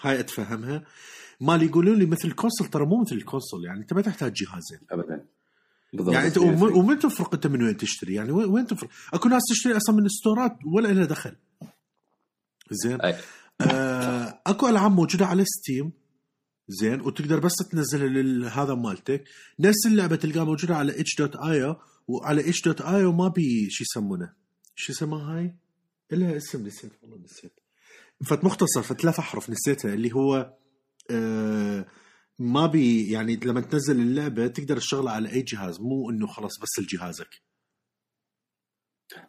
هاي 0.00 0.20
أتفهمها. 0.20 0.84
مال 1.40 1.62
يقولون 1.62 1.98
لي 1.98 2.06
مثل 2.06 2.28
ال 2.28 2.33
console 2.33 2.66
ترى 2.66 2.86
مو 2.86 3.00
مثل 3.02 3.16
ال 3.16 3.22
console 3.22 3.64
يعني 3.64 3.80
أنت 3.80 3.92
ما 3.92 4.02
تحتاج 4.02 4.32
جهازين. 4.32 4.78
ابدا. 4.90 5.24
بالضبط. 5.92 6.14
يعني 6.14 6.26
أنت 6.28 6.38
وم- 6.38 6.76
ومن 6.76 6.98
تفرق 6.98 7.34
أنت 7.34 7.46
من 7.46 7.62
وين 7.62 7.76
تشتري؟ 7.76 8.14
يعني 8.14 8.32
وين 8.32 8.66
تفرق؟ 8.66 8.90
أكو 9.14 9.28
ناس 9.28 9.42
تشتري 9.50 9.76
أصلا 9.76 9.96
من 9.96 10.04
ال 10.06 10.13
store 10.13 10.49
ات 10.49 10.56
ولا 10.74 10.88
لها 10.88 11.04
دخل. 11.04 11.36
زين. 12.74 12.98
آه 13.60 14.40
أكو 14.46 14.68
ألعاب 14.68 14.92
موجودة 14.92 15.26
على 15.26 15.44
Steam. 15.44 15.92
زين 16.68 17.00
وتقدر 17.00 17.40
بس 17.40 17.54
تنزلها 17.54 18.08
لهذا 18.08 18.74
مالتك. 18.74 19.24
نفس 19.60 19.86
اللعبة 19.86 20.16
تلقاها 20.16 20.44
موجودة 20.44 20.76
على 20.76 21.00
itch 21.00 21.16
dot 21.18 21.36
io 21.36 21.76
وعلى 22.08 22.48
itch 22.48 22.62
dot 22.62 22.80
io 22.80 23.12
ما 23.12 23.28
بي 23.28 23.70
شو 23.70 23.84
يسمونه. 23.84 24.32
شو 24.74 24.92
يسموها 24.92 25.38
هاي؟ 25.38 25.56
لها 26.12 26.36
اسم 26.36 26.66
نسيت 26.66 26.92
والله 27.02 27.18
نسيت. 27.18 27.60
فت 28.24 28.44
مختصر 28.44 28.82
ثلاث 28.82 29.18
أحرف 29.18 29.50
نسيتها 29.50 29.94
اللي 29.94 30.12
هو 30.12 30.54
آه 31.10 31.86
ما 32.38 32.66
بي 32.66 33.10
يعني 33.10 33.36
لما 33.36 33.60
تنزل 33.60 34.00
اللعبة 34.00 34.46
تقدر 34.46 34.76
تشغلها 34.76 35.12
على 35.12 35.32
أي 35.32 35.42
جهاز 35.42 35.80
مو 35.80 36.10
إنه 36.10 36.26
خلاص 36.26 36.52
بس 36.62 36.78
لجهازك 36.78 37.42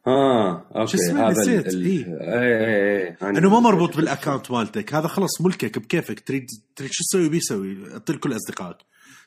آه 0.08 0.66
okay 0.76 0.92
شو 0.92 0.98
اسمه؟ 0.98 1.30
نسيت، 1.30 1.68
ال-. 1.68 1.86
اي 1.86 2.06
اي 2.22 3.08
اي 3.22 3.30
إنه 3.30 3.50
ما 3.50 3.60
مربوط 3.60 3.98
بال 3.98 4.10
account 4.10 4.52
مالتك. 4.52 4.94
هذا 4.94 5.08
خلص 5.08 5.42
ملكك 5.42 5.80
بكيفك. 5.80 6.20
تريد 6.20 6.48
تريد 6.76 6.90
شو 6.94 7.04
تسوي؟ 7.04 7.30
بيسوي. 7.30 7.94
اعطي 7.94 8.18
كل 8.18 8.36
أصدقائك. 8.36 8.78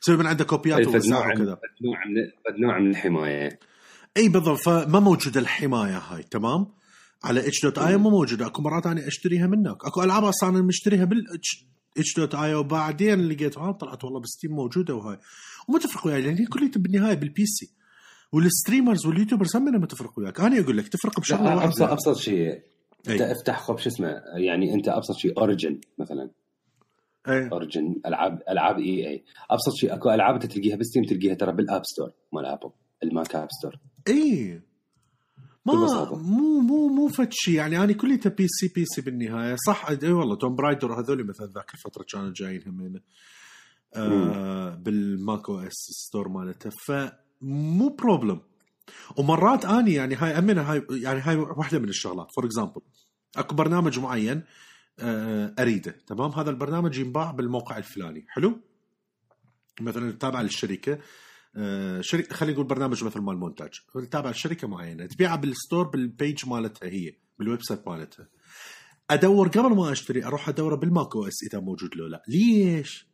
سوي 0.01 0.17
من 0.17 0.27
عندك 0.27 0.45
copy 0.45 0.79
ات 0.79 0.87
ووزعها 0.87 1.33
وكذا. 1.33 1.57
نوع 1.81 2.05
من 2.05 2.61
نوع 2.61 2.79
من 2.79 2.89
الحماية. 2.89 3.59
إي 4.17 4.29
بالضبط. 4.29 4.59
فما 4.59 4.99
موجوده 4.99 5.39
الحماية 5.39 5.97
هاي. 5.97 6.23
تمام؟ 6.23 6.67
على 7.23 7.47
itch 7.47 7.63
dot 7.63 7.77
io 7.77 7.97
مو 7.97 8.09
موجودة. 8.09 8.45
أكو 8.45 8.61
مرات 8.61 8.87
أنا 8.87 9.07
أشتريها 9.07 9.47
منك. 9.47 9.85
أكو 9.85 10.03
ألعاب 10.03 10.23
أصلا 10.23 10.49
أنا 10.49 10.61
مشتريها 10.61 11.05
بال 11.05 11.25
itch 11.97 12.15
dot 12.17 12.35
io 12.35 12.53
وبعدين 12.53 13.29
لقيت 13.29 13.57
آه 13.57 13.71
طلعت 13.71 14.03
والله 14.03 14.19
ب 14.19 14.24
Steam 14.24 14.51
موجودة 14.51 14.95
وهاي. 14.95 15.17
وما 15.67 15.79
تفرق 15.79 16.07
وياي 16.07 16.21
لأن 16.21 16.37
هي 16.37 16.45
كلها 16.45 16.71
بالنهاية 16.75 17.13
بال 17.13 17.45
PC 17.45 17.78
وال 18.31 18.45
streamers 18.45 19.05
وال 19.05 19.14
YouTubers 19.14 19.55
هم 19.55 19.65
ما 19.65 19.85
تفرق 19.85 20.19
وياك. 20.19 20.39
أنا 20.39 20.59
أقول 20.59 20.77
لك 20.77 20.87
تفرق 20.87 21.19
بشغلة 21.19 21.55
لا 21.55 21.65
ابسط 21.65 21.81
واحدة. 21.81 21.93
ابسط 21.93 22.17
شيء. 22.17 22.61
أنت 23.09 23.21
اي 23.21 23.31
افتح 23.31 23.61
خب 23.61 23.77
شو 23.77 23.89
اسمه 23.89 24.21
يعني 24.37 24.73
أنت 24.73 24.87
أبسط 24.87 25.15
شيء 25.15 25.39
Origin 25.39 25.79
مثلا. 25.97 26.29
اي 27.29 27.49
Origin 27.51 27.95
ألعاب 28.05 28.41
ألعاب 28.49 28.79
إي 28.79 29.07
إي. 29.07 29.23
أبسط 29.51 29.73
شيء 29.75 29.93
أكو 29.93 30.09
ألعاب 30.09 30.33
أنت 30.33 30.45
تلقيها 30.45 30.75
ب 30.75 30.80
Steam 30.80 31.03
تلقيها 31.03 31.33
ترى 31.33 31.51
بال 31.51 31.63
App 31.63 31.81
Store 31.85 32.11
مال 32.33 32.45
Apple 32.45 32.69
ال 33.03 33.11
Mac 33.11 33.35
App 33.35 33.47
Store 33.51 33.75
اي 34.07 34.61
ما 35.65 35.73
ببساطة. 35.73 36.17
مو 36.17 36.59
مو 36.59 36.87
مو 36.87 37.07
فد 37.07 37.29
شيء. 37.31 37.53
يعني 37.53 37.83
أنا 37.83 37.93
كليته 37.93 38.29
PC 38.29 38.71
PC 38.75 39.01
بالنهاية. 39.01 39.55
صح 39.67 39.89
اي 39.89 40.11
والله 40.11 40.35
Tomb 40.35 40.55
Raider 40.55 40.99
هذول 40.99 41.27
مثلا 41.27 41.47
ذاك 41.55 41.73
الفترة 41.73 42.05
كانوا 42.13 42.33
جايين 42.35 42.63
همين 42.67 43.01
آه 43.95 44.75
بال 44.75 44.96
macOS 44.96 45.49
store 45.49 46.29
مالته. 46.29 46.69
فمو 47.41 47.89
problem 47.89 48.41
ومرات 49.17 49.65
أني 49.65 49.93
يعني 49.93 50.15
هاي 50.15 50.37
امنه 50.37 50.61
هاي 50.61 50.85
يعني 50.91 51.19
هاي 51.19 51.35
واحدة 51.35 51.79
من 51.79 51.89
الشغلات. 51.89 52.31
for 52.31 52.45
example 52.45 52.81
أكو 53.37 53.55
برنامج 53.55 53.99
معين 53.99 54.43
آه 54.99 55.55
أريده. 55.59 55.91
تمام؟ 56.07 56.31
هذا 56.31 56.49
البرنامج 56.49 56.97
ينباع 56.97 57.31
بالموقع 57.31 57.77
الفلاني. 57.77 58.25
حلو؟ 58.27 58.59
مثلا 59.81 60.11
تابع 60.11 60.41
للشركة 60.41 60.99
آه، 61.55 62.01
شركه 62.01 62.35
خلينا 62.35 62.53
نقول 62.53 62.67
برنامج 62.67 63.03
مثل 63.03 63.19
مال 63.19 63.37
مونتاج. 63.37 63.69
تابع 64.11 64.29
لشركة 64.29 64.67
معينة 64.67 65.05
تبيعها 65.05 65.35
بال 65.35 65.50
store 65.50 65.87
بال 65.87 66.08
page 66.08 66.49
مالتها 66.49 66.89
هي 66.89 67.15
بال 67.39 67.61
website 67.63 67.87
مالتها. 67.87 68.27
أدور 69.09 69.47
قبل 69.47 69.75
ما 69.75 69.91
أشتري 69.91 70.25
أروح 70.25 70.49
أدوره 70.49 70.75
بال 70.75 71.15
macOS 71.15 71.43
إذا 71.43 71.59
موجود 71.59 71.95
له 71.95 72.07
لا. 72.07 72.23
ليش؟ 72.27 73.08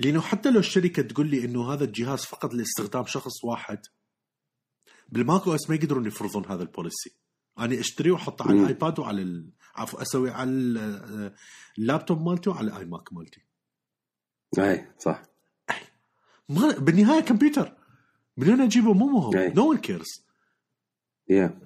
لأنه 0.00 0.20
حتى 0.20 0.50
لو 0.50 0.58
الشركة 0.60 1.02
تقول 1.02 1.26
لي 1.30 1.44
إنه 1.44 1.72
هذا 1.72 1.84
الجهاز 1.84 2.20
فقط 2.24 2.54
لاستخدام 2.54 3.04
شخص 3.06 3.44
واحد 3.44 3.78
بالماك 5.08 5.46
أو 5.46 5.54
اس 5.54 5.70
ما 5.70 5.76
يقدرون 5.76 6.06
يفرضون 6.06 6.46
هذا 6.46 6.62
ال 6.62 6.68
policy. 6.68 7.10
أنا 7.58 7.80
أشتريه 7.80 8.10
وأحطه 8.12 8.42
على 8.44 8.54
مم. 8.54 8.60
الآيباد 8.60 8.98
وعلى 8.98 9.22
ال... 9.22 9.50
عفوا 9.74 10.02
أسوي 10.02 10.30
على 10.30 10.50
ال- 10.50 11.34
اللابتوب 11.78 12.22
مالتي 12.22 12.50
وعلى 12.50 12.70
الاي 12.70 12.84
ماك 12.84 13.12
مالتي. 13.12 13.40
أي 14.58 14.92
صح. 14.98 15.22
ما 16.48 16.72
بالنهاية 16.78 17.20
كمبيوتر. 17.20 17.76
من 18.36 18.48
وين 18.50 18.60
اجيبه 18.60 18.92
مو 18.92 19.06
مهم. 19.06 19.36
أي. 19.36 19.48
no 19.48 19.70
one 19.70 19.78
cares 19.78 20.26
يا 21.28 21.58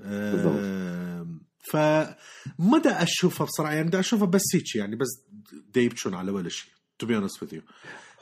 فما 1.70 2.78
دا 2.84 3.02
اشوفها 3.02 3.46
بصراحة. 3.46 3.72
يعني 3.74 3.90
دا 3.90 4.00
اشوفها 4.00 4.26
بس 4.26 4.42
هيك 4.54 4.76
يعني 4.76 4.96
بس 4.96 5.08
دا 5.74 5.80
يبكون 5.80 6.14
على 6.14 6.30
ولا 6.30 6.48
شيء. 6.48 6.72
to 7.00 7.06
be 7.06 7.16
honest 7.16 7.42
with 7.42 7.54
you 7.54 7.60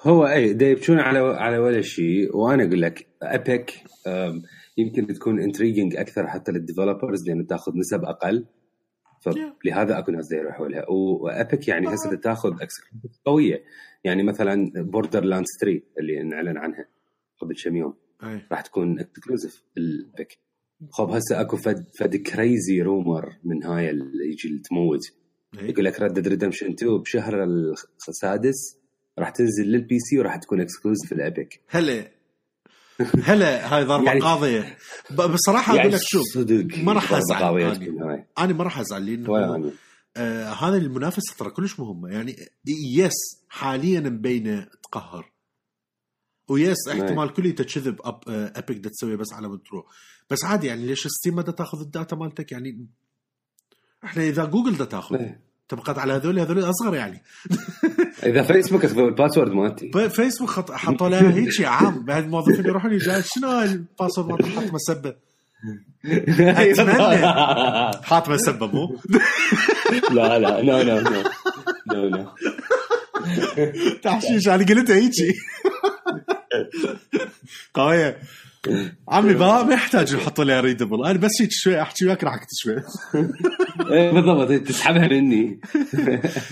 هو 0.03 0.27
أي 0.27 0.53
دا 0.53 0.67
يبكون 0.67 0.99
على 0.99 1.19
على 1.19 1.59
ولا 1.59 1.81
شيء 1.81 2.37
وأنا 2.37 2.65
أقول 2.65 2.83
لك 2.83 3.07
Epic 3.23 3.75
يمكن 4.77 5.07
تكون 5.07 5.41
intriguing 5.41 5.97
أكثر 5.97 6.27
حتى 6.27 6.53
لل 6.53 6.66
developers 6.66 7.29
لأن 7.29 7.47
تأخذ 7.47 7.73
نسب 7.77 8.05
أقل. 8.05 8.47
فلهذا 9.21 9.99
اكو 9.99 10.13
ناس 10.13 10.33
يروحوا 10.33 10.69
لها 10.69 10.85
و 10.89 11.05
Epic 11.05 11.69
يعني 11.69 11.89
هسه 11.89 12.15
تأخذ 12.15 12.51
قوية. 13.25 13.65
يعني 14.05 14.23
مثلا 14.23 14.73
Borderlands 14.77 15.49
3 15.61 15.83
اللي 15.99 16.21
انعلن 16.21 16.59
عنها 16.59 16.89
قبل 17.41 17.55
كم 17.65 17.77
يوم. 17.77 17.95
راح 18.53 18.61
تكون 18.61 19.01
exclusive 19.01 19.63
ال 19.77 19.89
Epic 19.89 20.39
خب 20.91 21.11
هسه 21.11 21.41
أكو 21.41 21.57
فد 21.57 21.87
فد 21.99 22.17
crazy 22.17 22.83
rumor 22.83 23.39
من 23.45 23.65
هاي 23.65 23.91
اللي 23.91 24.31
يجي 24.31 24.63
تموت. 24.71 25.01
يقول 25.55 25.85
لك 25.85 26.01
Red 26.01 26.13
Dead 26.13 26.29
Redemption 26.29 26.67
2 26.73 26.99
بشهر 26.99 27.45
السادس 28.09 28.79
راح 29.19 29.31
تنزل 29.31 29.65
لل 29.65 29.99
PC 29.99 30.19
وراح 30.19 30.37
تكون 30.37 30.61
exclusive 30.61 31.13
ال 31.13 31.22
Epic 31.22 31.61
هلا. 31.69 32.11
هلا 33.23 33.75
هاي 33.77 33.85
ضربة 33.85 34.05
يعني- 34.07 34.21
قاضية. 34.21 34.77
بصراحة 35.11 35.81
أقول 35.81 35.93
لك 35.93 36.01
شوف 36.03 36.25
ما 36.85 36.93
راح 36.93 37.13
هاي. 37.13 38.27
أنا 38.39 38.53
ما 38.53 38.65
راح 38.65 38.79
أزعل 38.79 39.07
لأنه 39.07 39.55
أنا. 39.57 39.73
آه 40.17 40.45
هذا 40.53 40.77
المنافسة 40.77 41.35
ترى 41.39 41.51
كلش 41.51 41.81
مهمة. 41.81 42.09
يعني 42.09 42.37
يس 42.97 43.45
حاليا 43.49 44.01
مبينة 44.01 44.69
تقهر. 44.83 45.33
ويس 46.49 46.89
احتمال 46.89 47.33
كلي 47.33 47.53
كذب 47.53 48.01
أب 48.05 48.21
ابيك 48.29 48.79
دا 48.79 48.89
تسويه 48.91 49.17
بس 49.17 49.33
على 49.33 49.59
تروح 49.67 49.85
بس 50.31 50.45
عادي 50.45 50.67
يعني 50.67 50.87
ليش 50.87 51.07
ستيم 51.07 51.35
ما 51.37 51.43
تاخذ 51.43 51.81
الداتا 51.81 52.17
مالتك؟ 52.17 52.53
يعني 52.53 52.87
إحنا 54.05 54.23
اذا 54.23 54.45
جوجل 54.45 54.77
دا 54.77 54.85
تاخذ 54.85 55.17
إيه. 55.17 55.41
تبقى 55.69 56.01
على 56.01 56.13
هذول 56.13 56.39
هذول 56.39 56.71
أصغر 56.71 56.95
يعني. 56.95 57.23
إذا 58.27 58.43
فيسبوك 58.43 58.85
الباسورد 58.85 59.53
مالتي. 59.53 60.11
فيسبوك 60.11 60.51
خط... 60.51 60.73
حطوا 60.73 61.09
لها 61.09 61.35
هيك 61.35 61.63
عام. 61.65 62.05
بعد 62.05 62.25
الموظفين 62.25 62.67
يروحون 62.67 62.93
يجي 62.93 63.23
شنو 63.23 63.61
الباسورد 63.61 64.29
مالتي؟ 64.29 64.51
حط 64.51 64.73
مسبه 64.73 65.15
اتمنى 66.05 67.27
حاط 68.03 68.29
مسبه 68.29 68.67
مو 68.75 68.99
لا 70.15 70.39
لا 70.39 70.63
no 70.63 70.83
no 70.83 71.01
no 71.01 71.23
no 71.93 72.09
no 72.09 72.27
تحشيش 74.03 74.49
أنا 74.49 74.65
قلتها 74.65 74.97
هيجي 74.97 75.35
قويه 77.75 78.19
عمي 79.09 79.35
ما 79.35 79.63
ما 79.63 79.75
يحتاج 79.75 80.13
يحطوا 80.13 80.45
لي 80.45 80.61
Red 80.61 80.80
Bull 80.80 81.05
أنا 81.05 81.19
بس 81.19 81.31
هيك 81.41 81.51
شوي 81.53 81.83
أحكي 81.83 82.07
وياك 82.07 82.25
راح 82.25 82.35
اكتشفه 82.35 82.85
إيه، 83.91 84.11
بالضبط. 84.11 84.69
تسحبها 84.69 85.09
مني 85.09 85.61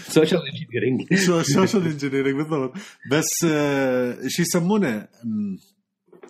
social 0.09 0.41
engineering 0.53 1.15
social 1.15 1.87
engineering 1.87 2.37
بالضبط. 2.37 2.73
بس 3.11 3.31
آه، 3.45 4.19
شو 4.27 4.43
يسمونه؟ 4.43 5.09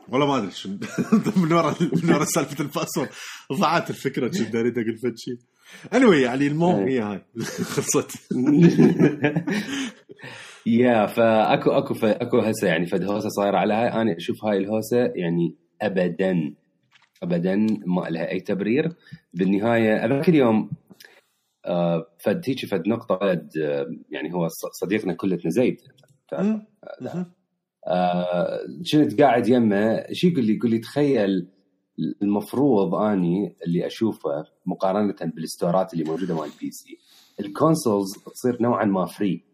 والله 0.09 0.26
ما 0.26 0.37
أدري 0.39 0.51
شو. 0.51 0.68
من 1.37 1.53
ورا 1.53 1.74
من 2.05 2.14
ورا 2.14 2.24
سالفة 2.24 2.64
ال 2.64 2.69
password 2.69 3.09
ضاعت 3.53 3.91
الفكرة 3.91 4.28
كنت 4.28 4.55
اريد 4.55 4.78
أقول 4.78 4.99
فد 4.99 5.14
شيء 5.16 5.37
anyway 5.95 6.14
يعني 6.14 6.47
المهم 6.47 6.89
هي 6.89 7.01
هاي. 7.01 7.22
خلصت. 7.74 8.11
يا 10.66 11.07
فاكو 11.07 11.70
أكو 11.70 11.95
أكو 12.07 12.39
هسه 12.41 12.68
يعني 12.68 12.87
فد 12.87 13.05
هوسة 13.05 13.28
صايرة 13.28 13.57
على 13.57 13.74
هاي. 13.74 13.89
أنا 13.89 14.16
أشوف 14.16 14.45
هاي 14.45 14.59
الهوسة 14.59 14.99
يعني 14.99 15.57
ابدا. 15.83 16.55
ابدا 17.22 17.57
ما 17.87 18.01
لها 18.11 18.31
أي 18.31 18.41
تبرير. 18.41 18.93
بالنهاية 19.35 20.05
اذكر 20.05 20.33
اليوم 20.33 20.70
آه، 21.66 22.07
فد 22.18 22.43
هيك 22.47 22.66
فد 22.66 22.89
نقطة 22.89 23.18
فد 23.18 23.59
آه، 23.59 23.87
يعني 24.11 24.35
هو 24.35 24.49
صديقنا 24.72 25.12
كلتنا 25.12 25.51
زيد. 25.51 25.77
آه، 27.87 28.61
كنت 28.93 29.20
قاعد 29.20 29.49
يمه 29.49 30.07
شو 30.12 30.29
يقول 30.29 30.45
لي 30.45 30.57
يقول 30.57 30.70
لي 30.70 30.79
تخيل 30.79 31.49
المفروض 32.22 32.95
أني 32.95 33.57
اللي 33.66 33.87
أشوفه 33.87 34.45
مقارنة 34.66 35.14
بال 35.22 35.40
store 35.40 35.84
ات 35.84 35.93
اللي 35.93 36.05
موجودة 36.05 36.35
مال 36.35 36.45
ال 36.45 36.53
PC 36.53 36.70
ال 36.70 36.99
consoles 37.41 38.12
تصير 38.35 38.62
نوعا 38.62 38.85
ما 38.85 39.07
free 39.07 39.45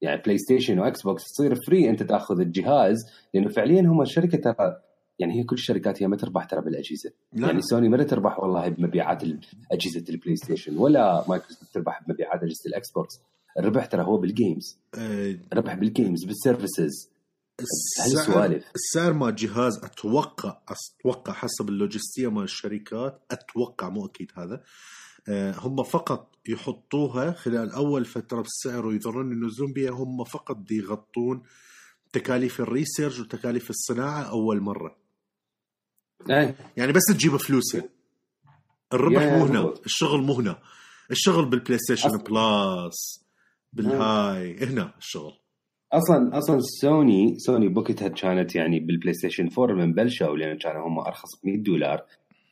يعني 0.00 0.22
PlayStation 0.22 0.78
و 0.78 1.02
Xbox 1.02 1.24
تصير 1.24 1.54
free 1.54 1.90
أنت 1.90 2.02
تأخذ 2.02 2.40
الجهاز 2.40 2.96
لأنه 3.34 3.48
فعليا 3.48 3.80
هم 3.80 4.02
الشركة 4.02 4.38
ترى 4.38 4.76
يعني 5.18 5.38
هي 5.38 5.44
كل 5.44 5.56
الشركات 5.56 6.02
هي 6.02 6.06
ما 6.06 6.16
تربح 6.16 6.44
ترى 6.44 6.60
بالأجهزة. 6.60 7.10
لا. 7.32 7.46
يعني 7.46 7.62
سوني 7.62 7.88
ما 7.88 8.02
تربح 8.02 8.38
والله 8.38 8.68
بمبيعات 8.68 9.22
أجهزة 9.72 10.04
ال 10.08 10.36
PlayStation 10.36 10.76
ولا 10.76 11.24
مايكروسوفت 11.28 11.74
تربح 11.74 12.02
بمبيعات 12.06 12.42
أجهزة 12.42 12.62
ال 12.66 12.92
Xbox. 12.92 13.14
الربح 13.58 13.86
ترى 13.86 14.02
هو 14.02 14.16
بالجيمز 14.16 14.78
أه 14.94 15.38
الربح 15.52 15.74
بال 15.74 15.88
games 15.88 16.24
بال 16.24 16.41
services 16.41 17.10
السؤال 18.06 18.62
السعر 18.74 19.12
مال 19.12 19.34
جهاز 19.34 19.84
أتوقع 19.84 20.60
أتوقع 20.68 21.32
حسب 21.32 21.68
اللوجستية 21.68 22.30
مال 22.30 22.42
الشركات 22.42 23.22
أتوقع 23.30 23.88
مو 23.88 24.06
أكيد 24.06 24.32
هذا. 24.34 24.62
أه 25.28 25.54
هم 25.58 25.82
فقط 25.82 26.38
يحطوها 26.48 27.32
خلال 27.32 27.72
أول 27.72 28.04
فترة 28.04 28.40
بالسعر 28.40 28.86
ويضرون 28.86 29.32
ينزلون 29.32 29.72
بها. 29.72 29.90
هم 29.90 30.24
فقط 30.24 30.70
يغطون 30.70 31.42
تكاليف 32.12 32.60
ال 32.60 32.67
research 32.67 33.20
وتكاليف 33.20 33.70
الصناعة 33.70 34.22
أول 34.22 34.60
مرة. 34.60 35.07
أي. 36.30 36.54
يعني 36.76 36.92
بس 36.92 37.02
تجيب 37.08 37.36
فلوسها 37.36 37.82
الربح 38.92 39.22
مو 39.22 39.44
هنا 39.44 39.74
الشغل 39.86 40.22
مو 40.22 40.32
هنا 40.32 40.58
الشغل 41.10 41.44
بال 41.50 41.78
PlayStation 41.78 42.18
Plus 42.18 43.24
بالهاي 43.72 44.64
هنا 44.64 44.94
الشغل 44.98 45.32
أصلا 45.92 46.38
أصلا 46.38 46.58
Sony 46.80 47.38
Sony 47.38 47.68
بوقتها 47.68 48.08
كانت 48.08 48.54
يعني 48.54 48.80
بال 48.80 49.14
PlayStation 49.14 49.48
4 49.58 49.76
من 49.76 49.92
بلشوا 49.94 50.36
لأن 50.36 50.58
كانوا 50.58 50.88
هم 50.88 50.98
أرخص 50.98 51.28
ب 51.44 51.46
100 51.46 51.62
دولار 51.62 52.06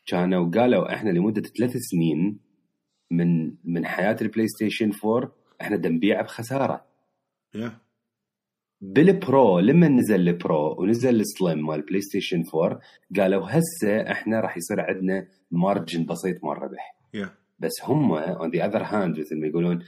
كانوا 0.06 0.50
قالوا 0.50 0.94
إحنا 0.94 1.10
لمدة 1.10 1.42
ثلاث 1.58 1.76
سنين 1.76 2.38
من 3.10 3.54
من 3.64 3.86
حياة 3.86 4.16
ال 4.22 4.48
PlayStation 4.48 4.92
4 5.04 5.32
إحنا 5.60 5.76
نبيع 5.76 6.22
بخسارة. 6.22 6.86
yeah. 7.56 7.85
بال 8.94 9.20
Pro 9.20 9.58
لما 9.58 9.88
نزل 9.88 10.28
ال 10.28 10.42
Pro 10.42 10.82
ونزل 10.82 11.20
ال 11.20 11.30
Slim 11.30 11.66
مال 11.66 11.82
PlayStation 11.82 12.44
4 12.54 12.80
قالوا 13.16 13.46
هسه 13.50 14.10
إحنا 14.12 14.40
راح 14.40 14.56
يصير 14.56 14.80
عندنا 14.80 15.26
margin 15.50 16.06
بسيط 16.06 16.44
مال 16.44 16.62
ربح. 16.62 16.96
yeah. 17.16 17.28
بس 17.58 17.72
هم 17.84 18.12
on 18.12 18.50
the 18.50 18.66
other 18.66 18.82
hand 18.82 19.18
مثل 19.18 19.40
ما 19.40 19.46
يقولون 19.46 19.84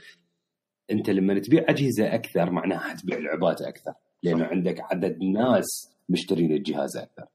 أنت 0.91 1.09
لما 1.09 1.39
تبيع 1.39 1.65
أجهزة 1.67 2.15
أكثر 2.15 2.51
معناها 2.51 2.79
حتبيع 2.79 3.17
لعبات 3.17 3.61
أكثر 3.61 3.93
لأنه 4.23 4.45
عندك 4.45 4.79
عدد 4.79 5.23
ناس 5.23 5.67
مشترين 6.09 6.51
الجهاز 6.51 6.97
أكثر. 6.97 7.25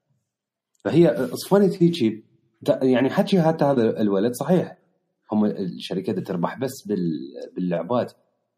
فهي 0.85 1.29
صفنت 1.33 1.83
هيك 1.83 2.25
يعني 2.83 3.11
حكي 3.11 3.43
حتى 3.43 3.65
هذا 3.65 4.01
الولد 4.01 4.33
صحيح 4.33 4.79
هم 5.33 5.45
الشركة 5.45 6.13
تربح 6.13 6.59
بس 6.59 6.89
باللعبات 7.57 8.13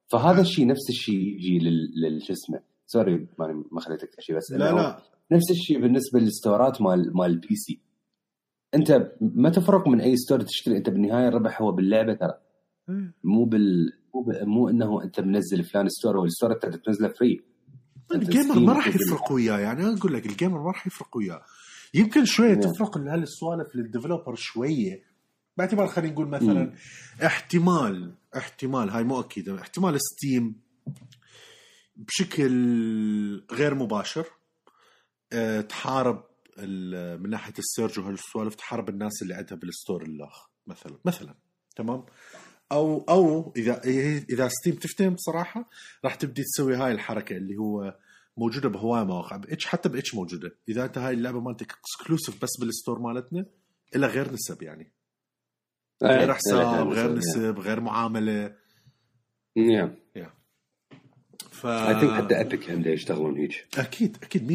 فهذا 0.07 0.40
الشيء 0.40 0.66
نفس 0.66 0.90
الشيء 0.90 1.14
يجي 1.14 1.59
لل 1.59 2.22
شو 2.22 2.32
اسمه 2.32 2.61
sorry 2.86 3.26
ما 3.72 3.80
خليتك 3.80 4.20
شيء 4.20 4.37
بس 4.37 4.53
لا 4.53 4.72
لا. 4.72 5.03
نفس 5.32 5.51
الشيء 5.51 5.80
بالنسبة 5.80 6.20
لل 6.20 6.36
store 6.36 6.75
ات 6.75 6.82
مال 6.82 7.16
مال 7.16 7.30
ال 7.30 7.57
PC 7.57 7.80
أنت 8.74 9.12
ما 9.20 9.51
تفرق 9.51 9.89
من 9.89 10.01
أي 10.01 10.16
store 10.16 10.40
تشتري 10.41 10.76
أنت 10.76 10.91
بالنهاية 10.91 11.28
الربح 11.28 11.62
هو 11.62 11.72
باللعبة 11.72 12.14
ترى. 12.14 12.39
مو 13.24 13.45
بال 13.45 13.93
مو, 14.14 14.22
ب... 14.22 14.49
مو 14.49 14.68
إنه 14.68 15.03
أنت 15.03 15.20
منزل 15.20 15.64
فلان 15.64 15.89
store 15.88 16.16
وال 16.16 16.27
store 16.27 16.53
انت 16.53 16.66
تنزله 16.66 17.09
free 17.09 17.40
ال 18.14 18.22
gamer 18.22 18.59
ما 18.59 18.72
راح 18.72 18.87
يفرق 18.87 19.32
وياه 19.32 19.59
يعني 19.59 19.82
أنا 19.82 19.99
أقول 19.99 20.14
لك 20.14 20.26
ال 20.26 20.32
gamer 20.32 20.59
ما 20.59 20.66
راح 20.66 20.87
يفرق 20.87 21.16
وياه. 21.16 21.43
يمكن 21.95 22.24
شوية 22.24 22.55
تفرق 22.55 22.99
هالسوالف 22.99 23.76
لل 23.76 23.87
developer 23.87 24.34
شوية. 24.34 25.03
باعتبار 25.57 25.87
خلينا 25.87 26.12
نقول 26.12 26.28
مثلا 26.28 26.64
م. 26.64 26.72
احتمال 27.24 28.14
احتمال 28.37 28.91
هاي 28.91 29.05
مو 29.05 29.20
أكيد 29.20 29.49
احتمال 29.49 30.01
Steam 30.01 30.61
بشكل 31.97 32.53
غير 33.53 33.74
مباشر 33.74 34.26
آه 35.32 35.61
تحارب 35.61 36.24
من 37.18 37.30
ناحية 37.30 37.55
السيرج 37.59 37.99
وهالسوالف 37.99 38.55
تحارب 38.55 38.88
الناس 38.88 39.22
اللي 39.22 39.34
عندها 39.34 39.57
بالستور 39.59 40.03
الأخ 40.03 40.49
مثلا. 40.66 40.99
مثلا. 41.05 41.34
تمام؟ 41.76 42.07
أو 42.72 43.05
أو 43.09 43.53
اذا 43.57 43.84
إذا 44.30 44.49
ستيم 44.49 44.74
تفتهم 44.74 45.16
صراحة 45.16 45.70
راح 46.05 46.14
تبدي 46.14 46.42
تسوي 46.42 46.76
هاي 46.76 46.92
الحركة 46.92 47.36
اللي 47.36 47.57
هو 47.57 47.99
موجودة 48.36 48.68
بهواي 48.68 49.05
مواقع. 49.05 49.36
باتش 49.36 49.66
حتى 49.66 49.88
باتش 49.88 50.14
موجودة؟ 50.14 50.57
إذا 50.68 50.84
أنت 50.84 50.99
هاي 50.99 51.14
اللعبة 51.14 51.40
مالتك 51.40 51.72
اكسكلوسيف 51.72 52.42
بس 52.42 52.51
بالستور 52.61 52.99
مالتنا 52.99 53.47
إلا 53.97 54.07
غير 54.07 54.32
نسب 54.32 54.62
يعني. 54.62 54.92
غير 56.03 56.34
حساب 56.34 56.88
غير 56.88 57.12
نسب 57.12 57.59
غير 57.59 57.80
معاملة. 57.80 58.57
yeah. 59.59 59.88
ف 61.57 61.66
I 61.66 62.01
think 62.01 62.12
حتى 62.12 62.40
Epic 62.40 62.70
هم 62.70 62.88
يشتغلون 62.88 63.38
هيك. 63.38 63.66
أكيد 63.78 64.16
أكيد 64.22 64.46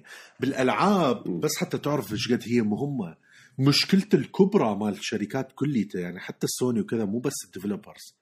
100% 0.00 0.02
بالألعاب 0.40 1.28
م. 1.28 1.40
بس 1.40 1.50
حتى 1.60 1.78
تعرف 1.78 2.12
إيش 2.12 2.32
قد 2.32 2.42
هي 2.46 2.60
مهمة. 2.62 3.16
مشكلة 3.58 4.06
الكبرى 4.14 4.76
مال 4.76 4.92
الشركات 4.92 5.52
كليتها 5.54 6.00
يعني 6.00 6.20
حتى 6.20 6.46
سوني 6.46 6.80
وكذا 6.80 7.04
مو 7.04 7.18
بس 7.18 7.34
ال 7.44 7.50
developers. 7.50 8.14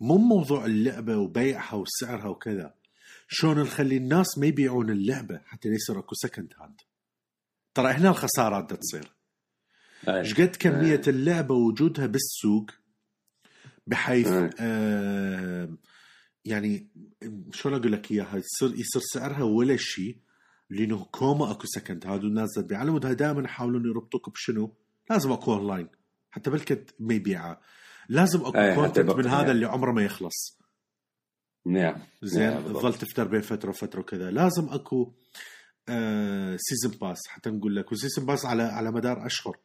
مو 0.00 0.18
موضوع 0.18 0.64
اللعبة 0.66 1.16
وبيعها 1.16 1.74
وسعرها 1.74 2.28
وكذا. 2.28 2.74
شلون 3.28 3.60
نخلي 3.60 3.96
الناس 3.96 4.38
ما 4.38 4.46
يبيعون 4.46 4.90
اللعبة 4.90 5.40
حتى 5.46 5.68
يصير 5.68 5.98
أكو 5.98 6.14
second 6.14 6.52
hand 6.60 6.80
ترى 7.74 7.88
هنا 7.92 8.08
الخسارات 8.10 8.74
تصير. 8.74 9.12
إيش 10.08 10.34
قد 10.34 10.56
كمية 10.56 11.00
اللعبة 11.08 11.54
وجودها 11.54 12.06
بالسوق؟ 12.06 12.70
بحيث 13.86 14.28
آه 14.60 15.68
يعني 16.46 16.88
شلون 17.52 17.74
أقول 17.74 17.92
لك 17.92 18.10
إياها؟ 18.10 18.36
يصير 18.36 18.80
يصير 18.80 19.02
سعرها 19.12 19.42
ولا 19.42 19.76
شيء 19.76 20.16
لأنه 20.70 21.04
كوما 21.04 21.50
أكو 21.50 21.66
second 21.66 22.06
هذا 22.06 22.22
الناس 22.22 22.58
مو 22.70 23.06
دائما 23.06 23.42
يحاولون 23.42 23.84
يربطوك 23.86 24.30
بشنو؟ 24.30 24.76
لازم 25.10 25.32
أكو 25.32 25.52
اون 25.52 25.66
لاين 25.66 25.88
حتى 26.30 26.50
بلكت 26.50 26.94
ما 27.00 27.14
يبيعها 27.14 27.60
لازم 28.08 28.40
أكو 28.40 28.74
content 28.74 29.10
من 29.10 29.26
هذا 29.26 29.52
اللي 29.52 29.66
عمره 29.66 29.92
ما 29.92 30.04
يخلص. 30.04 30.60
نعم. 31.66 32.02
زين؟ 32.22 32.64
تظل 32.64 32.94
تفتر 32.94 33.28
بين 33.28 33.40
فترة 33.40 33.68
وفترة 33.68 34.00
وكذا. 34.00 34.30
لازم 34.30 34.68
أكو 34.68 35.12
آه 35.88 36.56
season 36.60 36.98
pass 36.98 37.18
حتى 37.28 37.50
نقول 37.50 37.76
لك 37.76 37.92
و 37.92 37.97
season 37.97 38.26
pass 38.26 38.44
على 38.44 38.62
على 38.62 38.90
مدار 38.90 39.26
أشهر. 39.26 39.58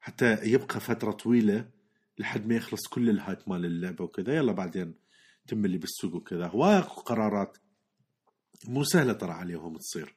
حتى 0.00 0.38
يبقى 0.42 0.80
فترة 0.80 1.10
طويلة 1.10 1.68
لحد 2.18 2.46
ما 2.46 2.54
يخلص 2.54 2.88
كل 2.88 3.10
ال 3.10 3.16
hype 3.16 3.38
مال 3.46 3.64
اللعبة 3.64 4.04
وكذا. 4.04 4.34
يلا 4.36 4.52
بعدين. 4.52 5.01
تملي 5.48 5.78
بالسوق 5.78 6.14
وكذا. 6.14 6.46
هواي 6.46 6.80
قرارات 6.80 7.58
مو 8.68 8.84
سهلة 8.84 9.12
ترى 9.12 9.32
عليهم 9.32 9.76
تصير. 9.76 10.16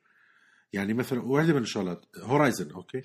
يعني 0.73 0.93
مثلا 0.93 1.21
واحدة 1.21 1.53
من 1.53 1.61
الشغلات 1.61 2.05
هورايزن 2.17 2.71
أوكي؟ 2.71 3.01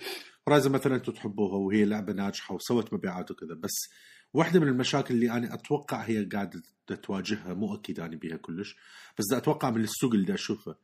هورايزن 0.48 0.72
مثلا 0.72 0.94
أنتم 0.94 1.12
تحبوها 1.12 1.56
وهي 1.56 1.84
لعبة 1.84 2.12
ناجحة 2.12 2.54
وسوت 2.54 2.94
مبيعات 2.94 3.30
وكذا 3.30 3.54
بس 3.54 3.88
واحدة 4.34 4.60
من 4.60 4.68
المشاكل 4.68 5.14
اللي 5.14 5.30
أنا 5.30 5.54
أتوقع 5.54 6.00
هي 6.00 6.24
قاعدة 6.24 6.62
تواجهها 7.02 7.54
مو 7.54 7.74
أكيد 7.74 8.00
أنا 8.00 8.16
بيها 8.16 8.36
كلش 8.36 8.76
بس 9.18 9.24
دا 9.30 9.36
أتوقع 9.36 9.70
من 9.70 9.82
السوق 9.82 10.12
اللي 10.14 10.26
دا 10.26 10.34
أشوفه 10.34 10.76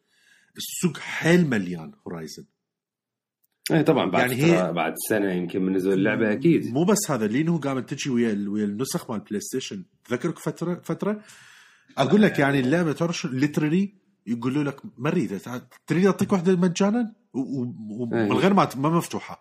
السوق 0.57 0.99
حيل 0.99 1.47
مليان 1.47 1.93
هورايزن 2.07 2.45
اي 3.73 3.83
طبعا 3.83 4.11
بعد 4.11 4.31
يعني 4.31 4.43
هي-. 4.45 4.73
بعد 4.73 4.93
سنة 5.09 5.33
يمكن 5.33 5.62
من 5.62 5.73
نزول 5.73 5.93
اللعبة 5.93 6.33
أكيد 6.33 6.73
مو 6.73 6.85
بس 6.85 7.11
هذا 7.11 7.27
لأنه 7.27 7.59
قامت 7.59 7.91
تجي 7.95 8.11
ويا 8.11 8.49
ويا 8.49 8.64
النسخ 8.64 9.11
مال 9.11 9.21
بلاي 9.21 9.41
ستيشن 9.41 9.85
تذكرك 10.05 10.39
فتره 10.39 10.81
فترة 10.85 11.23
أقول 11.99 12.23
لك 12.23 12.39
يعني 12.39 12.61
اللعبة 12.61 12.93
تعرف 12.93 13.25
literally 13.24 13.95
يقولوا 14.27 14.64
لك 14.64 14.81
ما 14.99 15.09
اريد 15.11 15.39
تع- 15.41 15.61
تريد 15.87 16.07
أعطيك 16.07 16.33
واحدة 16.33 16.57
مجانا 16.57 17.14
ومن 17.33 18.14
أي. 18.14 18.29
غير 18.39 18.55
ما 18.55 18.69
ما 18.77 18.89
مفتوحة 18.89 19.41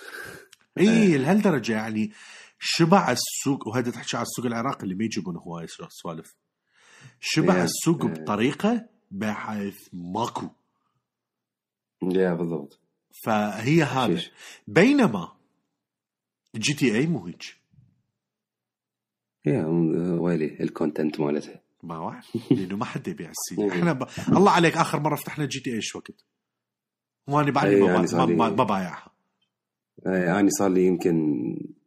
اي 0.78 1.18
لهالدرجة 1.18 1.72
يعني 1.72 2.12
شبع 2.58 3.12
السوق 3.12 3.68
وهذا 3.68 3.90
تحكي 3.90 4.16
على 4.16 4.22
السوق 4.22 4.46
العراقي 4.46 4.82
اللي 4.84 4.94
ما 4.94 5.04
يجيبون 5.04 5.36
هواي 5.36 5.66
سوالف 5.88 6.36
شبع 7.20 7.54
إيه. 7.56 7.64
السوق 7.64 8.04
إيه. 8.04 8.12
بطريقة 8.12 8.88
بحيث 9.10 9.88
ماكو 9.92 10.48
yeah 12.02 12.34
بالضبط 12.34 12.80
فهي 13.24 13.82
هذا. 13.82 14.20
بينما 14.66 15.32
GTA 16.56 17.06
مو 17.06 17.26
هيك 17.26 17.44
يا 19.46 19.66
ويلي 20.20 20.56
ال 20.60 20.68
content 20.68 21.20
مالتها 21.20 21.60
ما 21.82 21.98
واحد 21.98 22.24
لأنه 22.50 22.76
ما 22.76 22.84
حد 22.84 23.08
يبيع 23.08 23.30
الجي 23.30 23.49
تي 23.49 23.62
إيه. 23.62 23.70
إحنا 23.78 23.92
ب... 23.92 24.06
الله 24.28 24.50
عليك 24.50 24.76
آخر 24.76 25.00
مرة 25.00 25.16
فتحنا 25.16 25.46
GTA 25.46 25.76
إيش 25.76 25.96
وقت؟ 25.96 26.24
وأنا 27.28 27.50
بعدني 27.50 27.74
إيه، 27.74 27.82
ما, 27.82 27.86
يعني 27.88 28.06
ما, 28.12 28.26
لي- 28.26 28.34
ما, 28.36 28.48
ما 28.48 28.64
بايعها 28.64 29.12
آه، 30.06 30.40
أنا 30.40 30.48
صار 30.50 30.68
لي 30.70 30.86
يمكن 30.86 31.16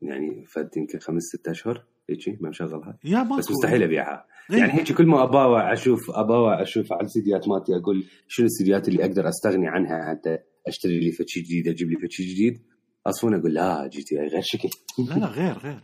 يعني 0.01 0.45
فد 0.45 0.69
يمكن 0.77 0.99
خمس 0.99 1.23
ست 1.23 1.47
أشهر 1.47 1.85
هيجي 2.09 2.37
ما 2.41 2.49
مشغلها 2.49 2.99
yeah 3.03 3.23
ما 3.23 3.37
بس 3.37 3.51
مستحيل 3.51 3.83
أبيعها 3.83 4.25
إيه. 4.51 4.57
يعني 4.57 4.73
هيك 4.73 4.93
كل 4.93 5.05
ما 5.05 5.23
أباوع 5.23 5.73
أشوف 5.73 6.11
أباوع 6.11 6.61
أشوف 6.61 6.93
على 6.93 7.01
السيديات 7.01 7.47
مالتي 7.47 7.75
أقول 7.75 8.07
شنو 8.27 8.45
السيديات 8.45 8.87
اللي 8.87 9.05
أقدر 9.05 9.29
أستغني 9.29 9.67
عنها 9.67 10.09
حتى 10.09 10.37
أشتري 10.69 10.99
لي 10.99 11.11
فشي 11.11 11.41
جديد 11.41 11.67
أجيب 11.67 11.89
لي 11.89 12.07
فشي 12.07 12.23
جديد. 12.23 12.63
أصفن 13.07 13.33
أقول 13.35 13.53
لا 13.53 13.87
GTA 13.87 14.27
غير 14.27 14.41
شكل. 14.41 14.69
لا 14.99 15.13
لا 15.13 15.27
غير 15.27 15.57
غير. 15.57 15.83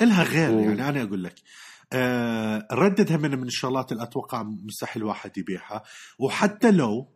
إلها 0.00 0.24
غير. 0.24 0.60
يعني 0.60 0.88
أنا 0.88 1.02
أقول 1.02 1.24
لك. 1.24 1.34
آه 1.92 2.68
Red 2.72 2.88
Dead 2.88 3.11
ها 3.11 3.16
من 3.16 3.38
من 3.38 3.46
الشغلات 3.46 3.92
اللي 3.92 4.02
أتوقع 4.02 4.42
مستحيل 4.42 5.04
واحد 5.04 5.38
يبيعها. 5.38 5.82
وحتى 6.18 6.70
لو 6.70 7.12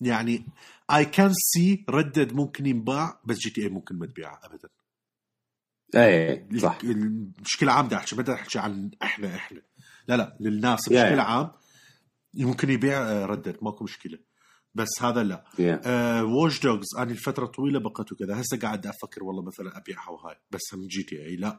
يعني 0.00 0.46
I 0.94 1.04
can 1.04 1.32
see 1.34 1.84
Red 1.90 2.08
Dead 2.08 2.32
ممكن 2.32 2.66
ينباع 2.66 3.20
بس 3.24 3.38
GTA 3.38 3.68
ممكن 3.68 3.96
ما 3.98 4.06
تبيعها 4.06 4.40
ابدا. 4.44 4.68
اي 5.96 6.58
صح. 6.58 6.78
بشكل 6.84 7.68
عام 7.68 7.86
بدي 7.86 7.96
أحكي 7.96 8.16
بدي 8.16 8.32
أحكي 8.32 8.58
عن 8.58 8.90
إحنا 9.02 9.36
إحنا. 9.36 9.62
لا 10.08 10.16
لا 10.16 10.36
للناس 10.40 10.88
بشكل. 10.88 11.20
عام 11.20 11.50
ممكن 12.34 12.70
يبيع 12.70 13.02
آه، 13.02 13.26
Red 13.26 13.39
Dead 13.39 13.56
ماكو 13.62 13.84
مشكلة. 13.84 14.18
بس 14.78 15.02
هذا 15.02 15.22
لا. 15.22 15.44
آه 15.86 16.24
Watch 16.24 16.60
Dogs 16.60 16.86
أنا 16.98 17.10
الفترة 17.10 17.46
طويلة 17.46 17.80
بقت 17.80 18.12
وكذا. 18.12 18.40
هسه 18.40 18.58
قاعد 18.58 18.86
أفكر 18.86 19.24
والله 19.24 19.42
مثلا 19.42 19.78
ابيعها 19.78 20.10
وهاي 20.10 20.36
بس 20.50 20.74
هم 20.74 20.86
GTA 20.86 21.36
لا. 21.36 21.58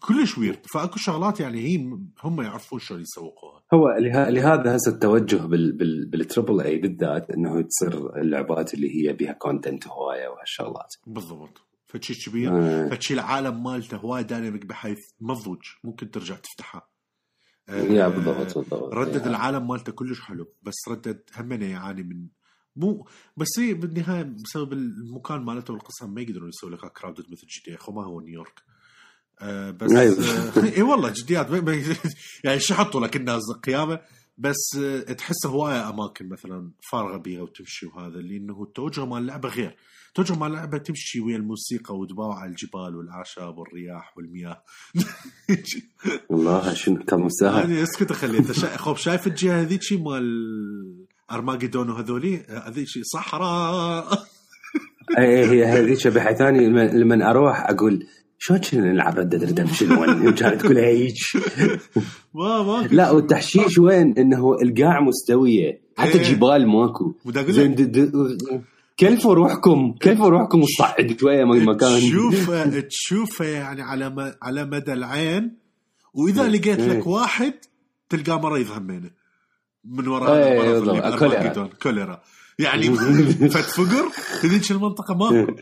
كلش 0.00 0.38
ويرد 0.38 0.66
فأكو 0.74 0.96
شغلات 0.98 1.40
يعني 1.40 1.58
هي 1.60 1.76
هم 2.24 2.42
يعرفون 2.42 2.78
شلون 2.78 3.00
يسوقوها. 3.00 3.62
هو 3.74 3.88
له- 3.98 4.28
لهذا 4.30 4.76
هسه 4.76 4.90
التوجه 4.92 5.36
بال 5.36 5.72
بال 5.72 6.06
بال 6.10 6.22
triple 6.22 6.60
A 6.60 6.78
بالذات 6.78 7.30
إنه 7.30 7.62
تصير 7.62 8.16
اللعبات 8.20 8.74
اللي 8.74 8.88
هي 8.96 9.12
بها 9.12 9.32
content 9.32 9.88
هواية 9.88 10.28
وهالشغلات. 10.28 10.94
بالضبط. 11.06 11.60
فشي 11.86 12.30
كبير. 12.30 12.50
آه. 12.52 12.88
فشي 12.88 13.14
العالم 13.14 13.62
مالته 13.64 13.96
هواي 13.96 14.22
dynamic 14.24 14.66
بحيث 14.66 14.98
مضوج. 15.20 15.62
ممكن 15.84 16.10
ترجع 16.10 16.34
تفتحها. 16.34 16.80
آه، 16.80 16.93
yeah 17.68 18.08
بالضبط 18.08 18.58
بالضبط 18.58 18.94
Red 18.94 19.05
Dead 19.05 19.20
yeah. 19.22 19.26
العالم 19.30 19.68
مالته 19.68 19.92
كلش 19.92 20.20
حلو 20.20 20.52
بس 20.62 20.74
Red 20.88 21.03
Dead 21.03 21.22
همنا 21.36 21.66
يعاني 21.66 22.02
من 22.02 22.26
مو 22.76 23.08
بس 23.36 23.48
هي 23.58 23.74
بالنهاية 23.74 24.22
بسبب 24.22 24.72
المكان 24.72 25.40
مالته 25.44 25.72
والقسم 25.72 26.14
ما 26.14 26.20
يقدرون 26.20 26.48
يسوي 26.48 26.70
لك 26.70 26.92
crowded 26.92 27.24
مثل 27.32 27.46
GTA 27.46 27.76
خو 27.76 27.92
ما 27.92 28.04
هو 28.04 28.20
نيويورك 28.20 28.62
آه 29.40 29.70
بس 29.70 29.92
أيوة. 29.92 30.16
آه 30.24 30.74
إي 30.76 30.82
والله 30.82 31.12
جديات 31.16 31.50
ما- 31.50 31.84
يعني 32.44 32.60
شو 32.60 32.74
حطوا 32.74 33.00
لك 33.00 33.16
الناس 33.16 33.42
قيامة 33.62 34.00
بس 34.38 34.76
آه 34.78 35.12
تحس 35.12 35.46
هواية 35.46 35.88
أماكن 35.88 36.28
مثلا 36.28 36.70
فارغة 36.90 37.16
بيها 37.16 37.42
وتمشي 37.42 37.86
وهذا 37.86 38.20
لأنه 38.20 38.62
التوجه 38.62 39.04
مال 39.04 39.18
اللعبة 39.18 39.48
غير. 39.48 39.76
توجه 40.14 40.34
مال 40.38 40.48
اللعبة 40.50 40.78
تمشي 40.78 41.20
ويا 41.20 41.36
الموسيقى 41.36 41.96
وتباوع 41.96 42.38
على 42.38 42.50
الجبال 42.50 42.96
والأعشاب 42.96 43.58
والرياح 43.58 44.16
والمياه. 44.16 44.62
والله 46.30 46.74
شنو 46.74 47.04
كان 47.04 47.20
مستاهل. 47.20 47.70
يعني 47.70 47.82
اسكت 47.82 48.12
خلي 48.12 48.38
أنت 48.38 48.52
شا... 48.52 48.76
خب 48.76 48.96
شايف 48.96 49.26
الجهة 49.26 49.60
هذيك 49.60 49.80
مال 49.92 51.06
Armadillo 51.30 51.90
وهذولي؟ 51.90 52.46
هذيك 52.48 52.88
شي 52.88 53.02
صحراء. 53.02 54.06
اي 55.18 55.44
هي 55.44 55.64
هذيك 55.64 56.08
بحيث 56.08 56.38
ثاني 56.38 56.66
لما, 56.66 56.86
لما 56.86 57.30
أروح 57.30 57.70
أقول 57.70 58.06
شلون 58.38 58.60
كنا 58.60 58.92
نلعب 58.92 59.18
Red 59.18 59.29
Dead 59.29 59.44
Redemption 59.44 59.92
1 59.92 60.34
كانت 60.34 60.66
كلها 60.66 60.84
هيك 60.84 61.14
ما 62.34 62.62
ما 62.62 62.88
لا 62.90 63.10
والتحشيش 63.10 63.78
وين؟ 63.78 64.18
إنه 64.18 64.54
القاع 64.62 65.00
مستوية. 65.00 65.80
حتى 65.96 66.18
إيه. 66.18 66.22
جبال 66.22 66.68
ماكو. 66.68 67.14
كلفوا 69.00 69.34
روحكم. 69.34 69.92
كلفوا 70.02 70.28
روحكم 70.28 70.62
وصعد 70.62 71.16
شوية 71.20 71.44
من 71.44 71.58
المكان. 71.58 71.98
تشوف 71.98 72.50
تشوفه 72.90 73.44
يعني 73.44 73.82
على. 73.82 74.34
على 74.42 74.64
مدى 74.64 74.92
العين. 74.92 75.56
وإذا 76.14 76.48
لقيت 76.48 76.80
إيه. 76.80 76.88
لك 76.88 77.06
واحد 77.06 77.54
تلقاه 78.08 78.40
مريض 78.40 78.70
همينه 78.70 79.10
من 79.84 80.08
وراء 80.08 80.34
إيه،. 80.34 81.16
كوليرا. 81.18 81.70
كوليرا. 81.82 82.20
يعني 82.58 82.94
فت 83.54 83.56
فقر 83.56 84.08
في 84.40 84.46
ذيك 84.46 84.70
المنطقة؟ 84.70 85.14
ماكو. 85.14 85.52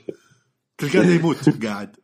تلقاه 0.78 1.04
يموت 1.06 1.64
قاعد. 1.66 1.96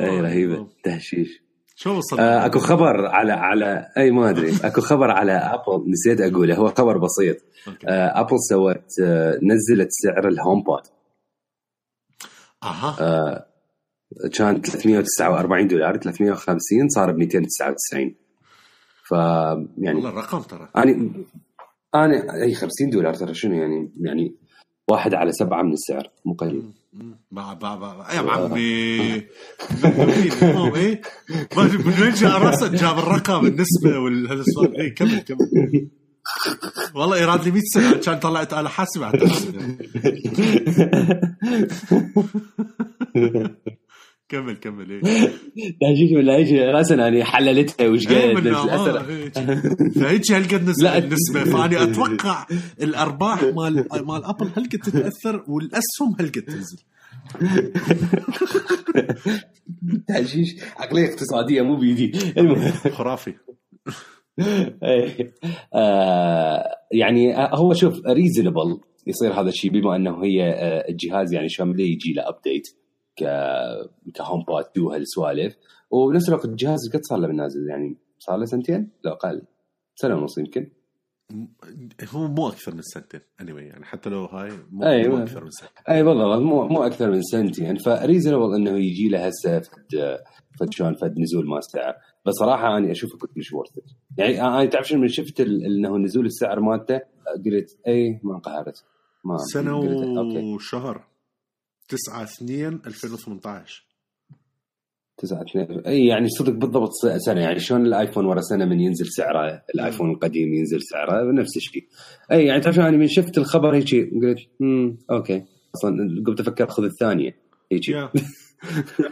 أي 0.00 0.20
رهيبة. 0.20 0.66
تهشيش. 0.84 1.42
شو 1.76 1.98
وصل؟ 1.98 2.20
آه، 2.20 2.46
أكو 2.46 2.58
خبر 2.58 3.06
على 3.06 3.32
على 3.32 3.88
أي 3.96 4.10
ما 4.10 4.30
أدري. 4.30 4.56
أكو 4.66 4.80
خبر 4.80 5.10
على 5.10 5.32
ابل 5.32 5.90
نسيت 5.90 6.20
أقوله. 6.20 6.56
هو 6.56 6.68
خبر 6.68 6.98
بسيط. 6.98 7.36
آه، 7.88 8.20
Apple 8.20 8.36
سوت 8.48 8.84
آه، 9.02 9.38
نزلت 9.42 9.88
سعر 9.90 10.28
ال 10.28 10.62
HomePod 10.62 10.82
أها. 12.62 12.96
آه، 13.00 13.46
كان 14.34 14.60
349 14.62 15.68
دولار. 15.68 15.96
350 15.96 16.88
صار 16.88 17.12
ب 17.12 17.16
299 17.16 18.14
ف 19.08 19.10
يعني 19.12 19.94
والله 19.94 20.10
الرقم 20.10 20.42
ترى. 20.42 20.68
أنا 20.76 21.10
أنا 21.94 22.42
أي 22.42 22.54
50 22.54 22.90
دولار 22.90 23.14
ترى 23.14 23.34
شنو 23.34 23.54
يعني؟ 23.54 23.92
يعني 24.00 24.34
واحد 24.90 25.14
على 25.14 25.32
سبعة 25.32 25.62
من 25.62 25.72
السعر. 25.72 26.10
مو 26.24 26.32
قليل. 26.34 26.62
مع 27.30 27.58
مع 27.62 27.76
مع 27.76 28.12
يا 28.14 28.20
وين؟ 28.20 28.50
هو 30.42 30.76
إيه. 30.76 31.02
من 31.56 32.02
وين 32.02 32.12
جاء 32.14 32.38
راسه؟ 32.38 32.68
جاب 32.68 32.98
الرقم 32.98 33.46
النسبة 33.46 33.98
والهالسؤال 33.98 34.80
اي 34.80 34.90
كمل 34.90 35.18
كمل. 35.20 35.88
والله 36.94 37.18
يراد 37.18 37.44
لي 37.44 37.50
100 37.50 37.62
سنه 37.64 37.92
كان 37.96 38.18
طلعت 38.18 38.52
اله 38.52 38.68
حاسبة. 38.68 39.06
على. 39.06 39.28
كمل 44.28 44.56
كمل 44.56 44.90
إيه 44.90 45.00
تهجيك 45.80 46.16
ولا 46.16 46.36
إيش 46.36 46.52
راسا 46.52 46.94
أنا 46.94 47.24
حللتها 47.24 47.88
وش 47.88 48.08
إيه 48.08 48.34
من- 48.34 48.54
آه،. 48.54 49.08
إيه. 49.08 49.28
فهيك 50.00 50.32
هالقد. 50.32 50.68
النسبة 50.84 51.44
فاني 51.44 51.82
أتوقع 51.82 52.46
الأرباح 52.82 53.42
مال 53.42 53.86
مال 54.06 54.24
أبل 54.24 54.46
هالقد 54.56 54.78
تتأثر 54.78 55.44
والأسهم 55.48 56.16
هالقد 56.20 56.42
تنزل 56.42 56.78
تهجيش 60.08 60.56
عقلية 60.76 61.08
اقتصادية 61.08 61.62
مو 61.62 61.76
بيدي 61.76 62.12
خرافي 62.90 63.34
إيه. 64.82 65.34
آه، 65.74 66.64
يعني 66.92 67.36
آه، 67.36 67.56
هو 67.56 67.74
شوف 67.74 68.06
reasonable 68.06 68.80
يصير 69.06 69.32
هذا 69.40 69.48
الشيء 69.48 69.70
بما 69.70 69.96
أنه 69.96 70.24
هي 70.24 70.42
آه، 70.50 70.88
الجهاز 70.88 71.32
يعني 71.32 71.48
شامله 71.48 71.84
يجي 71.84 72.12
له 72.12 72.28
update 72.28 72.68
ك 73.18 73.24
ك 74.14 74.44
HomePod 74.48 74.78
وهالسوالف 74.78 75.56
وبنفس 75.90 76.28
الوقت 76.28 76.44
الجهاز 76.44 76.78
قد 76.94 77.00
صار 77.02 77.18
له 77.18 77.28
من 77.28 77.36
نازل 77.36 77.68
يعني 77.68 77.96
صار 78.18 78.36
له 78.36 78.44
سنتين؟ 78.44 78.90
لا 79.04 79.12
أقل. 79.12 79.42
سنة 79.94 80.14
ونص 80.14 80.38
يمكن. 80.38 80.70
هو 82.14 82.28
مو 82.28 82.48
أكثر 82.48 82.74
من 82.74 82.82
سنتين 82.82 83.20
anyway 83.40 83.56
يعني 83.58 83.84
حتى 83.84 84.10
لو 84.10 84.24
هاي 84.24 84.50
مو, 84.70 84.84
أيوة. 84.84 85.16
مو 85.16 85.22
أكثر 85.22 85.44
من 85.44 85.50
سنه 85.50 85.68
أي 85.88 86.02
بالضبط 86.02 86.42
مو 86.42 86.68
مو 86.68 86.82
أكثر 86.82 87.10
من 87.10 87.22
سنتين. 87.22 87.76
ف 87.76 87.83
reasonable 87.83 88.54
إنه 88.54 88.70
يجي 88.78 89.08
له 89.08 89.26
هسه 89.26 89.60
فد 89.60 90.18
فد 90.60 90.72
شلون؟ 90.72 90.94
فد 90.94 91.18
نزول 91.18 91.46
مال 91.48 91.64
سعر. 91.64 91.94
بس 92.26 92.34
صراحة 92.34 92.76
أنا 92.76 92.90
أشوفه 92.90 93.18
كلش 93.18 93.52
worth 93.52 93.70
يعني 94.18 94.42
أنا 94.42 94.64
تعرف 94.64 94.88
شنو؟ 94.88 95.00
من 95.00 95.08
شفت 95.08 95.40
إنه 95.40 95.98
نزول 95.98 96.26
السعر 96.26 96.60
مالته 96.60 97.00
قلت 97.46 97.78
اي 97.86 98.20
ما 98.22 98.34
انقهرت. 98.34 98.84
ما 99.24 99.36
سنة 99.36 99.76
أوكي. 99.76 100.54
وشهر. 100.54 101.06
9 101.88 102.22
2 102.22 102.80
2018 102.86 103.84
9 105.18 105.42
2 105.42 105.86
إي 105.86 106.06
يعني 106.06 106.28
صدق 106.28 106.52
بالضبط 106.52 106.90
سنة. 107.16 107.40
يعني 107.40 107.60
شلون 107.60 107.86
الآيفون 107.86 108.26
ورا 108.26 108.40
سنة 108.40 108.64
من 108.64 108.80
ينزل 108.80 109.06
سعره 109.06 109.62
الآيفون 109.74 110.10
القديم 110.10 110.54
ينزل 110.54 110.82
سعره 110.82 111.32
نفس 111.32 111.56
الشيء. 111.56 111.88
إي 112.32 112.46
يعني 112.46 112.60
تعرف 112.60 112.80
أنا 112.80 112.96
من 112.96 113.08
شفت 113.08 113.38
الخبر 113.38 113.74
هيك 113.74 113.94
قلت 113.94 114.38
امم 114.62 114.98
أوكي. 115.10 115.44
أصلا 115.74 116.22
قمت 116.26 116.40
أفكر 116.40 116.66
خذ 116.66 116.84
الثانية. 116.84 117.36
هيك 117.72 117.90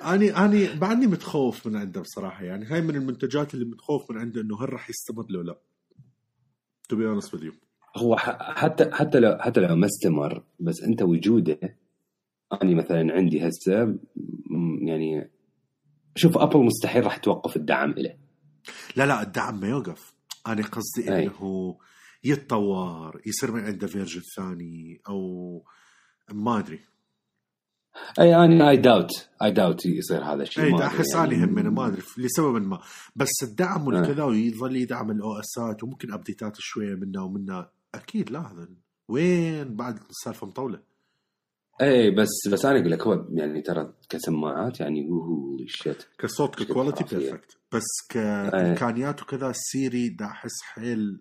اني 0.04 0.30
اني 0.30 0.78
بعدني 0.78 1.06
متخوف 1.06 1.66
من 1.66 1.76
عنده 1.76 2.00
بصراحة. 2.00 2.44
يعني 2.44 2.66
هاي 2.66 2.80
من 2.80 2.96
المنتجات 2.96 3.54
اللي 3.54 3.64
متخوف 3.64 4.10
من 4.10 4.18
عنده 4.18 4.40
إنه 4.40 4.64
هل 4.64 4.72
راح 4.72 4.90
يستمر 4.90 5.26
لو 5.30 5.42
لا. 5.42 5.58
to 6.88 6.96
be 6.96 7.06
honest 7.06 7.36
هو 7.96 8.16
حتى 8.16 8.90
حتى 8.92 9.20
لو 9.20 9.36
حتى 9.40 9.60
لو 9.60 9.76
ما 9.76 9.86
استمر 9.86 10.42
بس 10.60 10.82
أنت 10.82 11.02
وجوده 11.02 11.58
أني 12.62 12.74
مثلا 12.74 13.14
عندي 13.14 13.48
هسه 13.48 13.98
يعني 14.80 15.30
شوف 16.14 16.38
أبل 16.38 16.58
مستحيل 16.58 17.04
راح 17.04 17.16
توقف 17.16 17.56
الدعم 17.56 17.90
له 17.90 18.16
لا 18.96 19.06
لا 19.06 19.22
الدعم 19.22 19.60
ما 19.60 19.68
يوقف 19.68 20.14
أنا 20.46 20.62
قصدي 20.62 21.14
أي. 21.14 21.26
إنه 21.26 21.78
يتطور 22.24 23.20
يصير 23.26 23.52
من 23.52 23.64
عنده 23.64 23.86
فيرجن 23.86 24.20
ثاني 24.36 25.00
أو 25.08 25.64
ما 26.32 26.58
أدري 26.58 26.80
أي 28.20 28.36
أنا 28.36 28.70
اي 28.70 28.76
داوت 28.76 29.28
اي 29.42 29.50
داوت 29.50 29.86
يصير 29.86 30.24
هذا 30.24 30.42
الشيء 30.42 30.64
أي 30.64 30.86
أحس 30.86 31.14
يعني. 31.14 31.34
اني 31.34 31.44
هم 31.44 31.58
أنا 31.58 31.70
ما 31.70 31.86
أدري 31.86 32.02
لسبب 32.18 32.62
ما 32.62 32.80
بس 33.16 33.32
الدعم. 33.42 33.86
والكذا 33.86 34.24
ويظل 34.24 34.76
يدعم 34.76 35.10
ال 35.10 35.40
OSات 35.40 35.82
وممكن 35.82 36.12
updateات 36.12 36.56
شوية 36.58 36.94
منه 36.94 37.24
ومنه 37.24 37.66
أكيد 37.94 38.30
لا 38.30 38.52
هذا 38.52 38.68
وين 39.08 39.76
بعد 39.76 39.98
السالفة 40.10 40.46
مطولة 40.46 40.80
اي 41.82 42.10
بس 42.10 42.28
بس 42.52 42.64
أنا 42.64 42.78
أقول 42.80 42.90
لك 42.90 43.02
هو 43.02 43.26
يعني 43.32 43.62
ترى 43.62 43.94
كسماعات 44.08 44.80
يعني 44.80 45.08
هو 45.10 45.56
shit. 45.66 46.08
كصوت 46.18 46.56
بشكل 46.56 46.64
ك 46.64 46.69
quality 46.69 47.04
خرافي. 47.04 47.16
perfect 47.16 47.58
بس 47.72 47.84
كإمكانيات 48.08 49.22
وكذا 49.22 49.50
السيري 49.50 50.08
دا 50.08 50.24
أحس 50.26 50.62
حيل 50.62 51.20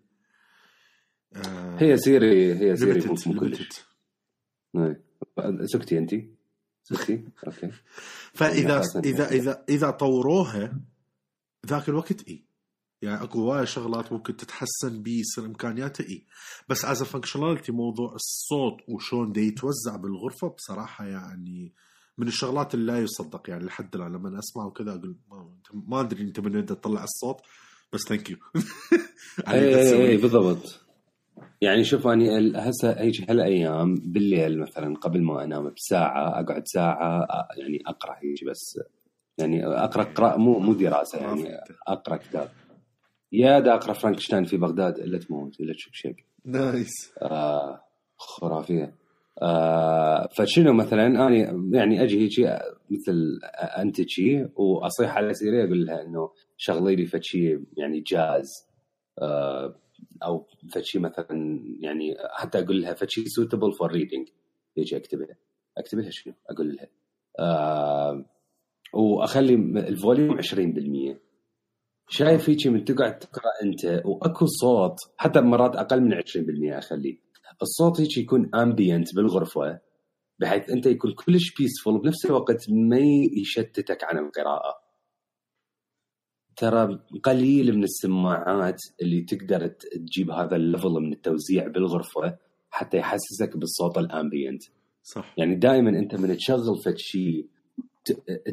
آه 1.35 1.77
هي 1.79 1.97
سيري 1.97 2.53
هي 2.53 2.75
سيري 2.75 3.07
مو 3.07 3.39
كلش. 3.39 3.61
limited. 3.61 3.79
إي. 4.77 4.95
سكتي 5.65 5.97
أنت؟ 5.97 6.15
سكتي؟ 6.83 7.23
okay. 7.47 7.71
فإذا 8.33 8.81
أنت- 8.81 8.95
اذا 9.05 9.29
اذا 9.31 9.63
إذا 9.69 9.89
طوروها 9.91 10.79
ذاك 11.65 11.89
الوقت 11.89 12.27
إي. 12.29 12.45
يعني 13.01 13.23
اكو 13.23 13.39
وايد 13.41 13.63
شغلات 13.63 14.11
ممكن 14.13 14.37
تتحسن 14.37 15.03
بيه 15.03 15.19
يصير 15.19 15.45
إمكانياتها 15.45 16.03
إي. 16.09 16.25
بس 16.69 16.85
as 16.85 17.03
functionality 17.03 17.71
موضوع 17.71 18.13
الصوت 18.15 18.77
وشون 18.87 19.31
دي 19.31 19.47
يتوزع 19.47 19.95
بالغرفة 19.95 20.47
بصراحة 20.47 21.05
يعني 21.05 21.73
من 22.17 22.27
الشغلات 22.27 22.73
اللي 22.73 22.91
لا 22.91 22.99
يصدق 22.99 23.49
يعني 23.49 23.65
لحد 23.65 23.95
الآن. 23.95 24.13
لما 24.13 24.39
اسمع 24.39 24.65
وكذا 24.65 24.91
أقول 24.91 25.15
ما, 25.73 26.01
أدري 26.01 26.23
أنت 26.23 26.39
من 26.39 26.55
وين 26.55 26.65
تطلع 26.65 27.03
الصوت 27.03 27.41
بس 27.93 28.01
thank 28.01 28.29
you 28.29 28.37
إي 29.47 30.09
إي 30.09 30.17
بالضبط. 30.17 30.81
يعني 31.61 31.83
شوف 31.83 32.07
أني 32.07 32.51
هسه 32.55 32.91
هيك 32.91 33.29
هالأيام 33.29 33.95
بالليل 33.95 34.59
مثلا 34.59 34.95
قبل 34.95 35.21
ما 35.21 35.43
أنام 35.43 35.69
بساعة 35.69 36.39
أقعد 36.39 36.63
ساعة 36.67 37.27
يعني 37.57 37.79
أقرأ 37.87 38.15
هيك 38.23 38.43
بس. 38.49 38.79
يعني 39.37 39.65
أقرأ 39.65 40.03
قراءة 40.03 40.37
مو 40.37 40.59
مو 40.59 40.73
دراسة 40.73 41.19
يعني 41.19 41.57
أقرأ 41.87 42.17
كتاب. 42.17 42.49
يا 43.31 43.59
دا 43.59 43.73
أقرأ 43.75 43.93
فرانكشتاين 43.93 44.43
في 44.43 44.57
بغداد 44.57 44.99
إلا 44.99 45.17
تموت 45.17 45.59
إلا 45.59 45.73
تشوف 45.73 45.93
شيء. 45.93 46.15
nice. 46.45 47.13
آه 47.21 47.81
خرافية. 48.17 48.95
آه 49.41 50.27
فشنو 50.37 50.73
مثلا؟ 50.73 51.05
أنا 51.07 51.29
يعني 51.77 52.03
أجي 52.03 52.21
هيك 52.23 52.49
مثل 52.89 53.39
أنت 53.77 53.95
شي 54.07 54.45
وأصيح 54.55 55.17
على 55.17 55.33
سيري 55.33 55.63
أقول 55.63 55.85
لها 55.85 56.01
إنه 56.01 56.29
شغلي 56.57 56.95
لي 56.95 57.05
فشي 57.05 57.59
يعني 57.77 57.99
جاز. 58.01 58.47
آه 59.21 59.75
أو 60.23 60.47
فشي 60.75 60.99
مثلا 60.99 61.59
يعني 61.79 62.15
حتى 62.31 62.59
أقول 62.59 62.81
لها 62.81 62.93
فشي 62.93 63.25
suitable 63.25 63.71
for 63.79 63.91
reading 63.91 64.27
هيك 64.77 64.93
اكتب 64.93 65.19
لها 65.19 65.35
اكتب 65.77 65.99
لها 65.99 66.09
شنو؟ 66.11 66.33
أقول 66.49 66.75
لها. 66.75 66.87
آه 67.39 68.25
وأخلي 68.93 69.53
ال 69.87 69.95
volume 69.95 70.41
20% 70.41 70.45
شايف 72.09 72.49
هيك 72.49 72.67
من 72.67 72.85
تقعد 72.85 73.19
تقرأ 73.19 73.51
أنت 73.63 74.01
وأكو 74.05 74.45
صوت 74.45 74.95
حتى 75.17 75.41
مرات 75.41 75.75
أقل 75.75 76.01
من 76.01 76.13
20% 76.13 76.77
اخليه 76.77 77.25
الصوت 77.61 78.01
هيك 78.01 78.17
يكون 78.17 78.55
ambient 78.55 79.15
بالغرفة 79.15 79.79
بحيث 80.39 80.69
أنت 80.69 80.85
يكون 80.85 81.13
كلش 81.13 81.53
peaceful 81.57 82.01
بنفس 82.01 82.25
الوقت 82.25 82.65
ما 82.69 82.99
يشتتك 83.41 84.03
عن 84.03 84.17
القراءة. 84.17 84.85
ترى 86.55 86.99
قليل 87.23 87.77
من 87.77 87.83
السماعات 87.83 88.81
اللي 89.01 89.21
تقدر 89.21 89.67
تجيب 89.67 90.31
هذا 90.31 90.55
ال 90.55 90.61
level 90.61 90.89
من 90.89 91.13
التوزيع 91.13 91.67
بالغرفة 91.67 92.37
حتى 92.69 92.97
يحسسك 92.97 93.57
بالصوت 93.57 93.97
ال 93.97 94.05
ambient 94.05 94.63
صح. 95.03 95.33
يعني 95.37 95.55
دائما 95.55 95.89
أنت 95.89 96.15
من 96.15 96.37
تشغل 96.37 96.81
فد 96.85 96.97
شيء 96.97 97.49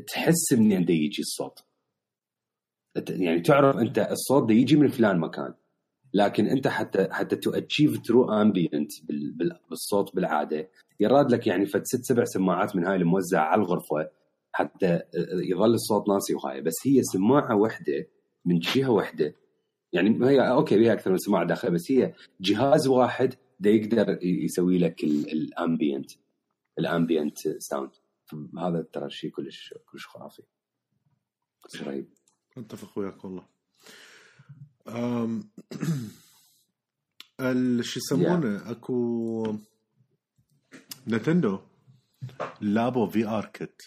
تحس 0.07 0.53
منين 0.53 0.83
يجي 0.83 1.23
الصوت. 1.23 1.59
يعني 3.09 3.41
تعرف 3.41 3.77
أنت 3.77 3.99
الصوت 3.99 4.49
دا 4.49 4.55
يجي 4.55 4.77
من 4.77 4.89
فلان 4.89 5.19
مكان 5.19 5.55
لكن 6.15 6.47
أنت 6.47 6.69
حتى 6.69 7.09
حتى 7.11 7.37
to 7.37 7.51
achieve 7.51 8.01
true 8.01 8.33
ambient 8.33 8.93
بالصوت 9.71 10.17
بالعادة 10.17 10.71
يراد 11.01 11.31
لك 11.33 11.47
يعني 11.47 11.67
فد 11.67 11.83
ست 11.85 12.05
سبع 12.05 12.25
سماعات 12.25 12.77
من 12.77 12.85
هاي 12.85 12.97
الموزعة 12.97 13.45
على 13.45 13.63
الغرفة 13.63 14.11
حتى 14.53 15.01
يظل 15.51 15.75
الصوت 15.75 16.09
ناسي 16.09 16.35
وهاي. 16.35 16.61
بس 16.61 16.75
هي 16.87 17.03
سماعة 17.03 17.57
واحدة 17.57 18.07
من 18.45 18.59
جهة 18.59 18.91
واحدة 18.91 19.35
يعني 19.93 20.27
هي 20.27 20.41
okay 20.41 20.77
بيها 20.79 20.93
أكثر 20.93 21.11
من 21.11 21.19
سماعة 21.19 21.47
داخليه 21.47 21.73
بس 21.73 21.91
هي 21.91 22.15
جهاز 22.41 22.89
واحد 22.89 23.35
دا 23.61 23.71
يقدر 23.71 24.19
يسوي 24.23 24.79
لك 24.79 25.05
ال 25.05 25.18
ambient 25.18 26.11
ال 26.79 26.86
ambient 26.86 27.39
sound 27.59 27.91
هذا 28.59 28.87
ترى 28.93 29.11
شيء 29.11 29.31
كلش 29.31 29.75
كلش 29.93 30.07
خرافي. 30.07 30.43
رهيب. 31.83 32.09
أتفق 32.59 32.99
وياك 32.99 33.25
والله. 33.25 33.47
شو 37.83 38.01
يسمونه؟ 38.01 38.71
أكو 38.71 39.57
نتندو. 41.09 41.61
لابو 42.61 43.07
VR 43.07 43.47
kit 43.47 43.83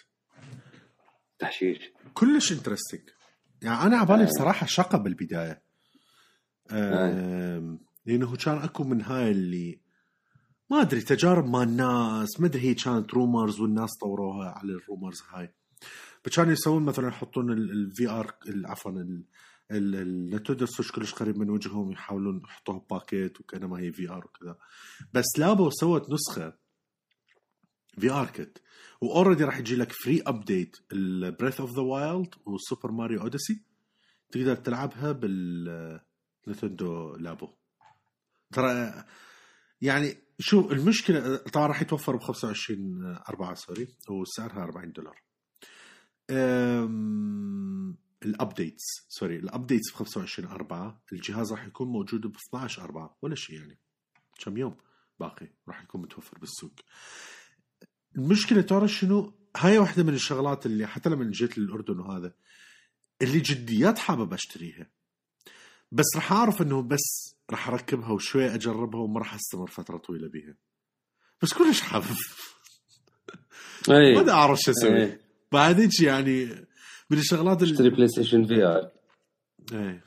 تحشيش. 1.39 1.80
كلش 2.13 2.51
interesting 2.51 3.01
يعني 3.61 3.84
أنا 3.84 3.97
على 3.97 4.07
بالي 4.07 4.24
آه. 4.24 4.26
بصراحة 4.26 4.66
شقة 4.66 4.97
بالبداية. 4.97 5.63
أم... 6.72 7.80
لأنه 8.05 8.36
كان 8.36 8.57
أكو 8.57 8.84
من 8.84 9.01
هاي 9.01 9.32
اللي 9.32 9.82
ما 10.70 10.82
أدري 10.82 11.01
تجارب 11.01 11.45
مال 11.45 11.61
الناس. 11.61 12.39
ما 12.39 12.47
أدري 12.47 12.61
هي 12.61 12.74
كانت 12.74 13.13
rumors 13.14 13.60
والناس 13.59 13.89
طوروها 14.01 14.49
على 14.49 14.74
ال 14.74 14.80
rumors 14.80 15.22
هاي. 15.30 15.53
فكانوا 16.26 16.51
يسوون 16.53 16.84
مثلا 16.86 17.07
يحطون 17.07 17.51
ال 17.51 18.10
VR 18.10 18.36
عفوا 18.65 18.91
ال- 18.91 19.23
ال- 19.71 19.95
النتندو 19.95 20.65
سويتش 20.65 20.91
كلش 20.91 21.13
قريب 21.13 21.38
من 21.38 21.49
وجههم 21.49 21.91
يحاولون 21.91 22.41
يحطوها 22.43 22.86
باكيت 22.89 23.39
وكانما 23.39 23.80
هي 23.80 23.91
VR 23.91 24.26
وكذا. 24.26 24.57
بس 25.13 25.26
لابو 25.38 25.69
سوت 25.69 26.09
نسخة 26.09 26.53
VR 27.99 28.12
kit 28.12 28.26
و 28.28 28.62
already 29.01 29.43
راح 29.43 29.57
يجي 29.57 29.76
لك 29.76 29.91
free 29.91 30.22
update 30.28 30.78
ل 30.91 31.01
Breath 31.01 31.60
of 31.62 31.76
the 31.76 31.82
Wild 31.82 32.36
وسوبر 32.45 32.91
ماريو 32.91 33.21
أوديسي. 33.21 33.61
تقدر 34.32 34.55
تلعبها 34.55 35.11
بالنتندو 36.45 37.15
لابو. 37.15 37.49
ترى 38.53 39.03
يعني 39.82 40.17
شو 40.39 40.71
المشكلة 40.71 41.36
طبعا 41.38 41.67
راح 41.67 41.82
يتوفر 41.82 42.15
ب 42.15 42.19
25 42.21 43.15
4 43.30 43.53
sorry 43.53 43.88
وسعرها 44.09 44.63
40 44.63 44.91
دولار. 44.91 45.21
ال 48.24 48.31
updates 48.31 48.84
sorry 49.10 49.36
ال 49.36 49.43
updates 49.43 49.91
ب 49.91 49.95
25 49.95 50.49
4 50.49 51.03
الجهاز 51.13 51.51
راح 51.51 51.65
يكون 51.65 51.88
موجود 51.88 52.28
ب 52.28 52.36
12 52.36 52.82
4 52.82 53.17
ولا 53.21 53.36
شيء 53.36 53.55
يعني. 53.55 53.80
كم 54.39 54.57
يوم 54.57 54.78
باقي 55.19 55.47
راح 55.67 55.84
يكون 55.84 56.01
متوفر 56.01 56.38
بالسوق. 56.38 56.73
المشكلة 58.15 58.61
ترى 58.61 58.88
شنو؟ 58.88 59.34
هاي 59.57 59.78
واحدة 59.78 60.03
من 60.03 60.13
الشغلات 60.13 60.65
اللي 60.65 60.88
حتى 60.88 61.09
لما 61.09 61.32
جيت 61.32 61.57
للأردن 61.57 61.99
وهذا 61.99 62.34
اللي 63.21 63.39
جديات 63.39 63.99
حابب 63.99 64.34
أشتريها. 64.34 64.89
بس 65.91 66.05
راح 66.15 66.32
أعرف 66.32 66.61
إنه 66.61 66.82
بس 66.82 67.36
راح 67.49 67.67
أركبها 67.67 68.09
وشوي 68.09 68.55
أجربها 68.55 69.01
وما 69.01 69.19
راح 69.19 69.34
أستمر 69.34 69.67
فترة 69.67 69.97
طويلة 69.97 70.28
بيها. 70.28 70.55
بس 71.41 71.53
كلش 71.53 71.82
حابب. 71.82 72.15
ما 73.89 74.32
أعرف 74.32 74.59
شو 74.59 74.71
أسوي. 74.71 75.24
بعد 75.56 75.80
هيك 75.80 76.01
يعني 76.01 76.45
من 77.10 77.18
الشغلات 77.18 77.62
اشتري 77.62 77.78
اللي 77.78 77.89
بلاي 77.89 78.08
ستيشن 78.08 78.45
VR 78.45 78.91
إيه. 79.74 80.03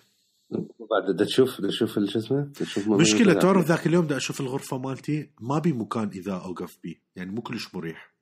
بعد 0.90 1.16
دا 1.16 1.24
تشوف 1.24 1.60
دا 1.60 1.68
تشوف 1.68 1.90
شو 1.90 2.18
اسمه؟ 2.18 2.52
تشوف 2.54 2.88
مميزات. 2.88 3.42
تعرف 3.42 3.66
ذاك 3.66 3.86
اليوم 3.86 4.06
دا 4.06 4.16
أشوف 4.16 4.40
الغرفة 4.40 4.78
مالتي 4.78 5.30
ما 5.40 5.58
بي 5.58 5.72
مكان 5.72 6.08
إذا 6.08 6.32
أوقف 6.32 6.78
بيه 6.82 7.02
يعني 7.16 7.30
مو 7.30 7.42
كلش 7.42 7.74
مريح. 7.74 8.14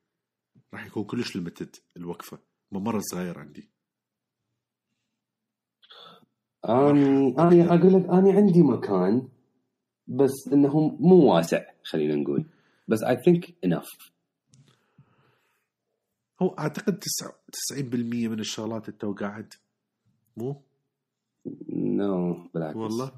راح 0.73 0.85
يكون 0.85 1.03
كلش 1.03 1.35
limited 1.35 1.75
الوقفة. 1.97 2.39
ممر 2.71 2.99
صغير 2.99 3.39
عندي. 3.39 3.69
اني 6.69 7.35
اني 7.39 7.65
أقول 7.65 7.93
لك 7.93 8.09
اني 8.09 8.31
عندي 8.31 8.61
مكان 8.61 9.27
بس 10.07 10.49
إنه 10.53 10.97
مو 10.99 11.33
واسع 11.33 11.65
خلينا 11.83 12.15
نقول. 12.15 12.45
بس 12.87 13.03
I 13.03 13.17
think 13.25 13.55
enough 13.65 14.16
هو 16.41 16.47
أعتقد 16.47 17.03
90% 17.03 17.95
من 18.27 18.39
الشغلات 18.39 18.89
انت 18.89 19.03
وقاعد 19.03 19.53
مو؟ 20.37 20.61
no 21.69 22.49
بالعكس. 22.53 22.77
والله؟ 22.77 23.11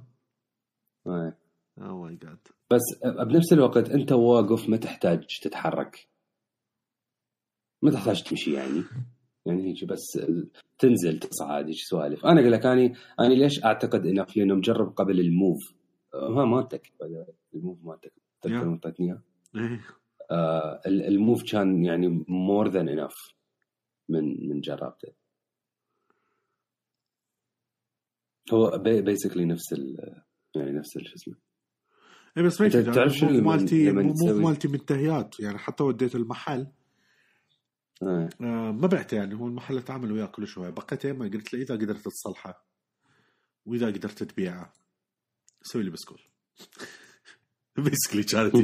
إيه. 1.08 1.38
oh 1.82 2.02
my 2.04 2.16
God 2.16 2.48
بس 2.72 2.82
بنفس 3.28 3.54
الوقت 3.54 3.90
أنت 3.90 4.12
واقف 4.12 4.70
ما 4.70 4.78
تحتاج 4.78 5.26
تتحرك. 5.42 6.08
ما 7.82 7.92
تحتاج 7.92 8.24
تمشي 8.24 8.54
يعني. 8.54 8.84
يعني 9.46 9.64
هيك 9.64 9.86
بس 9.86 10.20
تنزل 10.80 11.20
تصعد 11.20 11.66
هيك 11.66 11.78
سوالف. 11.78 12.26
أنا 12.26 12.42
أقول 12.42 12.52
لك 12.52 12.66
اني 12.66 12.94
اني 13.20 13.36
ليش 13.36 13.66
أعتقد 13.66 14.06
انه 14.06 14.26
لأنه 14.36 14.56
مجرب 14.56 14.94
قبل 14.94 15.20
ال 15.20 15.29
Move؟ 15.29 15.74
ما 16.14 16.46
مالتك 16.46 16.92
ال 17.54 17.59
Move 17.59 17.78
مالتك 17.84 18.14
تذكر 18.42 18.70
اعطيتني 18.70 19.06
اياه 19.08 19.22
إيه. 19.56 19.99
آه، 20.32 20.82
ال- 20.86 21.06
ال 21.08 21.17
Move 21.17 21.52
كان 21.52 21.86
يعني 21.86 22.26
more 22.28 22.68
than 22.70 22.90
enough 22.90 23.16
من 24.10 24.50
من 24.50 24.62
جربته 24.62 25.14
هو 28.54 28.78
basically 28.78 29.46
نفس 29.46 29.74
ال 29.74 29.98
يعني 30.56 30.72
نفس 30.72 30.98
شو 30.98 31.16
اسمه 31.16 31.36
إيه 32.38 32.44
بس 32.44 32.62
ما 32.62 32.70
تعرف 32.70 33.24
لما- 33.24 33.42
مالتي 33.56 33.90
ال 33.90 33.97
Move 33.97 34.24
مالتي 34.48 34.68
منتهيات. 34.68 35.40
يعني 35.40 35.58
حتى 35.58 35.84
وديت 35.84 36.16
المحل. 36.16 36.68
آه. 38.04 38.30
آه 38.42 38.72
ما 38.72 38.88
بعته 38.88 39.16
يعني. 39.16 39.36
هو 39.36 39.48
المحل 39.48 39.78
اتعامل 39.78 40.12
وياه 40.12 40.26
كل 40.26 40.48
شوي 40.48 40.72
بقيته 40.72 41.12
ما 41.14 41.26
قلت 41.26 41.54
له 41.54 41.62
إذا 41.62 41.76
قدرت 41.76 42.06
تصلحه 42.06 42.66
وإذا 43.66 43.88
قدرت 43.88 44.24
تبيعه 44.24 44.74
سوي 45.62 45.84
لي 45.84 45.90
بسكول 45.90 46.22
basically 47.78 48.24
كانت. 48.24 48.56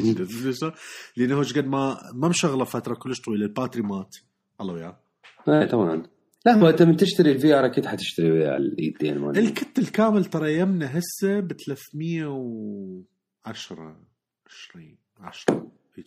لأنه 1.18 1.44
قد 1.44 1.66
ما 1.66 1.98
ما 2.14 2.28
مشغلة 2.28 2.64
فترة 2.64 2.96
كلش 2.96 3.22
طويلة. 3.22 3.46
ال 3.46 3.50
battery 3.50 3.82
مات. 3.82 4.16
الله 4.62 4.74
وياه. 4.74 5.00
إيه 5.48 5.66
طبعا. 5.66 6.04
لا 6.46 6.54
هو 6.54 6.70
انت 6.70 6.82
من 6.82 6.98
تشتري 6.98 7.32
ال 7.32 7.54
VR 7.54 7.66
أكيد 7.66 7.86
حتشتري 7.86 8.32
ويا 8.32 8.58
الايدين 8.58 9.18
مال 9.18 9.38
ال 9.38 9.48
kit 9.48 9.80
الكامل 9.80 10.26
ترى 10.26 10.60
يمنا 10.60 11.00
هسه 11.00 11.40
ب 11.40 11.54
310 11.54 13.98
20 14.46 14.98
10 15.20 15.72
هيك 15.96 16.06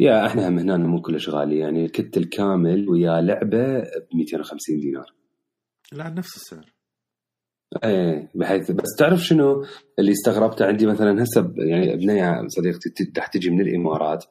يا 0.00 0.26
إحنا 0.26 0.48
هم 0.48 0.58
هنا 0.58 0.76
مو 0.76 1.02
كلش 1.02 1.28
غالي. 1.28 1.58
يعني 1.58 1.84
ال 1.84 1.92
kit 1.92 2.16
الكامل 2.16 2.88
ويا 2.88 3.20
لعبة 3.20 3.78
ب 3.80 4.14
250 4.14 4.80
دينار. 4.80 5.14
لا 5.92 6.08
نفس 6.08 6.36
السعر. 6.36 6.72
إيه 7.84 8.28
بحيث 8.34 8.70
بس 8.70 8.96
تعرف 8.98 9.20
شنو؟ 9.20 9.64
اللي 9.98 10.12
استغربته 10.12 10.66
عندي 10.66 10.86
مثلا 10.86 11.22
هسه 11.22 11.52
يعني 11.56 11.94
ابني 11.94 12.48
صديقتي 12.48 12.90
ت- 12.90 13.18
راح 13.18 13.26
تجي 13.26 13.50
من 13.50 13.60
الإمارات 13.60 14.24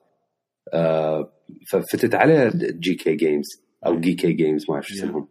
آه 0.73 1.33
ففتت 1.71 2.15
على 2.15 2.51
Geekay 2.55 2.95
Games 2.95 3.45
أو 3.85 3.99
Geekay 3.99 4.13
Games 4.13 4.65
ما 4.69 4.75
أعرف 4.75 4.85
شو 4.88 4.95
Yeah. 4.95 5.03
اسمهم. 5.03 5.27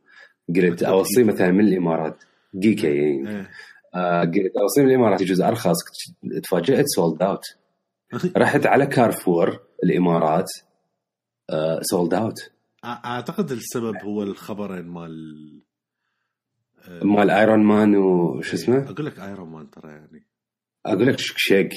قلت 0.56 0.82
اوصيه 0.82 1.24
مثلا 1.24 1.50
من 1.50 1.68
الإمارات 1.68 2.24
Geekay 2.54 2.86
إيه. 2.88 3.50
آه 3.94 4.20
قلت 4.20 4.56
اوصيه 4.60 4.82
من 4.82 4.88
الإمارات 4.88 5.20
يجوز 5.20 5.40
أرخص 5.40 5.76
تفاجأت 6.42 6.84
sold 6.86 7.22
out 7.22 7.42
رحت 8.36 8.66
على 8.66 8.86
كارفور 8.86 9.60
الإمارات 9.84 10.46
آه 11.50 11.80
سولد 11.82 12.14
اوت 12.14 12.38
أع- 12.40 13.04
أعتقد 13.04 13.50
السبب 13.50 13.96
هو 14.04 14.22
الخبرين 14.22 14.86
مال 14.86 15.12
آه، 15.12 15.75
مال 16.88 17.30
ايرون 17.30 17.64
مان 17.64 17.96
وش 17.96 18.54
اسمه؟ 18.54 18.90
أقول 18.90 19.06
لك 19.06 19.18
ايرون 19.18 19.48
مان 19.48 19.70
ترى 19.70 19.90
يعني. 19.90 20.26
أقول 20.86 21.06
لك 21.06 21.18
شق 21.18 21.68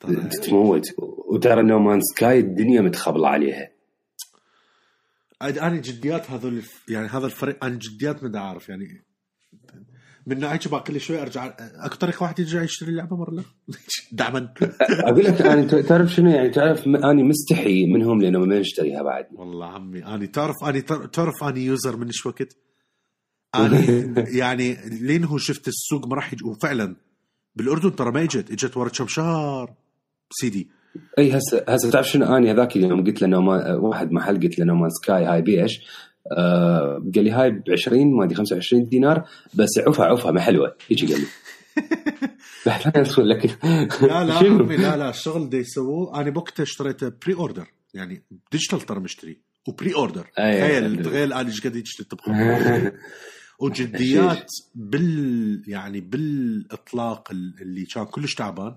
ترى 0.00 0.14
تموت 0.28 0.86
وترى 1.32 1.62
نو 1.62 1.78
مان 1.78 2.00
سكاي 2.00 2.38
الدنيا 2.38 2.80
متخبلة 2.80 3.28
عليها. 3.28 3.70
أنا 5.42 5.76
جديات 5.76 6.30
هذول 6.30 6.62
يعني 6.88 7.08
هذا 7.08 7.26
الفريق 7.26 7.64
أنا 7.64 7.78
جديات 7.78 8.24
ما 8.24 8.38
أعرف 8.38 8.68
يعني. 8.68 9.04
من 10.26 10.40
نوعية 10.40 10.58
شباب 10.58 10.80
كل 10.80 11.00
شوي 11.00 11.22
ارجع 11.22 11.56
طريقة 12.00 12.22
واحد 12.22 12.38
يرجع 12.38 12.62
يشتري 12.62 12.90
اللعبة 12.90 13.16
مرة 13.16 13.44
دعما 14.12 14.54
أقول 14.80 15.24
لك 15.24 15.42
أنا 15.42 15.82
تعرف 15.82 16.10
شنو 16.10 16.30
يعني؟ 16.30 16.50
تعرف 16.50 16.86
أنا 16.86 17.22
مستحي 17.22 17.86
منهم 17.86 18.20
لأنه 18.20 18.38
ما 18.38 18.58
نشتريها 18.58 19.02
بعد. 19.02 19.26
والله 19.32 19.66
عمي 19.66 20.04
أنا 20.04 20.26
تعرف 20.26 20.64
أنا 20.64 20.80
تعرف 21.06 21.44
أنا 21.44 21.58
user 21.58 21.96
من 21.96 22.06
إيش 22.06 22.26
وقت؟ 22.26 22.56
أنا 23.54 23.84
يعني 24.40 24.76
لأنه 24.84 25.38
شفت 25.38 25.68
السوق 25.68 26.06
ما 26.06 26.14
راح 26.14 26.32
يجي 26.32 26.44
وفعلا 26.44 26.96
بالأردن 27.56 27.96
ترى 27.96 28.10
ما 28.10 28.22
اجت 28.22 28.50
إجت 28.50 28.76
ورا 28.76 28.88
كم 28.88 29.06
شهر. 29.06 29.74
سيدي. 30.32 30.68
أي 31.18 31.38
هسه 31.38 31.64
هسه 31.68 31.90
تعرف 31.90 32.08
شنو؟ 32.08 32.36
آني 32.36 32.50
هذاك 32.50 32.76
اليوم 32.76 33.04
قلت 33.04 33.22
له 33.22 33.28
No 33.28 33.51
Ma 33.51 33.74
واحد 33.74 34.12
محل 34.12 34.40
قلت 34.40 34.58
له 34.58 34.64
No 34.64 34.71
Man's 34.71 34.90
Sky 34.90 35.24
هاي 35.24 35.42
بيش 35.42 35.80
آه 36.38 37.02
قال 37.14 37.24
لي 37.24 37.30
هاي 37.30 37.50
ب 37.50 37.62
20 37.72 38.16
ما 38.16 38.24
أدري 38.24 38.34
25 38.34 38.84
دينار 38.84 39.24
بس 39.54 39.68
عفها 39.86 40.06
عفها 40.06 40.30
ما 40.30 40.40
حلوة. 40.40 40.76
هيك 40.88 41.12
قال 41.12 41.20
لي. 41.20 41.26
لا 44.02 44.24
لا؟ 44.24 44.34
عمي 44.34 44.76
لا 44.76 44.96
لا 44.96 45.10
الشغل 45.10 45.50
ده 45.50 45.58
يسووه. 45.58 46.20
أنا 46.20 46.30
بوقتها 46.30 46.62
اشتريته 46.62 47.12
pre-order 47.26 47.66
يعني 47.94 48.22
digital 48.52 48.80
ترى 48.80 49.00
مشتري. 49.00 49.40
و 49.68 49.94
pre-order. 49.94 50.26
تخيل 50.36 51.02
تخيل 51.02 51.32
أنا 51.32 51.48
إيش 51.48 51.66
قد 51.66 51.76
يشتري 51.76 52.06
تبغى. 52.10 52.32
وجديات 53.60 54.46
بال 54.74 55.62
يعني 55.66 56.00
بالإطلاق 56.00 57.30
اللي 57.30 57.84
كان 57.84 58.04
كلش 58.04 58.34
تعبان. 58.34 58.76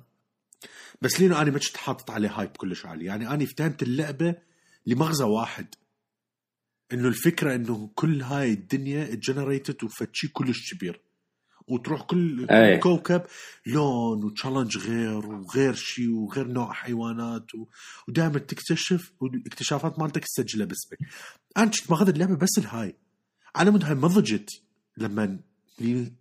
بس 1.01 1.21
لأنه 1.21 1.35
أنا 1.35 1.51
ما 1.51 1.59
كنت 1.59 1.77
حاطط 1.77 2.11
عليه 2.11 2.29
hype 2.29 2.49
كلش 2.49 2.85
عالي. 2.85 3.05
يعني 3.05 3.27
أنا 3.27 3.43
افتهمت 3.43 3.83
اللعبة 3.83 4.35
لمغزى 4.85 5.23
واحد. 5.23 5.75
إنه 6.93 7.07
الفكرة 7.07 7.55
إنه 7.55 7.91
كل 7.95 8.21
هاي 8.21 8.51
الدنيا 8.51 9.13
generated 9.13 9.83
وفتشي 9.83 10.27
كلش 10.27 10.73
كبير. 10.73 11.01
وتروح 11.67 12.01
كل 12.01 12.47
أي. 12.49 12.77
كوكب 12.77 13.21
لون 13.65 14.23
و 14.23 14.29
challenge 14.29 14.77
غير 14.77 15.25
وغير 15.25 15.73
شيء 15.73 16.09
وغير 16.09 16.47
نوع 16.47 16.73
حيوانات 16.73 17.55
و... 17.55 17.67
ودائما 18.07 18.39
تكتشف 18.39 19.11
والاكتشافات 19.19 19.99
مالتك 19.99 20.23
تسجلها 20.25 20.65
باسمك. 20.65 20.97
أنا 21.57 21.65
كنت 21.65 21.91
ماخذ 21.91 22.09
اللعبة 22.09 22.35
بس 22.35 22.57
الهاي. 22.57 22.95
على 23.55 23.71
مود 23.71 23.83
هاي 23.83 23.95
ما 23.95 24.07
ضجت. 24.07 24.62
لما 24.97 25.39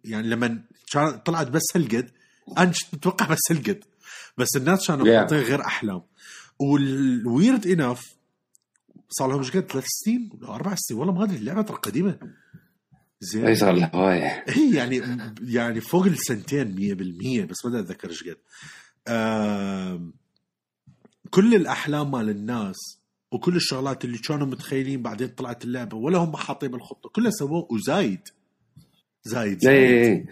يعني 0.05 0.29
لما 0.29 0.65
طلعت 1.25 1.49
بس 1.49 1.63
هالقد. 1.77 2.11
أنا 2.59 2.65
كنت 2.71 2.95
متوقع 2.95 3.27
بس 3.27 3.39
هالقد. 3.51 3.85
بس 4.39 4.57
الناس 4.57 4.89
كانوا 4.89 5.07
Yeah. 5.07 5.19
حاطين 5.19 5.39
غير 5.39 5.61
أحلام. 5.61 6.03
وال 6.59 6.90
weird 6.90 7.67
enough 7.67 8.17
صار 9.09 9.29
لهم 9.29 9.39
إيش 9.39 9.51
قد 9.57 9.73
ثلاث 9.73 9.85
سنين 9.87 10.31
ولا 10.33 10.55
أربع 10.55 10.75
سنين. 10.75 11.01
والله 11.01 11.15
ما 11.15 11.25
أدري 11.25 11.37
اللعبة 11.37 11.63
ترى 11.63 11.77
قديمة. 11.77 12.19
زين. 13.21 13.47
إي 13.47 13.55
صار 13.57 13.91
هوايه 13.95 14.45
هي 14.49 14.75
يعني 14.75 15.03
يعني 15.43 15.81
فوق 15.81 16.07
السنتين 16.07 16.75
100% 17.45 17.51
بس 17.51 17.67
ما 17.67 17.81
أتذكر 17.81 18.11
إيش 18.11 18.25
قد. 18.25 18.37
كل 21.31 21.55
الأحلام 21.55 22.11
مال 22.11 22.29
الناس 22.31 22.77
وكل 23.33 23.57
الشغلات 23.57 24.05
اللي 24.05 24.19
كانوا 24.19 24.47
متخيلين 24.47 25.03
بعدين 25.03 25.29
طلعت 25.29 25.65
اللعبة 25.65 25.97
ولا 25.97 26.19
هم 26.19 26.37
حاطين 26.37 26.71
بالخطة. 26.71 27.09
كلها 27.09 27.31
سووه 27.31 27.69
وزايد. 27.71 28.29
زايد 29.25 29.53
اي 29.53 29.59
زايد. 29.61 30.03
اي 30.19 30.27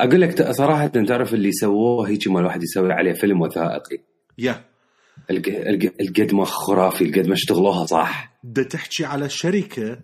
أقول 0.00 0.20
لك 0.20 0.50
صراحة 0.50 0.86
تعرف 0.86 1.34
اللي 1.34 1.52
سووه 1.52 2.08
هيك 2.08 2.28
ما 2.28 2.40
الواحد 2.40 2.62
يسوي 2.62 2.92
عليه 2.92 3.12
فيلم 3.12 3.40
وثائقي. 3.40 3.98
يا. 4.38 4.64
الق- 5.30 5.48
الق- 5.68 5.94
القد 6.00 6.34
ما 6.34 6.44
خرافي 6.44 7.04
القد 7.04 7.26
ما 7.26 7.34
اشتغلوها 7.34 7.86
صح. 7.86 8.38
بدها 8.44 8.64
تحكي 8.64 9.04
على 9.04 9.28
شركة 9.28 10.00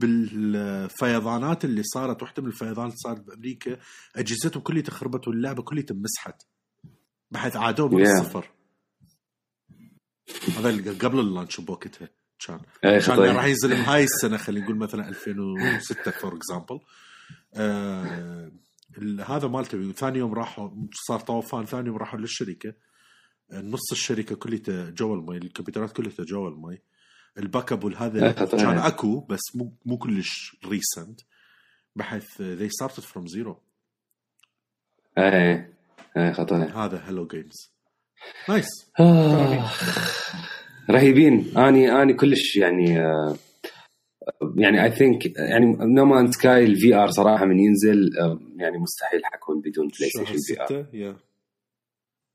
بالفيضانات 0.00 1.64
اللي 1.64 1.82
صارت 1.82 2.22
واحدة 2.22 2.42
من 2.42 2.48
الفيضانات 2.48 2.78
اللي 2.92 2.96
صارت 2.96 3.20
بأمريكا 3.20 3.76
أجهزتهم 4.16 4.62
كلها 4.62 4.82
تخربت 4.82 5.28
واللعبة 5.28 5.62
كلها 5.62 5.84
مسحت 5.90 6.42
بحيث 7.30 7.56
عادوا 7.56 7.88
من 7.88 8.04
Yeah. 8.04 8.08
الصفر. 8.08 8.50
هذا 10.58 10.70
اللي 10.70 10.90
قبل 10.90 11.20
ال 11.20 11.26
launch 11.26 11.60
بوقتها 11.60 12.08
كان. 12.46 12.60
كان 12.82 13.18
راح 13.36 13.44
ينزل 13.44 13.68
بهاي 13.68 14.04
السنة 14.04 14.36
خلينا 14.36 14.64
نقول 14.64 14.76
مثلا 14.78 15.08
2006 15.08 16.10
for 16.10 16.36
example 16.36 16.80
ال- 17.56 19.20
هذا 19.20 19.48
مالته. 19.48 19.92
ثاني 19.92 20.18
يوم 20.18 20.34
راحوا 20.34 20.70
صار 21.08 21.20
طوفان 21.20 21.64
ثاني 21.66 21.86
يوم 21.88 21.96
راحوا 21.96 22.18
للشركة. 22.20 22.74
نص 23.52 23.92
الشركة 23.92 24.34
كلها 24.34 24.90
جوا 24.90 25.16
المي 25.16 25.36
الكمبيوترات 25.36 25.92
كلها 25.92 26.12
جوا 26.20 26.48
المي. 26.48 26.78
ال 27.38 27.72
backup 27.72 27.84
والهذا 27.84 28.26
إيه،. 28.26 28.32
كان 28.32 28.78
أكو 28.78 29.20
بس 29.20 29.40
مو 29.54 29.72
مو 29.86 29.98
كلش 29.98 30.56
recent 30.66 31.20
بحيث 31.96 32.42
they 32.42 32.70
started 32.80 33.02
from 33.04 33.26
zero. 33.36 33.54
إيه 35.18 35.74
إيه 36.16 36.32
خطير 36.32 36.56
هذا 36.56 36.96
Hello 36.98 37.26
Games 37.26 37.72
nice 38.48 38.66
آه. 39.00 39.70
رهيبين. 40.90 41.58
آني 41.58 42.02
آني 42.02 42.14
كلش 42.14 42.56
يعني 42.56 43.00
آه، 43.00 43.36
يعني 44.56 44.84
I 44.84 44.90
think 44.90 45.36
يعني 45.36 45.76
No 45.80 46.04
Man's 46.04 46.32
Sky 46.32 46.64
ال 46.64 46.94
VR 46.94 47.10
صراحة 47.10 47.44
من 47.44 47.60
ينزل 47.60 48.10
يعني 48.56 48.78
مستحيل 48.78 49.20
حكون 49.24 49.60
بدون 49.60 49.88
PlayStation 49.98 50.38
VR 50.38 51.16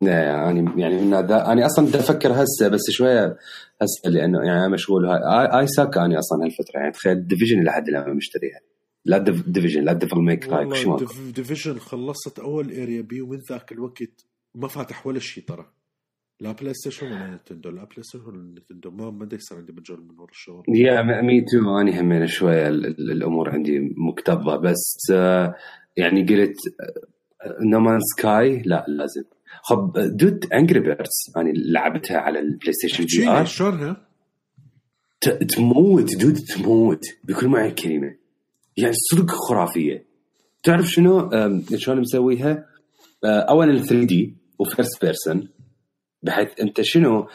يعني 0.01 0.81
يعني 0.81 1.01
من 1.01 1.13
هذا 1.13 1.45
أنا 1.45 1.65
أصلا 1.65 1.85
بدي 1.87 1.99
أفكر 1.99 2.31
هسه 2.31 2.67
بس 2.67 2.89
شوية 2.89 3.37
هسه 3.81 4.09
لأنه 4.09 4.45
يعني 4.45 4.69
مشغول. 4.69 5.05
هاي 5.05 5.59
I 5.59 5.67
suck 5.67 5.97
اني 5.97 6.19
أصلا 6.19 6.45
هالفترة 6.45 6.79
يعني 6.79 6.91
تخيل 6.91 7.27
Division 7.27 7.63
لحد 7.63 7.87
الآن 7.87 8.07
ما 8.07 8.13
مشتريها. 8.13 8.59
لا 9.05 9.17
Division 9.47 9.83
لا 9.83 9.93
Devil 9.93 10.17
May 10.17 10.47
Cry 10.47 10.75
شو 10.75 10.97
Division 11.35 11.79
خلصت 11.79 12.39
أول 12.39 12.71
area 12.71 13.01
بي 13.01 13.21
ومن 13.21 13.39
ذاك 13.49 13.71
الوقت 13.71 14.25
ما 14.55 14.67
فاتح 14.67 15.07
ولا 15.07 15.19
شيء 15.19 15.43
ترى. 15.43 15.71
لا 16.41 16.51
PlayStation 16.51 17.05
ولا 17.07 17.35
Nintendo. 17.35 17.69
لا 17.69 17.83
PlayStation 17.83 18.25
ولا 18.25 18.37
Nintendo. 18.59 18.91
ما 18.91 19.11
ما 19.11 19.27
يصير 19.33 19.57
عندي 19.57 19.71
مجال 19.73 20.01
من 20.07 20.19
ورا 20.19 20.31
الشغل. 20.31 20.63
yeah 20.67 21.21
me 21.21 21.41
too 21.41 21.79
اني 21.79 21.99
همين 22.01 22.27
شوية 22.27 22.67
ال- 22.67 22.85
ال- 22.85 23.11
الأمور 23.11 23.49
عندي 23.49 23.79
مكتظة. 23.97 24.55
بس 24.57 24.97
آه، 25.11 25.55
يعني 25.97 26.23
قلت 26.25 26.55
No 27.61 27.72
Man's 27.72 27.99
Sky 27.99 28.61
لا 28.65 28.85
لازم. 28.87 29.23
خب 29.63 29.93
dude 29.97 30.45
Angry 30.53 30.79
Birds 30.79 31.09
يعني 31.35 31.53
لعبتها 31.55 32.17
على 32.17 32.39
ال 32.39 32.73
PlayStation 32.73 33.03
VR 33.03 33.45
شلونها؟ 33.45 34.07
تموت 35.55 36.15
dude 36.15 36.35
تموت. 36.37 37.03
بكل 37.23 37.47
معنى 37.47 37.67
الكلمة 37.69 38.15
يعني 38.77 38.93
صدق 38.93 39.31
خرافية. 39.31 40.05
تعرف 40.63 40.85
شنو؟ 40.85 41.29
شلون 41.75 41.99
مسويها؟ 41.99 42.65
أه، 43.23 43.39
اولا 43.39 43.77
3D 43.81 44.03
و 44.05 44.33
first 44.59 45.05
person 45.05 45.49
بحيث 46.23 46.47
أنت 46.61 46.81
شنو؟ 46.81 47.27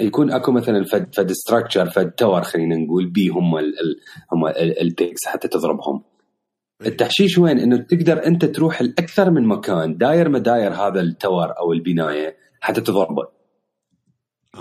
يكون 0.00 0.32
أكو 0.32 0.52
مثلا 0.52 0.84
فد 0.84 1.14
فد 1.14 1.32
structure 1.32 1.90
فد 1.90 2.10
tower 2.10 2.42
خلينا 2.42 2.76
نقول 2.76 3.10
بي 3.10 3.28
هم 3.28 3.56
ال 3.58 3.64
ال 3.64 3.96
هم 4.32 4.46
ال 4.82 4.91
pigs 4.91 5.26
حتى 5.26 5.48
تضربهم. 5.48 6.02
التحشيش 6.86 7.38
وين؟ 7.38 7.58
إنه 7.58 7.76
تقدر 7.76 8.26
أنت 8.26 8.44
تروح 8.44 8.82
لأكثر 8.82 9.30
من 9.30 9.46
مكان 9.46 9.96
داير 9.96 10.28
ما 10.28 10.38
داير 10.38 10.72
هذا 10.72 11.00
ال 11.00 11.10
tower 11.10 11.58
أو 11.58 11.72
البناية 11.72 12.36
حتى 12.60 12.80
تضربه. 12.80 13.28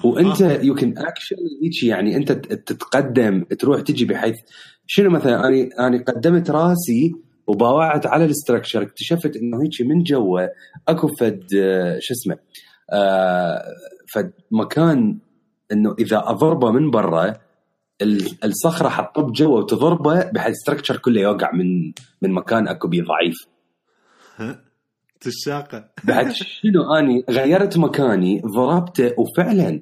وأنت. 0.03 0.41
you 0.41 0.75
can 0.75 0.97
actually 0.97 1.35
هيك 1.63 1.83
يعني 1.83 2.15
أنت 2.15 2.31
تتقدم 2.31 3.43
تروح 3.43 3.81
تجي 3.81 4.05
بحيث 4.05 4.35
شنو 4.87 5.09
مثلا؟ 5.09 5.47
أنا 5.47 5.69
أنا 5.79 6.03
قدمت 6.03 6.49
راسي 6.49 7.11
وباوعت 7.47 8.05
على 8.05 8.25
ال 8.25 8.31
structure 8.31 8.81
اكتشفت 8.81 9.35
إنه 9.35 9.57
هيك 9.63 9.81
من 9.81 10.03
جوا 10.03 10.47
أكو 10.87 11.07
فد 11.07 11.43
آه، 11.55 11.97
شو 11.99 12.13
اسمه؟ 12.13 12.37
آه، 12.89 13.63
فد 14.13 14.33
مكان 14.51 15.17
إنه 15.71 15.95
إذا 15.99 16.17
أضربه 16.25 16.71
من 16.71 16.91
برا 16.91 17.33
ال- 18.01 18.45
الصخرة 18.45 18.89
حتطب 18.89 19.31
جوا 19.31 19.57
وتضربه 19.59 20.31
بحيث 20.31 20.47
ال 20.47 20.52
structure 20.52 20.97
كله 20.97 21.21
يوقع 21.21 21.51
من 21.51 21.93
من 22.21 22.31
مكان 22.31 22.67
أكو 22.67 22.87
بيه 22.87 23.03
ضعيف؟ 23.03 23.35
تشاقة 25.21 25.89
بعد 26.07 26.31
شنو 26.31 26.93
أني 26.93 27.25
غيرت 27.29 27.77
مكاني 27.77 28.41
ضربته 28.45 29.13
وفعلا 29.17 29.81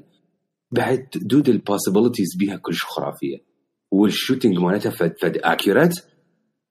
بعد 0.72 1.08
dude 1.16 1.50
ال 1.50 1.55
possibilities 1.55 2.28
بيها 2.40 2.56
كلش 2.58 2.84
خرافية 2.84 3.38
وال 3.92 4.05
shooting 4.05 4.58
مالتها 4.60 4.90
فد 4.90 5.14
فد 5.22 5.38
accurate 5.44 5.94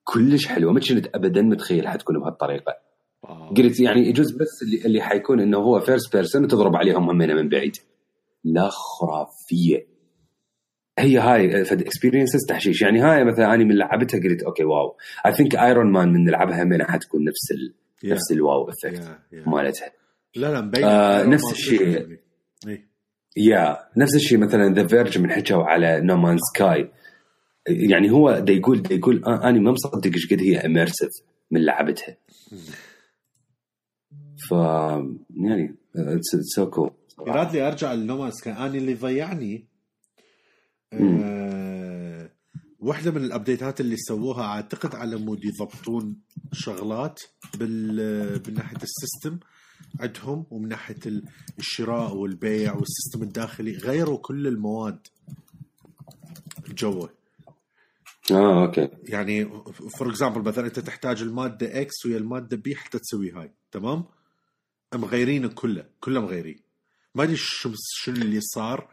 كلش 0.05 0.47
حلوة 0.47 0.73
ما 0.73 0.81
كنت 0.81 1.11
ابدا 1.15 1.43
متخيل 1.43 1.89
حتكون 1.89 2.21
بهالطريقة. 2.21 2.73
قلت 3.57 3.81
يعني 3.81 4.09
يجوز 4.09 4.33
بس 4.33 4.63
اللي 4.63 4.85
اللي 4.85 5.01
حيكون 5.01 5.41
إنه 5.41 5.59
هو 5.59 5.81
first 5.81 6.17
person 6.17 6.49
تضرب 6.49 6.77
عليهم 6.77 7.11
همينه 7.11 7.35
من 7.35 7.49
بعيد 7.49 7.77
لا 8.45 8.69
خرافية 8.69 9.87
هي 10.99 11.19
هاي 11.19 11.65
فد 11.65 11.81
experiences 11.81 12.47
تحشيش 12.49 12.83
يعني 12.83 13.01
هاي 13.01 13.25
مثلا 13.25 13.55
أنا 13.55 13.65
من 13.65 13.77
لعبتها 13.77 14.21
قلت 14.21 14.43
okay 14.43 14.65
wow 14.65 14.97
I 15.27 15.33
think 15.33 15.57
Iron 15.57 15.93
Man 15.93 16.13
من 16.13 16.25
نلعبها 16.25 16.63
همينه 16.63 16.85
حتكون 16.85 17.25
نفس 17.25 17.51
ال... 17.51 17.75
yeah. 18.05 18.15
نفس 18.15 18.33
ال 18.33 18.69
wow 18.69 18.81
effect 18.81 19.05
yeah. 19.05 19.39
yeah. 19.39 19.49
مالتها 19.49 19.93
لا 20.37 20.53
لا 20.53 20.61
مبين 20.61 20.85
آه، 20.85 21.25
نفس 21.25 21.53
الشيء. 21.53 21.89
يعني. 21.89 22.21
إيه. 22.67 22.91
yeah 23.37 23.79
نفس 23.97 24.15
الشيء 24.15 24.39
مثلا 24.39 24.75
The 24.75 24.87
Verge 24.87 25.19
من 25.19 25.31
حكوا 25.31 25.65
على 25.65 26.01
No 26.01 26.12
Man's 26.12 26.39
Sky 26.39 26.91
يعني 27.69 28.11
هو 28.11 28.39
دا 28.39 28.53
يقول 28.53 28.83
دا 28.83 28.95
يقول 28.95 29.25
آه 29.25 29.49
أنا 29.49 29.61
ما 29.61 29.73
مصدق 29.73 30.13
إيش 30.15 30.33
قد 30.33 30.41
هي 30.41 30.59
immersive 30.67 31.11
من 31.51 31.65
لعبتها 31.65 32.17
ف 34.49 34.51
يعني 35.37 35.75
so 36.43 36.71
cool 36.71 36.91
يراد 37.27 37.53
لي 37.53 37.69
ارجع 37.69 37.93
ل 37.93 37.99
No 37.99 38.11
Man's 38.11 38.41
Sky 38.43 38.57
أنا 38.57 38.67
اللي 38.67 38.95
ضيعني 38.95 39.65
آه 40.93 42.31
واحدة 42.81 43.11
من 43.11 43.25
ال 43.25 43.32
update 43.32 43.74
ات 43.74 43.81
اللي 43.81 43.97
سووها 43.97 44.43
أعتقد 44.45 44.95
على 44.95 45.17
مود 45.17 45.45
يضبطون 45.45 46.17
شغلات 46.53 47.21
بال 47.59 48.43
من 48.49 48.55
ناحية 48.55 48.77
ال 48.77 48.86
system 48.86 49.39
عندهم 50.01 50.47
ومن 50.51 50.69
ناحية 50.69 50.97
ال- 51.07 51.25
الشراء 51.59 52.15
والبيع 52.17 52.75
وال 52.75 52.87
system 52.87 53.23
الداخلي 53.23 53.73
غيروا 53.77 54.19
كل 54.19 54.47
المواد 54.47 55.07
جوا 56.69 57.07
آه 58.33 58.63
okay. 58.67 58.89
يعني 59.05 59.45
for 59.99 60.11
example 60.11 60.41
مثلا 60.43 60.67
أنت 60.67 60.79
تحتاج 60.81 61.23
المادة 61.23 61.81
X 61.81 62.07
ويا 62.07 62.19
المادة 62.19 62.57
B 62.57 62.77
حتى 62.77 62.99
تسوي 62.99 63.31
هاي 63.33 63.51
تمام؟ 63.73 64.05
مغيرين 64.95 65.49
كله 65.49 65.91
كله 66.01 66.21
مغيرين 66.21 66.63
ما 67.15 67.23
أدري 67.23 67.37
شو 67.37 67.73
شو 67.77 68.11
اللي 68.11 68.41
صار. 68.41 68.91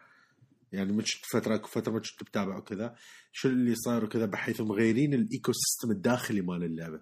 يعني 0.71 0.93
مش 0.93 1.21
فترة 1.33 1.57
فترة 1.57 1.91
ما 1.91 1.99
كنت 1.99 2.23
بتابع 2.23 2.57
وكذا. 2.57 2.95
شو 3.31 3.49
اللي 3.49 3.75
صار 3.75 4.05
وكذا 4.05 4.25
بحيث 4.25 4.61
مغيرين 4.61 5.13
ال 5.13 5.51
ecosystem 5.51 5.91
الداخلي 5.91 6.41
مال 6.41 6.63
اللعبة. 6.63 7.01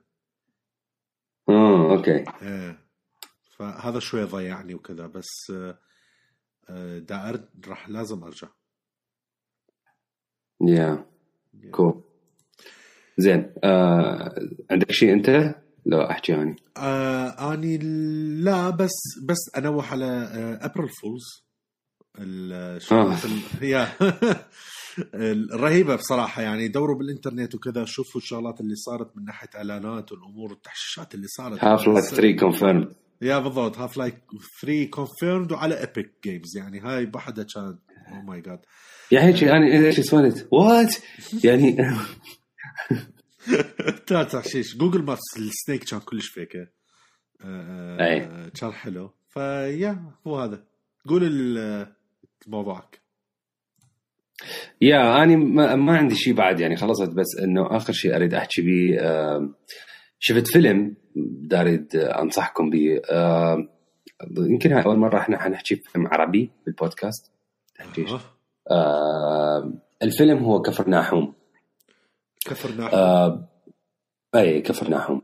آه 1.49 1.91
okay. 1.97 2.23
إيه. 2.41 2.85
فهذا 3.57 3.99
شوي 3.99 4.23
ضيعني 4.23 4.73
وكذا 4.75 5.07
بس 5.07 5.51
آه، 6.69 6.99
دا 6.99 7.29
أرد 7.29 7.49
راح 7.67 7.89
لازم 7.89 8.23
أرجع. 8.23 8.47
yeah 10.61 11.05
cool 11.71 12.03
زين 13.17 13.53
آه 13.63 14.35
عندك 14.71 14.91
شيء 14.91 15.13
أنت؟ 15.13 15.55
لا 15.85 16.11
أحكي 16.11 16.31
يعني. 16.31 16.55
آه 16.77 17.53
أني 17.53 17.77
لا 18.43 18.69
بس 18.69 18.93
بس 19.25 19.37
أنوه 19.57 19.85
على 19.85 20.05
آه 20.05 20.65
April 20.65 20.89
Fools 21.01 21.45
هي 23.61 23.87
الرهيبه 25.15 25.95
بصراحة 25.95 26.41
يعني. 26.41 26.67
دوروا 26.67 26.97
بالإنترنت 26.97 27.55
وكذا 27.55 27.85
شوفوا 27.85 28.21
الشغلات 28.21 28.61
اللي 28.61 28.75
صارت 28.75 29.17
من 29.17 29.25
ناحية 29.25 29.49
إعلانات 29.55 30.11
والأمور 30.11 30.51
والتحشيشات 30.51 31.15
اللي 31.15 31.27
صارت. 31.27 31.63
Half-Life 31.63 32.05
3 32.05 32.35
confirmed 32.39 32.89
yeah 33.21 33.39
بالضبط 33.39 33.77
Half-Life 33.77 34.13
3 34.61 34.85
confirmed 34.85 35.51
وعلى 35.51 35.79
Epic 35.79 36.13
Games 36.23 36.57
يعني. 36.57 36.79
هاي 36.79 37.05
بحدها 37.05 37.45
كان 37.55 37.77
oh 37.89 38.13
oh 38.13 38.21
my 38.21 38.41
God 38.41 38.59
يعني 39.11 39.27
هيك 39.27 39.43
أنا 39.43 39.87
إيش 39.87 39.99
سويت؟ 39.99 40.47
what؟ 40.51 40.95
يعني 41.43 41.77
لا 44.11 44.23
تحشيش 44.23 44.77
Google 44.77 45.03
Maps 45.03 45.21
ال 45.37 45.45
snake 45.45 45.83
كان 45.83 45.99
كلش 45.99 46.27
فيكه 46.27 46.67
آه،. 47.41 47.97
آه، 47.99 48.49
كان 48.49 48.71
حلو. 48.71 49.11
ف 49.29 49.45
yeah 49.45 50.11
هو 50.27 50.39
هذا. 50.39 50.63
قول 51.09 51.23
ال- 51.23 51.87
موضوعك. 52.47 52.99
yeah 54.81 55.23
أنا 55.23 55.35
ما, 55.35 55.75
ما 55.75 55.97
عندي 55.97 56.15
شيء 56.15 56.33
بعد 56.33 56.59
يعني 56.59 56.75
خلصت 56.75 57.09
بس 57.09 57.25
إنه 57.43 57.77
آخر 57.77 57.93
شيء 57.93 58.15
أريد 58.15 58.33
أحكي 58.33 58.61
به 58.61 58.97
آه، 58.99 59.49
شفت 60.19 60.47
فيلم 60.47 60.95
داريد 61.41 61.95
أنصحكم 61.95 62.69
به 62.69 63.01
آه، 63.11 63.67
يمكن 64.37 64.73
هاي 64.73 64.85
أول 64.85 64.97
مرة 64.97 65.19
إحنا 65.19 65.39
حنحكي 65.39 65.75
فيلم 65.75 66.07
عربي 66.07 66.51
بالبودكاست. 66.65 67.31
تحشيش 67.75 68.11
آه، 68.11 68.19
آه، 68.71 69.73
الفيلم 70.03 70.37
هو 70.43 70.61
كفر 70.61 70.89
ناحوم. 70.89 71.33
كفر 72.45 72.71
ناحية 72.71 72.97
آه، 72.97 73.49
أي 74.35 74.61
كفر 74.61 74.89
ناحوم 74.89 75.21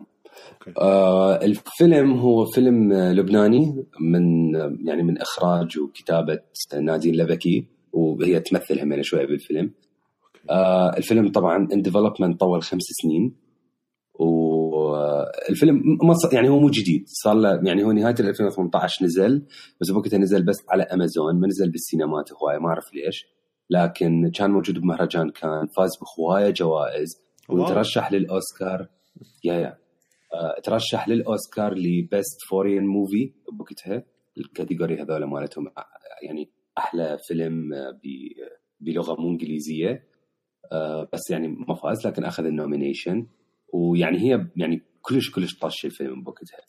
okay. 0.54 0.74
آه 0.78 1.36
الفيلم 1.36 2.12
هو 2.14 2.46
فيلم 2.46 2.92
آه، 2.94 3.14
لبناني 3.14 3.86
من 4.00 4.56
آه، 4.56 4.78
يعني 4.86 5.04
من 5.04 5.18
إخراج 5.22 5.80
وكتابة 5.80 6.40
نادين 6.82 7.16
لبكي 7.16 7.66
وهي 7.94 8.40
تمثل 8.40 8.80
همين 8.80 9.04
شوية 9.04 9.26
بالفيلم. 9.26 9.72
آه 10.50 10.98
الفيلم 10.98 11.32
طبعا 11.32 11.68
in 11.74 11.82
development 11.82 12.40
طول 12.40 12.64
خمس 12.64 12.84
سنين. 13.04 13.36
والفيلم 14.20 15.98
ما 16.04 16.14
ص- 16.14 16.34
يعني 16.34 16.50
هو 16.50 16.60
مو 16.60 16.70
جديد. 16.70 17.04
صار 17.08 17.34
له 17.34 17.62
يعني 17.64 17.84
هو 17.84 17.92
نهاية 17.92 18.16
2018 18.20 19.06
نزل 19.06 19.46
بس 19.82 19.92
بوقتها 19.92 20.18
نزل 20.18 20.44
بس 20.46 20.58
على 20.70 20.84
أمازون 20.84 21.40
ما 21.40 21.48
نزل 21.48 21.72
بالسينمات 21.72 22.34
هواية 22.34 22.58
ما 22.58 22.68
أعرف 22.68 22.94
ليش. 22.94 23.26
لكن 23.72 24.32
كان 24.36 24.52
موجود 24.52 24.80
بمهرجان 24.80 25.30
كان 25.30 25.68
فاز 25.78 25.90
بهوايه 26.02 26.50
جوائز. 26.50 27.22
وترشح 27.50 28.12
للأوسكار. 28.12 28.88
yeah 29.44 29.54
yeah. 29.54 29.78
آه، 30.34 30.60
ترشح 30.64 31.10
للأوسكار 31.10 31.74
ل 31.74 31.87
best 31.87 32.38
foreign 32.50 32.86
movie 32.86 33.34
بوقتها. 33.52 34.04
ال 34.38 34.45
category 34.45 35.02
هذول 35.02 35.24
مالتهم 35.26 35.68
آه، 35.68 35.86
يعني 36.22 36.50
أحلى 36.78 37.18
فيلم 37.28 37.74
آه، 37.74 38.00
بلغة 38.80 39.22
مو 39.22 39.30
إنجليزية. 39.30 40.12
بس 41.14 41.30
يعني 41.30 41.48
ما 41.48 41.76
فاز 41.76 42.08
لكن 42.08 42.24
أخذ 42.24 42.46
ال 42.46 42.53
nomination. 42.53 43.28
ويعني 43.74 44.18
هي 44.20 44.48
يعني 44.56 44.82
كلش 45.02 45.32
كلش 45.32 45.60
طش 45.60 45.86
الفيلم 45.86 46.24
بوقتها. 46.24 46.62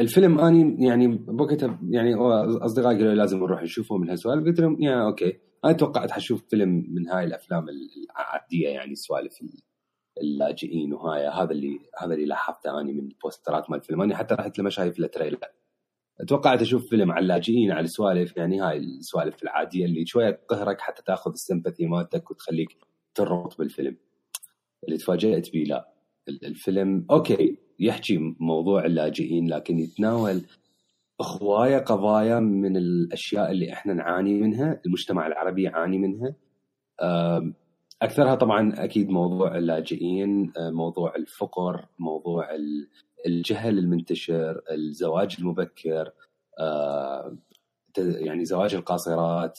الفيلم 0.00 0.40
أني 0.40 0.86
يعني 0.86 1.06
بوقتها 1.08 1.80
يعني 1.90 2.14
أصدقائي 2.64 2.96
قالوا 2.98 3.14
لازم 3.14 3.38
نروح 3.38 3.62
نشوفه 3.62 3.96
من 3.96 4.10
هالسوالف. 4.10 4.44
قلت 4.46 4.60
لهم 4.60 4.82
yeah 4.82 5.06
okay. 5.06 5.38
أنا 5.64 5.72
توقعت 5.72 6.10
حشوف 6.10 6.44
فيلم 6.50 6.68
من 6.88 7.08
هاي 7.08 7.24
الأفلام 7.24 7.66
العادية 7.68 8.68
يعني 8.68 8.94
سوالف 8.94 9.32
اللاجئين 10.22 10.94
وهاي. 10.94 11.26
هذا 11.26 11.50
اللي 11.50 11.78
هذا 11.98 12.14
اللي 12.14 12.26
لاحظته 12.26 12.80
أني 12.80 12.92
من 12.92 13.06
البوسترات 13.06 13.70
مال 13.70 13.78
الفيلم. 13.78 14.02
أنا 14.02 14.16
حتى 14.16 14.34
رحت 14.34 14.58
لما 14.58 14.70
شايف 14.70 14.98
له 14.98 15.08
توقعت 16.28 16.60
أشوف 16.60 16.88
فيلم 16.88 17.12
على 17.12 17.22
اللاجئين 17.22 17.70
على 17.72 17.84
السوالف 17.84 18.36
يعني 18.36 18.60
هاي 18.60 18.76
السوالف 18.78 19.42
العادية 19.42 19.84
اللي 19.84 20.06
شوية 20.06 20.30
تقهرك 20.30 20.80
حتى 20.80 21.02
تاخذ 21.02 21.30
ال 21.30 21.36
sympathy 21.36 21.86
مالتك 21.86 22.30
وتخليك 22.30 22.68
تربط 23.14 23.58
بالفيلم. 23.58 23.96
اللي 24.84 24.98
تفاجأت 24.98 25.52
به 25.52 25.64
لا. 25.66 25.92
ال- 26.28 26.44
الفيلم 26.46 27.06
أوكي. 27.10 27.56
يحكي 27.80 28.18
موضوع 28.40 28.84
اللاجئين 28.84 29.48
لكن 29.48 29.78
يتناول 29.78 30.42
هوايه 31.42 31.78
قضايا 31.78 32.40
من 32.40 32.76
الأشياء 32.76 33.50
اللي 33.50 33.72
إحنا 33.72 33.94
نعاني 33.94 34.34
منها 34.40 34.80
المجتمع 34.86 35.26
العربي 35.26 35.62
يعاني 35.62 35.98
منها. 35.98 36.34
أكثرها 38.02 38.34
طبعا 38.34 38.72
أكيد 38.84 39.08
موضوع 39.10 39.58
اللاجئين 39.58 40.52
آه، 40.58 40.70
موضوع 40.70 41.14
الفقر 41.16 41.86
موضوع 41.98 42.54
ال- 42.54 42.88
الجهل 43.26 43.78
المنتشر 43.78 44.60
الزواج 44.70 45.36
المبكر 45.38 46.10
يعني 47.98 48.44
زواج 48.44 48.74
القاصرات. 48.74 49.58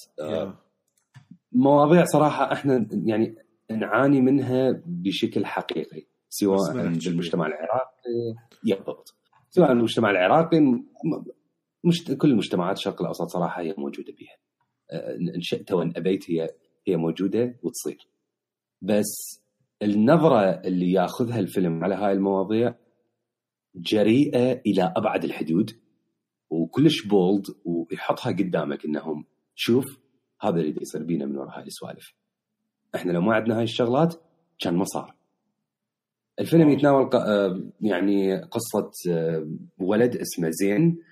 مواضيع 1.51 2.03
صراحة 2.05 2.51
إحنا 2.53 2.87
يعني 2.91 3.35
نعاني 3.71 4.21
منها 4.21 4.81
بشكل 4.85 5.45
حقيقي. 5.45 6.05
سواء 6.39 6.73
ما 6.73 6.83
نحكي 6.83 7.09
بالمجتمع 7.09 7.47
العراقي. 7.47 8.35
بالضبط 8.63 9.15
سواء 9.49 9.71
المجتمع 9.71 10.11
العراقي 10.11 10.59
مش 11.83 12.03
كل 12.03 12.31
المجتمعات 12.31 12.77
الشرق 12.77 13.01
الأوسط 13.01 13.27
صراحة 13.27 13.61
هي 13.61 13.75
موجودة 13.77 14.13
بها. 14.19 14.37
آه، 14.91 15.15
ان 15.15 15.41
شئت 15.41 15.71
وإن 15.71 15.93
أبيت 15.95 16.31
هي 16.31 16.49
هي 16.87 16.95
موجودة 16.97 17.59
وتصير. 17.63 18.07
بس 18.81 19.41
النظرة 19.81 20.41
اللي 20.41 20.91
ياخذها 20.91 21.39
الفيلم 21.39 21.83
على 21.83 21.95
هاي 21.95 22.11
المواضيع 22.11 22.75
جريئة 23.75 24.61
إلى 24.65 24.93
أبعد 24.97 25.23
الحدود 25.23 25.71
وكلش 26.49 27.07
بولد 27.07 27.45
ويحطها 27.65 28.31
قدامك 28.31 28.85
إنهم 28.85 29.25
شوف 29.55 29.85
هذا 30.41 30.59
اللي 30.59 30.81
يصير 30.81 31.03
بينا 31.03 31.25
من 31.25 31.37
وراء 31.37 31.59
هاي 31.59 31.67
السوالف. 31.67 32.13
إحنا 32.95 33.11
لو 33.11 33.21
ما 33.21 33.35
عندنا 33.35 33.57
هاي 33.57 33.63
الشغلات 33.63 34.15
كان 34.59 34.75
ما 34.75 34.83
صار. 34.83 35.15
الفيلم 36.39 36.69
يتناول 36.69 37.09
آه، 37.13 37.63
يعني 37.81 38.41
قصة 38.41 38.91
آه، 39.09 39.47
ولد 39.79 40.15
اسمه 40.15 40.49
زين 40.49 41.03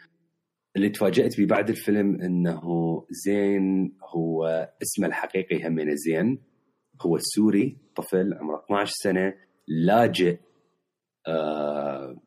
اللي 0.76 0.90
تفاجأت 0.90 1.38
به 1.38 1.46
بعد 1.46 1.70
الفيلم 1.70 2.22
إنه 2.22 2.62
زين 3.10 3.98
هو 4.04 4.46
اسمه 4.82 5.08
الحقيقي 5.08 5.68
همين 5.68 5.96
زين. 5.96 6.40
هو 7.02 7.18
سوري 7.20 7.78
طفل 7.96 8.34
عمره 8.34 8.64
12 8.66 8.92
سنة 9.04 9.34
لاجئ 9.68 10.38
آه، 11.28 12.22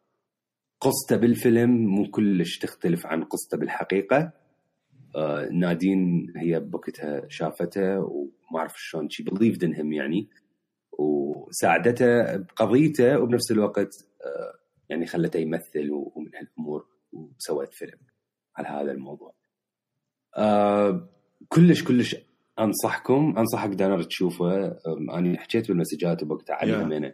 قصته 0.80 1.16
بالفيلم. 1.16 1.70
مو 1.70 2.10
كلش 2.10 2.58
تختلف 2.58 3.06
عن 3.06 3.24
قصته 3.24 3.58
بالحقيقة. 3.58 4.32
نادين 5.52 6.32
هي 6.36 6.60
بوقتها 6.60 7.22
شافته 7.28 7.98
وما 8.00 8.58
أعرف 8.58 8.72
شلون 8.76 9.10
شي 9.10 9.24
in 9.24 9.76
him 9.76 9.92
يعني. 9.92 10.28
وساعدته 10.98 12.36
بقضيته 12.36 13.18
وبنفس 13.20 13.50
الوقت 13.50 13.94
آه، 14.24 14.58
يعني 14.88 15.06
خلته 15.06 15.38
يمثل 15.38 15.90
ومن 15.90 16.30
هالأمور 16.34 16.86
وسوت 17.12 17.74
فيلم 17.74 17.98
على 18.56 18.68
هذا 18.68 18.92
الموضوع. 18.92 19.34
آه، 20.36 21.08
كلش 21.48 21.84
كلش 21.84 22.16
انصحكم 22.58 23.34
أنصحك 23.38 23.70
دانر 23.70 24.02
تشوفه 24.02 24.76
أنا 25.14 25.40
حكيت 25.40 25.68
بالمسجات 25.68 26.24
بوقتها 26.24 26.54
عليه 26.54 26.74
Yeah. 26.74 27.12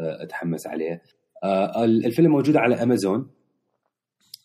آه، 0.00 0.22
أتحمس 0.22 0.66
عليه. 0.66 1.02
الفيلم 1.84 2.30
موجود 2.30 2.56
على 2.56 2.82
أمازون 2.82 3.30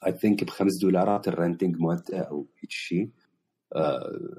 I 0.06 0.12
think 0.12 0.44
بخمس 0.44 0.82
دولارات 0.82 1.28
ال 1.28 1.34
renting 1.34 1.76
مالته 1.80 2.20
أو 2.20 2.48
هيك 2.60 2.72
شيء 2.72 3.10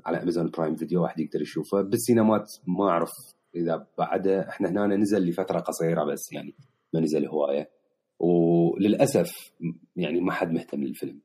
على 0.07 0.23
Amazon 0.23 0.51
Prime 0.51 0.77
Video 0.77 1.03
واحد 1.03 1.21
يقدر 1.21 1.43
يشوفه 1.43 1.83
بالسينمات 1.83 2.53
ما 2.67 2.89
أعرف 2.89 3.11
إذا 3.57 3.87
بعده 3.99 4.49
إحنا 4.49 4.69
هنا 4.69 4.97
نزل 4.97 5.29
لفترة 5.29 5.59
قصيرة 5.59 6.05
بس 6.05 6.33
يعني 6.33 6.55
ما 6.95 7.01
نزل 7.01 7.27
هواية. 7.27 7.71
وللأسف 8.19 9.53
يعني 9.97 10.21
ما 10.21 10.33
حد 10.33 10.53
مهتم 10.53 10.85
للفيلم 10.85 11.21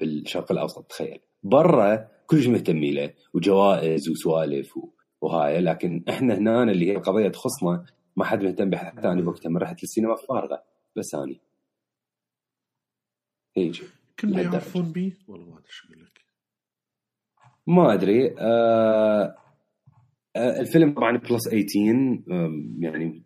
بالشرق 0.00 0.52
الأوسط 0.52 0.86
تخيل. 0.86 1.20
برا 1.42 2.08
كلش 2.26 2.46
مهتمين 2.46 2.94
له 2.94 3.14
وجوائز 3.34 4.08
وسوالف 4.08 4.78
وهاي. 5.20 5.60
لكن 5.60 6.04
إحنا 6.08 6.34
هنا 6.34 6.62
اللي 6.62 6.86
هي 6.90 6.96
القضية 6.96 7.28
تخصنا 7.28 7.86
ما 8.16 8.24
حد 8.24 8.42
مهتم 8.42 8.70
بها. 8.70 8.80
حتى 8.80 9.08
أنا 9.08 9.28
وقتها 9.28 9.50
من 9.50 9.56
رحت 9.56 9.82
للسينما 9.82 10.14
فارغة 10.28 10.62
بس 10.96 11.14
اني 11.14 11.40
هيجي. 13.56 13.82
كنا 14.20 14.30
لهالدرجة. 14.30 14.52
يعرفون 14.52 14.92
بي؟ 14.92 15.16
والله 15.28 15.46
ما 15.46 15.58
أدري 15.58 15.68
شو 15.70 15.88
أقول 15.88 16.04
لك. 16.04 16.20
ما 17.66 17.94
أدري. 17.94 18.34
آه 18.38 19.36
الفيلم 20.36 20.94
طبعا 20.94 21.16
plus 21.16 21.48
18 21.48 21.90
آم، 22.30 22.78
يعني 22.82 23.24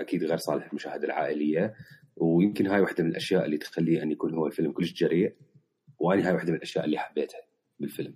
أكيد 0.00 0.24
غير 0.24 0.36
صالح 0.36 0.66
للمشاهده 0.68 1.04
العائلية 1.06 1.74
ويمكن 2.16 2.66
هاي 2.66 2.80
واحدة 2.80 3.04
من 3.04 3.10
الأشياء 3.10 3.44
اللي 3.44 3.58
تخليه 3.58 4.02
أن 4.02 4.10
يكون 4.10 4.34
هو 4.34 4.46
الفيلم 4.46 4.72
كلش 4.72 4.92
جريء 4.92 5.34
وأنا 5.98 6.28
هاي 6.28 6.32
واحدة 6.34 6.50
من 6.50 6.56
الأشياء 6.56 6.84
اللي 6.84 6.98
حبيتها 6.98 7.40
بالفيلم. 7.80 8.14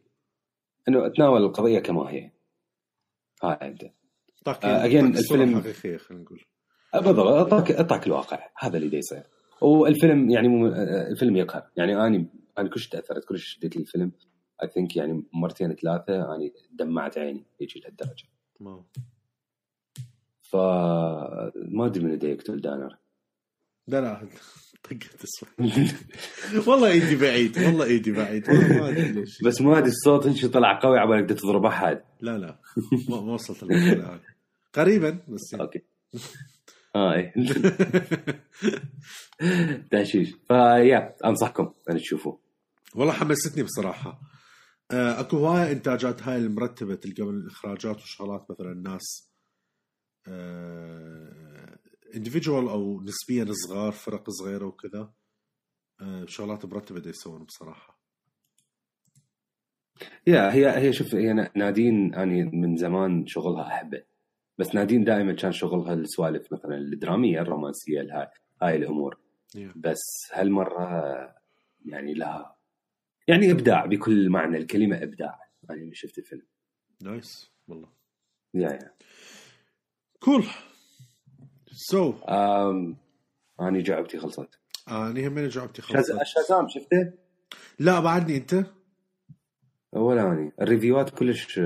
إنه 0.88 1.06
أتناول 1.06 1.42
القضية 1.42 1.78
كما 1.78 2.10
هي. 2.10 2.30
هاي 3.42 3.52
آه، 4.64 4.82
again، 4.88 4.94
أعطاك 4.94 5.14
الصورة 5.18 5.42
الفيلم- 5.42 5.58
الحقيقية 5.58 5.96
خلينا 5.96 6.22
نقول. 6.24 6.40
بالضبط 6.94 7.26
اعطاك 7.26 7.72
اعطاك 7.72 8.06
الواقع. 8.06 8.48
هذا 8.58 8.76
اللي 8.78 8.98
يصير. 8.98 9.22
والفيلم 9.60 10.30
يعني 10.30 10.48
آه، 10.48 11.08
الفيلم 11.10 11.36
يقهر. 11.36 11.70
يعني 11.76 12.06
اني 12.06 12.28
أنا 12.58 12.68
كلش 12.68 12.88
تأثرت 12.88 13.24
كلش 13.24 13.44
شديت 13.54 13.76
الفيلم 13.76 14.12
اي 14.62 14.68
ثينك 14.68 14.96
يعني 14.96 15.24
مرتين 15.32 15.74
ثلاثة 15.74 16.34
اني 16.34 16.52
دمعت 16.72 17.18
عيني 17.18 17.44
يجي 17.60 17.80
لهالدرجة. 17.80 18.24
ما 18.60 18.82
فما 20.40 21.86
أدري 21.86 22.04
من 22.04 22.18
يقتل 22.22 22.60
دانر. 22.60 22.96
لا 23.88 24.28
طقت 24.82 25.24
الصوت. 25.24 25.48
والله 26.68 26.90
ايدي 26.90 27.16
بعيد 27.16 27.58
والله 27.58 27.84
ايدي 27.84 28.12
بعيد 28.12 28.48
والله 28.48 28.68
ما 28.80 28.88
أدري 28.88 29.12
ليش. 29.12 29.42
بس 29.42 29.60
ما 29.60 29.78
أدري 29.78 29.88
الصوت 29.88 30.26
هيك 30.26 30.46
طلع 30.46 30.78
قوي 30.82 30.98
على 30.98 31.08
بالك 31.08 31.38
تضرب 31.38 31.64
أحد. 31.64 32.02
لا 32.20 32.38
لا 32.38 32.58
ما 33.08 33.16
وصلت 33.16 33.62
المرحله 33.62 34.12
هاي 34.12 34.20
قريبا 34.74 35.18
بس. 35.28 35.52
يعني. 35.52 35.64
okay. 35.64 35.82
آه 36.96 37.14
إيه. 37.14 37.34
تحشيش. 39.90 40.34
ف 40.48 40.62
yeah 40.62 41.16
أنصحكم 41.24 41.72
أن 41.90 41.96
تشوفوه. 41.96 42.38
والله 42.94 43.12
حمستني 43.12 43.62
بصراحة. 43.62 44.20
اكو 44.92 45.36
هواي 45.36 45.72
انتاجات 45.72 46.22
هاي 46.22 46.36
المرتبة 46.36 46.94
تلقى 46.94 47.22
من 47.22 47.34
الاخراجات 47.34 47.96
وشغلات 47.96 48.50
مثلا 48.50 48.72
الناس 48.72 49.32
individual 52.14 52.68
أو 52.68 53.00
نسبيا 53.00 53.46
صغار 53.52 53.92
فرق 53.92 54.30
صغيرة 54.30 54.66
وكذا 54.66 55.12
آه، 56.00 56.24
شغلات 56.26 56.64
مرتبة 56.64 57.00
دا 57.00 57.10
يسوون 57.10 57.44
بصراحة. 57.44 57.98
yeah 60.26 60.54
هي 60.54 60.78
هي 60.78 60.92
شوف 60.92 61.14
هي 61.14 61.50
نادين 61.56 62.14
أني 62.14 62.44
من 62.44 62.76
زمان 62.76 63.26
شغلها 63.26 63.66
أحبه 63.66 64.02
بس 64.58 64.74
نادين 64.74 65.04
دائما 65.04 65.32
كان 65.32 65.52
شغلها 65.52 65.94
السوالف 65.94 66.52
مثلا 66.52 66.74
الدرامية 66.74 67.40
الرومانسية 67.40 68.00
هاي 68.00 68.28
هاي 68.62 68.76
الأمور. 68.76 69.18
Yeah. 69.56 69.58
بس 69.76 70.00
هالمرة 70.32 71.34
يعني 71.84 72.14
لها 72.14 72.51
يعني 73.28 73.50
إبداع 73.52 73.86
بكل 73.86 74.30
معنى 74.30 74.56
الكلمة 74.58 75.02
إبداع. 75.02 75.40
أنا 75.70 75.78
من 75.84 75.94
شفت 75.94 76.18
الفيلم. 76.18 76.46
nice 77.02 77.50
والله. 77.68 77.88
yeah 78.54 78.68
yeah. 78.72 78.94
cool. 80.20 80.44
so 81.72 82.14
اني 83.60 83.82
جعبتي 83.82 84.18
خلصت. 84.18 84.58
اني 84.88 85.28
همين 85.28 85.48
جعبتي 85.48 85.82
خلص 85.82 85.96
شاز- 86.08 86.18
شازام 86.24 86.68
شفته؟ 86.68 87.12
لا 87.78 88.00
بعدني 88.00 88.36
أنت. 88.36 88.66
ولا 89.92 90.32
اني 90.32 90.52
الريفيوات 90.60 91.10
كلش 91.10 91.60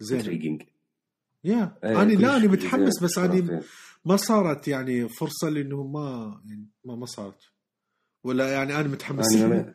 زين 0.00 0.18
intriguing 0.18 0.62
yeah 1.44 1.78
إيه، 1.84 2.02
اني 2.02 2.16
لا 2.16 2.36
اني 2.36 2.48
متحمس 2.48 2.92
زين، 2.94 3.04
بس 3.08 3.18
اني. 3.18 3.60
ما 4.04 4.16
صارت 4.16 4.68
يعني 4.68 5.08
فرصة 5.08 5.48
لأنه 5.48 5.82
ما 5.86 6.40
يعني 6.46 6.68
ما 6.84 6.94
ما 6.96 7.06
صارت. 7.06 7.42
ولا 8.24 8.52
يعني 8.52 8.76
أنا 8.80 8.88
متحمس 8.88 9.36
أنا 9.36 9.48
ما 9.48 9.74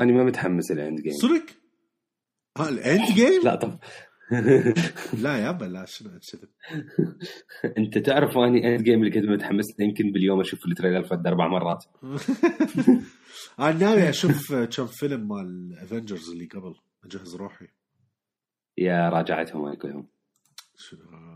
أنا 0.00 0.12
ما 0.12 0.24
متحمس 0.24 0.70
ال 0.70 1.00
Endgame 1.00 1.12
صدق؟ 1.12 1.46
ها 2.58 2.68
ال 2.68 3.14
Endgame؟ 3.14 3.42
لا 3.44 3.54
طب. 3.54 3.78
لا 5.22 5.38
يابا 5.38 5.64
لا 5.64 5.84
شنو 5.84 6.10
كذب 6.10 6.48
أنت 7.78 7.98
تعرف 7.98 8.38
أني 8.38 8.74
Endgame 8.74 9.00
اللي 9.00 9.10
كنت 9.10 9.24
متحمس 9.24 9.80
له 9.80 9.86
يمكن 9.86 10.12
باليوم 10.12 10.40
أشوف 10.40 10.66
ال 10.66 10.71
trailer 10.71 11.04
فد 11.04 11.26
أربع 11.26 11.48
مرات. 11.48 11.84
أنا 13.60 13.72
ناوي 13.72 14.08
أشوف 14.08 14.54
كم 14.54 14.86
فيلم 14.86 15.28
مال 15.28 15.78
Avengers 15.78 16.30
اللي 16.30 16.46
قبل 16.46 16.74
اجهز 17.04 17.36
روحي. 17.36 17.66
yeah 18.78 19.08
راجعتهم 19.08 19.74
كلهم 19.74 20.08
شنو؟ 20.76 21.29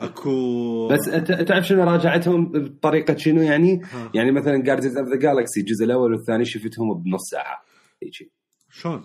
اكو 0.00 0.88
بس 0.88 1.08
انت 1.08 1.32
تعرف 1.32 1.66
شنو 1.66 1.82
راجعتهم 1.84 2.52
بطريقة 2.52 3.16
شنو 3.16 3.42
يعني؟ 3.42 3.80
ها. 3.84 4.10
يعني 4.14 4.32
مثلا 4.32 4.62
Guardians 4.62 4.96
of 4.96 5.08
the 5.08 5.16
Galaxy 5.16 5.60
الجزء 5.60 5.84
الأول 5.84 6.12
والثاني 6.12 6.44
شفتهم 6.44 7.02
بنص 7.02 7.20
ساعة 7.30 7.62
هيجي 8.02 8.32
شلون؟ 8.70 9.04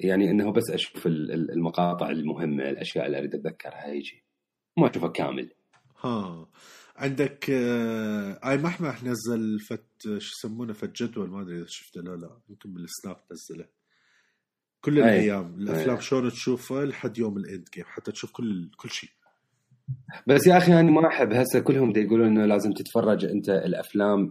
يعني 0.00 0.30
إنه 0.30 0.52
بس 0.52 0.70
أشوف 0.70 1.06
ال- 1.06 1.32
ال- 1.32 1.50
المقاطع 1.50 2.10
المهمة 2.10 2.68
الأشياء 2.70 3.06
اللي 3.06 3.18
أريد 3.18 3.34
أتذكرها 3.34 3.86
هيجي 3.86 4.24
ما 4.78 4.90
أشوفها 4.90 5.08
كامل 5.08 5.52
ها 6.00 6.48
عندك 6.96 7.50
آه، 7.50 8.50
آي 8.50 8.56
محمح 8.58 9.04
نزل 9.04 9.60
فد 9.60 9.86
شو 10.18 10.32
يسمونه 10.38 10.72
فد 10.72 11.02
جدول 11.02 11.30
ما 11.30 11.42
أدري 11.42 11.56
إذا 11.58 11.66
شفته 11.68 12.00
لا 12.00 12.16
لا 12.16 12.40
يمكن 12.48 12.72
بالسناب 12.74 13.16
نزله 13.32 13.68
كل. 14.80 14.98
الأيام 14.98 15.54
الأفلام. 15.54 16.00
شلون 16.00 16.30
تشوفها 16.30 16.84
لحد 16.84 17.18
يوم 17.18 17.36
ال 17.36 17.68
Endgame 17.74 17.84
حتى 17.86 18.12
تشوف 18.12 18.30
كل 18.32 18.70
كل 18.76 18.90
شيء 18.90 19.10
بس 20.26 20.46
يا 20.46 20.56
أخي 20.56 20.80
أنا 20.80 20.90
ما 20.90 21.06
أحب 21.06 21.32
هسه 21.32 21.60
كلهم 21.60 21.92
يقولون 21.96 22.26
إنه 22.26 22.46
لازم 22.46 22.72
تتفرج 22.72 23.24
أنت 23.24 23.48
الأفلام 23.48 24.30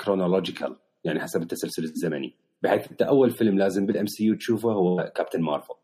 chronological 0.00 0.76
يعني 1.04 1.20
حسب 1.20 1.42
التسلسل 1.42 1.84
الزمني. 1.84 2.34
بحيث 2.62 2.90
أنت 2.90 3.02
أول 3.02 3.30
فيلم 3.30 3.58
لازم 3.58 3.86
بال 3.86 4.06
MCU 4.06 4.34
تشوفه 4.34 4.72
هو 4.72 5.12
Captain 5.16 5.40
Marvel 5.42 5.74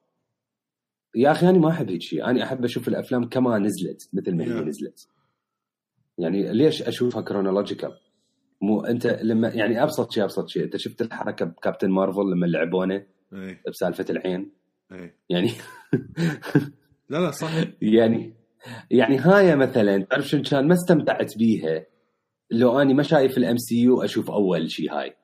يا 1.15 1.31
أخي 1.31 1.49
أنا 1.49 1.59
ما 1.59 1.69
أحب 1.71 1.91
هيك 1.91 2.03
شيء. 2.03 2.25
أنا 2.25 2.43
أحب 2.45 2.65
أشوف 2.65 2.89
الأفلام 2.89 3.29
كما 3.29 3.59
نزلت 3.59 4.09
مثل 4.13 4.35
ما 4.37 4.45
هي 4.45 4.49
Yeah. 4.49 4.67
نزلت. 4.67 5.09
يعني 6.19 6.53
ليش 6.53 6.83
أشوفها 6.83 7.23
chronological 7.23 7.93
مو 8.61 8.81
أنت 8.81 9.07
لما 9.07 9.49
يعني 9.49 9.83
أبسط 9.83 10.13
شيء 10.13 10.25
أبسط 10.25 10.49
شيء. 10.49 10.65
أنت 10.65 10.77
شفت 10.77 11.03
الحركة 11.03 11.45
ب 11.45 11.50
Captain 11.50 11.91
Marvel 11.91 12.21
لما 12.31 12.47
لعبونه 12.47 13.07
اي 13.33 13.59
بسالفة 13.69 14.05
العين؟ 14.11 14.51
اي 14.93 15.15
يعني 15.29 15.51
لا 17.09 17.19
لا 17.19 17.31
صح 17.31 17.51
يعني 17.83 18.35
يعني 18.91 19.19
هاي 19.19 19.57
مثلا 19.57 20.05
تعرف 20.05 20.29
شنو 20.29 20.43
كان؟ 20.43 20.69
ما 20.69 20.75
استمتعت 20.75 21.39
بيها. 21.39 21.87
لو 22.51 22.81
أني 22.81 22.95
ما 22.95 23.03
شايف 23.03 23.39
ال 23.39 23.57
MCU 23.57 24.03
أشوف 24.03 24.31
أول 24.31 24.71
شيء 24.71 24.93
هاي. 24.93 25.17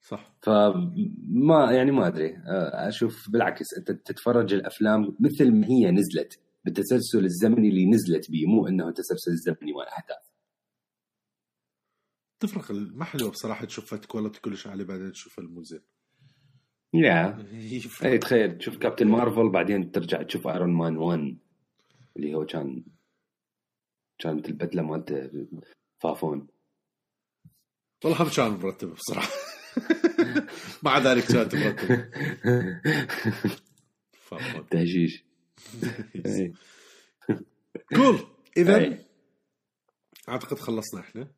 صح. 0.00 0.36
فما 0.42 1.72
يعني 1.72 1.90
ما 1.90 2.06
أدري. 2.06 2.36
أشوف 2.74 3.30
بالعكس 3.30 3.66
أنت 3.78 3.90
تتفرج 3.90 4.54
الأفلام 4.54 5.16
مثل 5.20 5.52
ما 5.52 5.66
هي 5.66 5.90
نزلت 5.90 6.40
بالتسلسل 6.64 7.24
الزمني 7.24 7.68
اللي 7.68 7.86
نزلت 7.86 8.30
بيه 8.30 8.46
مو 8.46 8.66
إنه 8.66 8.88
التسلسل 8.88 9.30
الزمني 9.30 9.72
مال 9.72 9.82
الاحداث 9.82 10.28
تفرق 12.40 12.70
ما 12.70 13.04
حلوة 13.04 13.30
بصراحة 13.30 13.64
تشوف 13.64 13.94
quality 13.94 14.40
كلش 14.40 14.66
عالي 14.66 14.84
بعدين 14.84 15.12
تشوف 15.12 15.38
المو 15.38 15.62
زين 15.62 15.80
yeah 16.94 17.46
يفرق. 17.52 18.06
اي 18.10 18.18
تخيل 18.18 18.58
تشوف 18.58 18.76
Captain 18.76 19.08
Marvel 19.08 19.48
بعدين 19.48 19.90
ترجع 19.90 20.22
تشوف 20.22 20.48
Iron 20.48 20.70
Man 20.70 20.96
1 20.96 21.38
اللي 22.18 22.34
هو 22.34 22.46
كان 22.46 22.84
كانت 24.18 24.48
البدلة 24.48 24.82
مالته 24.82 25.48
فافون. 25.98 26.48
والله 28.04 28.22
هم 28.22 28.28
كان 28.28 28.50
مرتب 28.50 28.94
بصراحة. 28.94 29.30
مع 30.84 30.98
ذلك 30.98 31.24
كانت 31.24 31.54
مرتب. 31.54 32.10
تهجيش 34.70 35.24
إي. 36.26 36.52
cool. 37.96 38.26
إذا. 38.56 39.04
أعتقد 40.28 40.58
خلصنا 40.58 41.00
إحنا. 41.00 41.32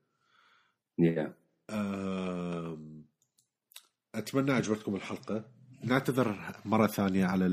أتمنى 4.15 4.53
عجبتكم 4.53 4.97
الحلقة. 4.97 5.60
نعتذر 5.85 6.55
مرة 6.65 6.87
ثانية 6.87 7.27
على 7.27 7.47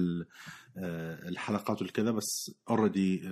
أه، 0.77 1.29
الحلقات 1.29 1.81
والكذا 1.81 2.11
بس 2.11 2.51
already 2.69 3.29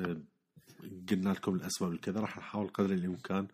قلنا 1.09 1.29
لكم 1.29 1.55
الأسباب 1.55 1.91
الكذا 1.91 2.19
راح 2.19 2.37
نحاول 2.37 2.67
قدر 2.67 2.93
الإمكان 2.93 3.47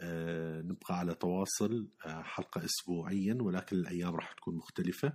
أه، 0.00 0.62
نبقى 0.62 0.98
على 0.98 1.14
تواصل 1.14 1.88
حلقة 2.04 2.64
اسبوعيا 2.64 3.38
ولكن 3.40 3.76
الأيام 3.76 4.14
راح 4.14 4.32
تكون 4.32 4.56
مختلفة. 4.56 5.12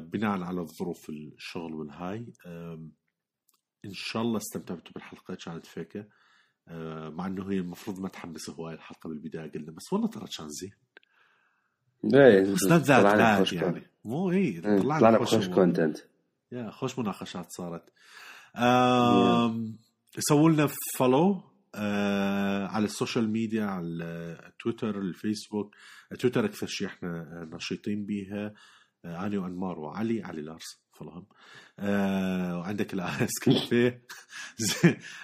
بناء 0.00 0.42
على 0.42 0.60
الظروف 0.60 1.10
الشغل 1.10 1.74
والهاي 1.74 2.32
إن 3.84 3.92
شاء 3.92 4.22
الله 4.22 4.36
استمتعتوا 4.36 4.92
بالحلقة 4.94 5.34
كانت 5.34 5.66
فيكة. 5.66 6.06
مع 7.10 7.26
إنه 7.26 7.50
هي 7.50 7.58
المفروض 7.58 8.00
ما 8.00 8.08
تحمس 8.08 8.50
هواي 8.50 8.74
الحلقة 8.74 9.08
بالبداية 9.08 9.52
قلنا 9.52 9.72
بس 9.72 9.92
والله 9.92 10.08
ترى 10.08 10.26
كان 10.38 10.48
زين. 10.48 10.72
لا 12.04 12.78
ذات 12.78 13.52
يعني 13.52 13.82
مو 14.04 14.30
اي 14.30 14.60
طلعنا 14.60 15.18
بخوش 15.18 15.34
أمور. 15.46 15.54
content 15.54 15.98
yeah 16.52 16.70
خوش 16.70 16.98
مناقشات 16.98 17.46
صارت 17.52 17.84
سووا 20.18 20.50
لنا 20.50 20.68
follow 20.96 21.40
آه 21.74 22.66
على 22.66 22.84
ال 22.84 22.91
social 22.91 23.30
media 23.30 23.64
على 23.64 24.38
تويتر 24.60 24.98
الفيسبوك 24.98 25.74
تويتر 26.18 26.44
أكثر 26.44 26.66
شيء 26.66 26.86
إحنا 26.86 27.48
نشيطين 27.52 28.06
بيها 28.06 28.54
آه 29.04 29.26
أنا 29.26 29.40
وانمار 29.40 29.78
وعلي 29.78 30.22
علي 30.22 30.42
لارس 30.42 30.80
فولوهم 30.92 31.26
آه 31.78 32.58
وعندك 32.58 32.94
الاي 32.94 33.24
اس 33.24 33.38
كافيه 33.42 34.02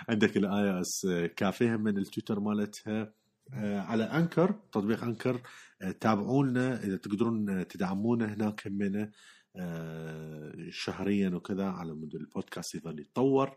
عندك 0.08 0.36
الاي 0.36 0.80
اس 0.80 1.06
كافيه 1.36 1.76
من 1.76 1.98
التويتر 1.98 2.40
مالتها 2.40 3.12
على 3.52 4.04
أنكر 4.04 4.54
تطبيق 4.72 5.04
أنكر 5.04 5.40
آه 5.82 5.90
تابعونا 5.90 6.80
إذا 6.84 6.96
تقدرون 6.96 7.50
آه، 7.50 7.62
تدعمونا 7.62 8.34
هناك 8.34 8.66
همنا 8.66 9.10
آه، 9.56 10.52
شهريا 10.70 11.28
وكذا 11.34 11.64
على 11.64 11.92
مود 11.94 12.14
البودكاست 12.14 12.74
يظل 12.74 13.00
يتطور. 13.00 13.56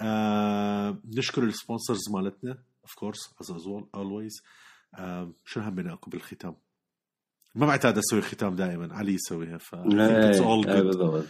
آه، 0.00 0.98
نشكر 1.04 1.42
ال 1.42 1.48
sponsors 1.48 2.00
مالتنا 2.14 2.58
of 2.82 2.94
course 2.94 3.18
as 3.40 3.50
always 3.94 4.32
شنو 5.44 5.64
همنا 5.64 5.92
أكو 5.92 6.10
بالختام؟ 6.10 6.54
ما 7.54 7.66
معتاد 7.66 7.98
أسوي 7.98 8.22
ختام 8.22 8.54
دائما 8.56 8.94
علي 8.94 9.14
يسويها 9.14 9.58
ف. 9.58 9.74
بالضبط 10.82 11.24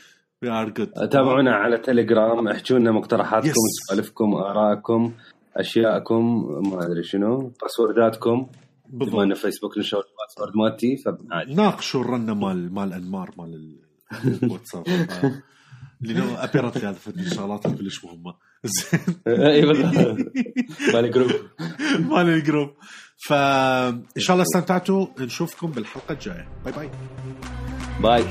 good. 0.79 1.09
تابعونا 1.09 1.55
على 1.55 1.79
تليجرام 1.79 2.49
احجوا 2.49 2.79
لنا 2.79 2.91
مقترحاتكم 2.93 3.49
Yes. 3.51 3.89
سوالفكم 3.89 4.35
آرائكم. 4.35 5.15
أشياءكم 5.57 6.45
ما 6.73 6.87
أدري 6.87 7.03
شنو 7.03 7.53
باسورداتكم 7.63 8.47
بما 8.91 9.23
ان 9.23 9.35
فيسبوك 9.35 9.79
نشر 9.79 9.97
ال 9.99 10.05
password 10.05 10.57
مالتي 10.57 10.97
فعادي 10.97 11.55
ناقشوا 11.55 12.01
الرنه 12.01 12.35
مال 12.35 12.75
مال 12.75 12.93
أنمار 12.93 13.31
مال 13.39 13.55
ال- 13.55 13.85
الواتساب. 14.43 14.85
لأنه 16.01 16.45
apparently 16.45 16.83
هذا 16.89 16.93
فد 16.93 17.19
الشغلات 17.19 17.67
كلش 17.79 18.05
مهمه 18.05 18.35
زين. 18.65 19.01
اي 19.47 19.65
مال 20.95 21.11
group 21.11 21.31
مال 22.11 22.29
ال 22.29 22.36
group 22.36 22.71
فان 23.29 24.03
شاء 24.19 24.35
الله 24.35 24.43
استمتعتوا. 24.43 25.07
نشوفكم 25.21 25.71
بالحلقة 25.71 26.13
الجاية. 26.13 26.49
bye 26.65 26.73
bye 26.73 26.91
bye 28.03 28.25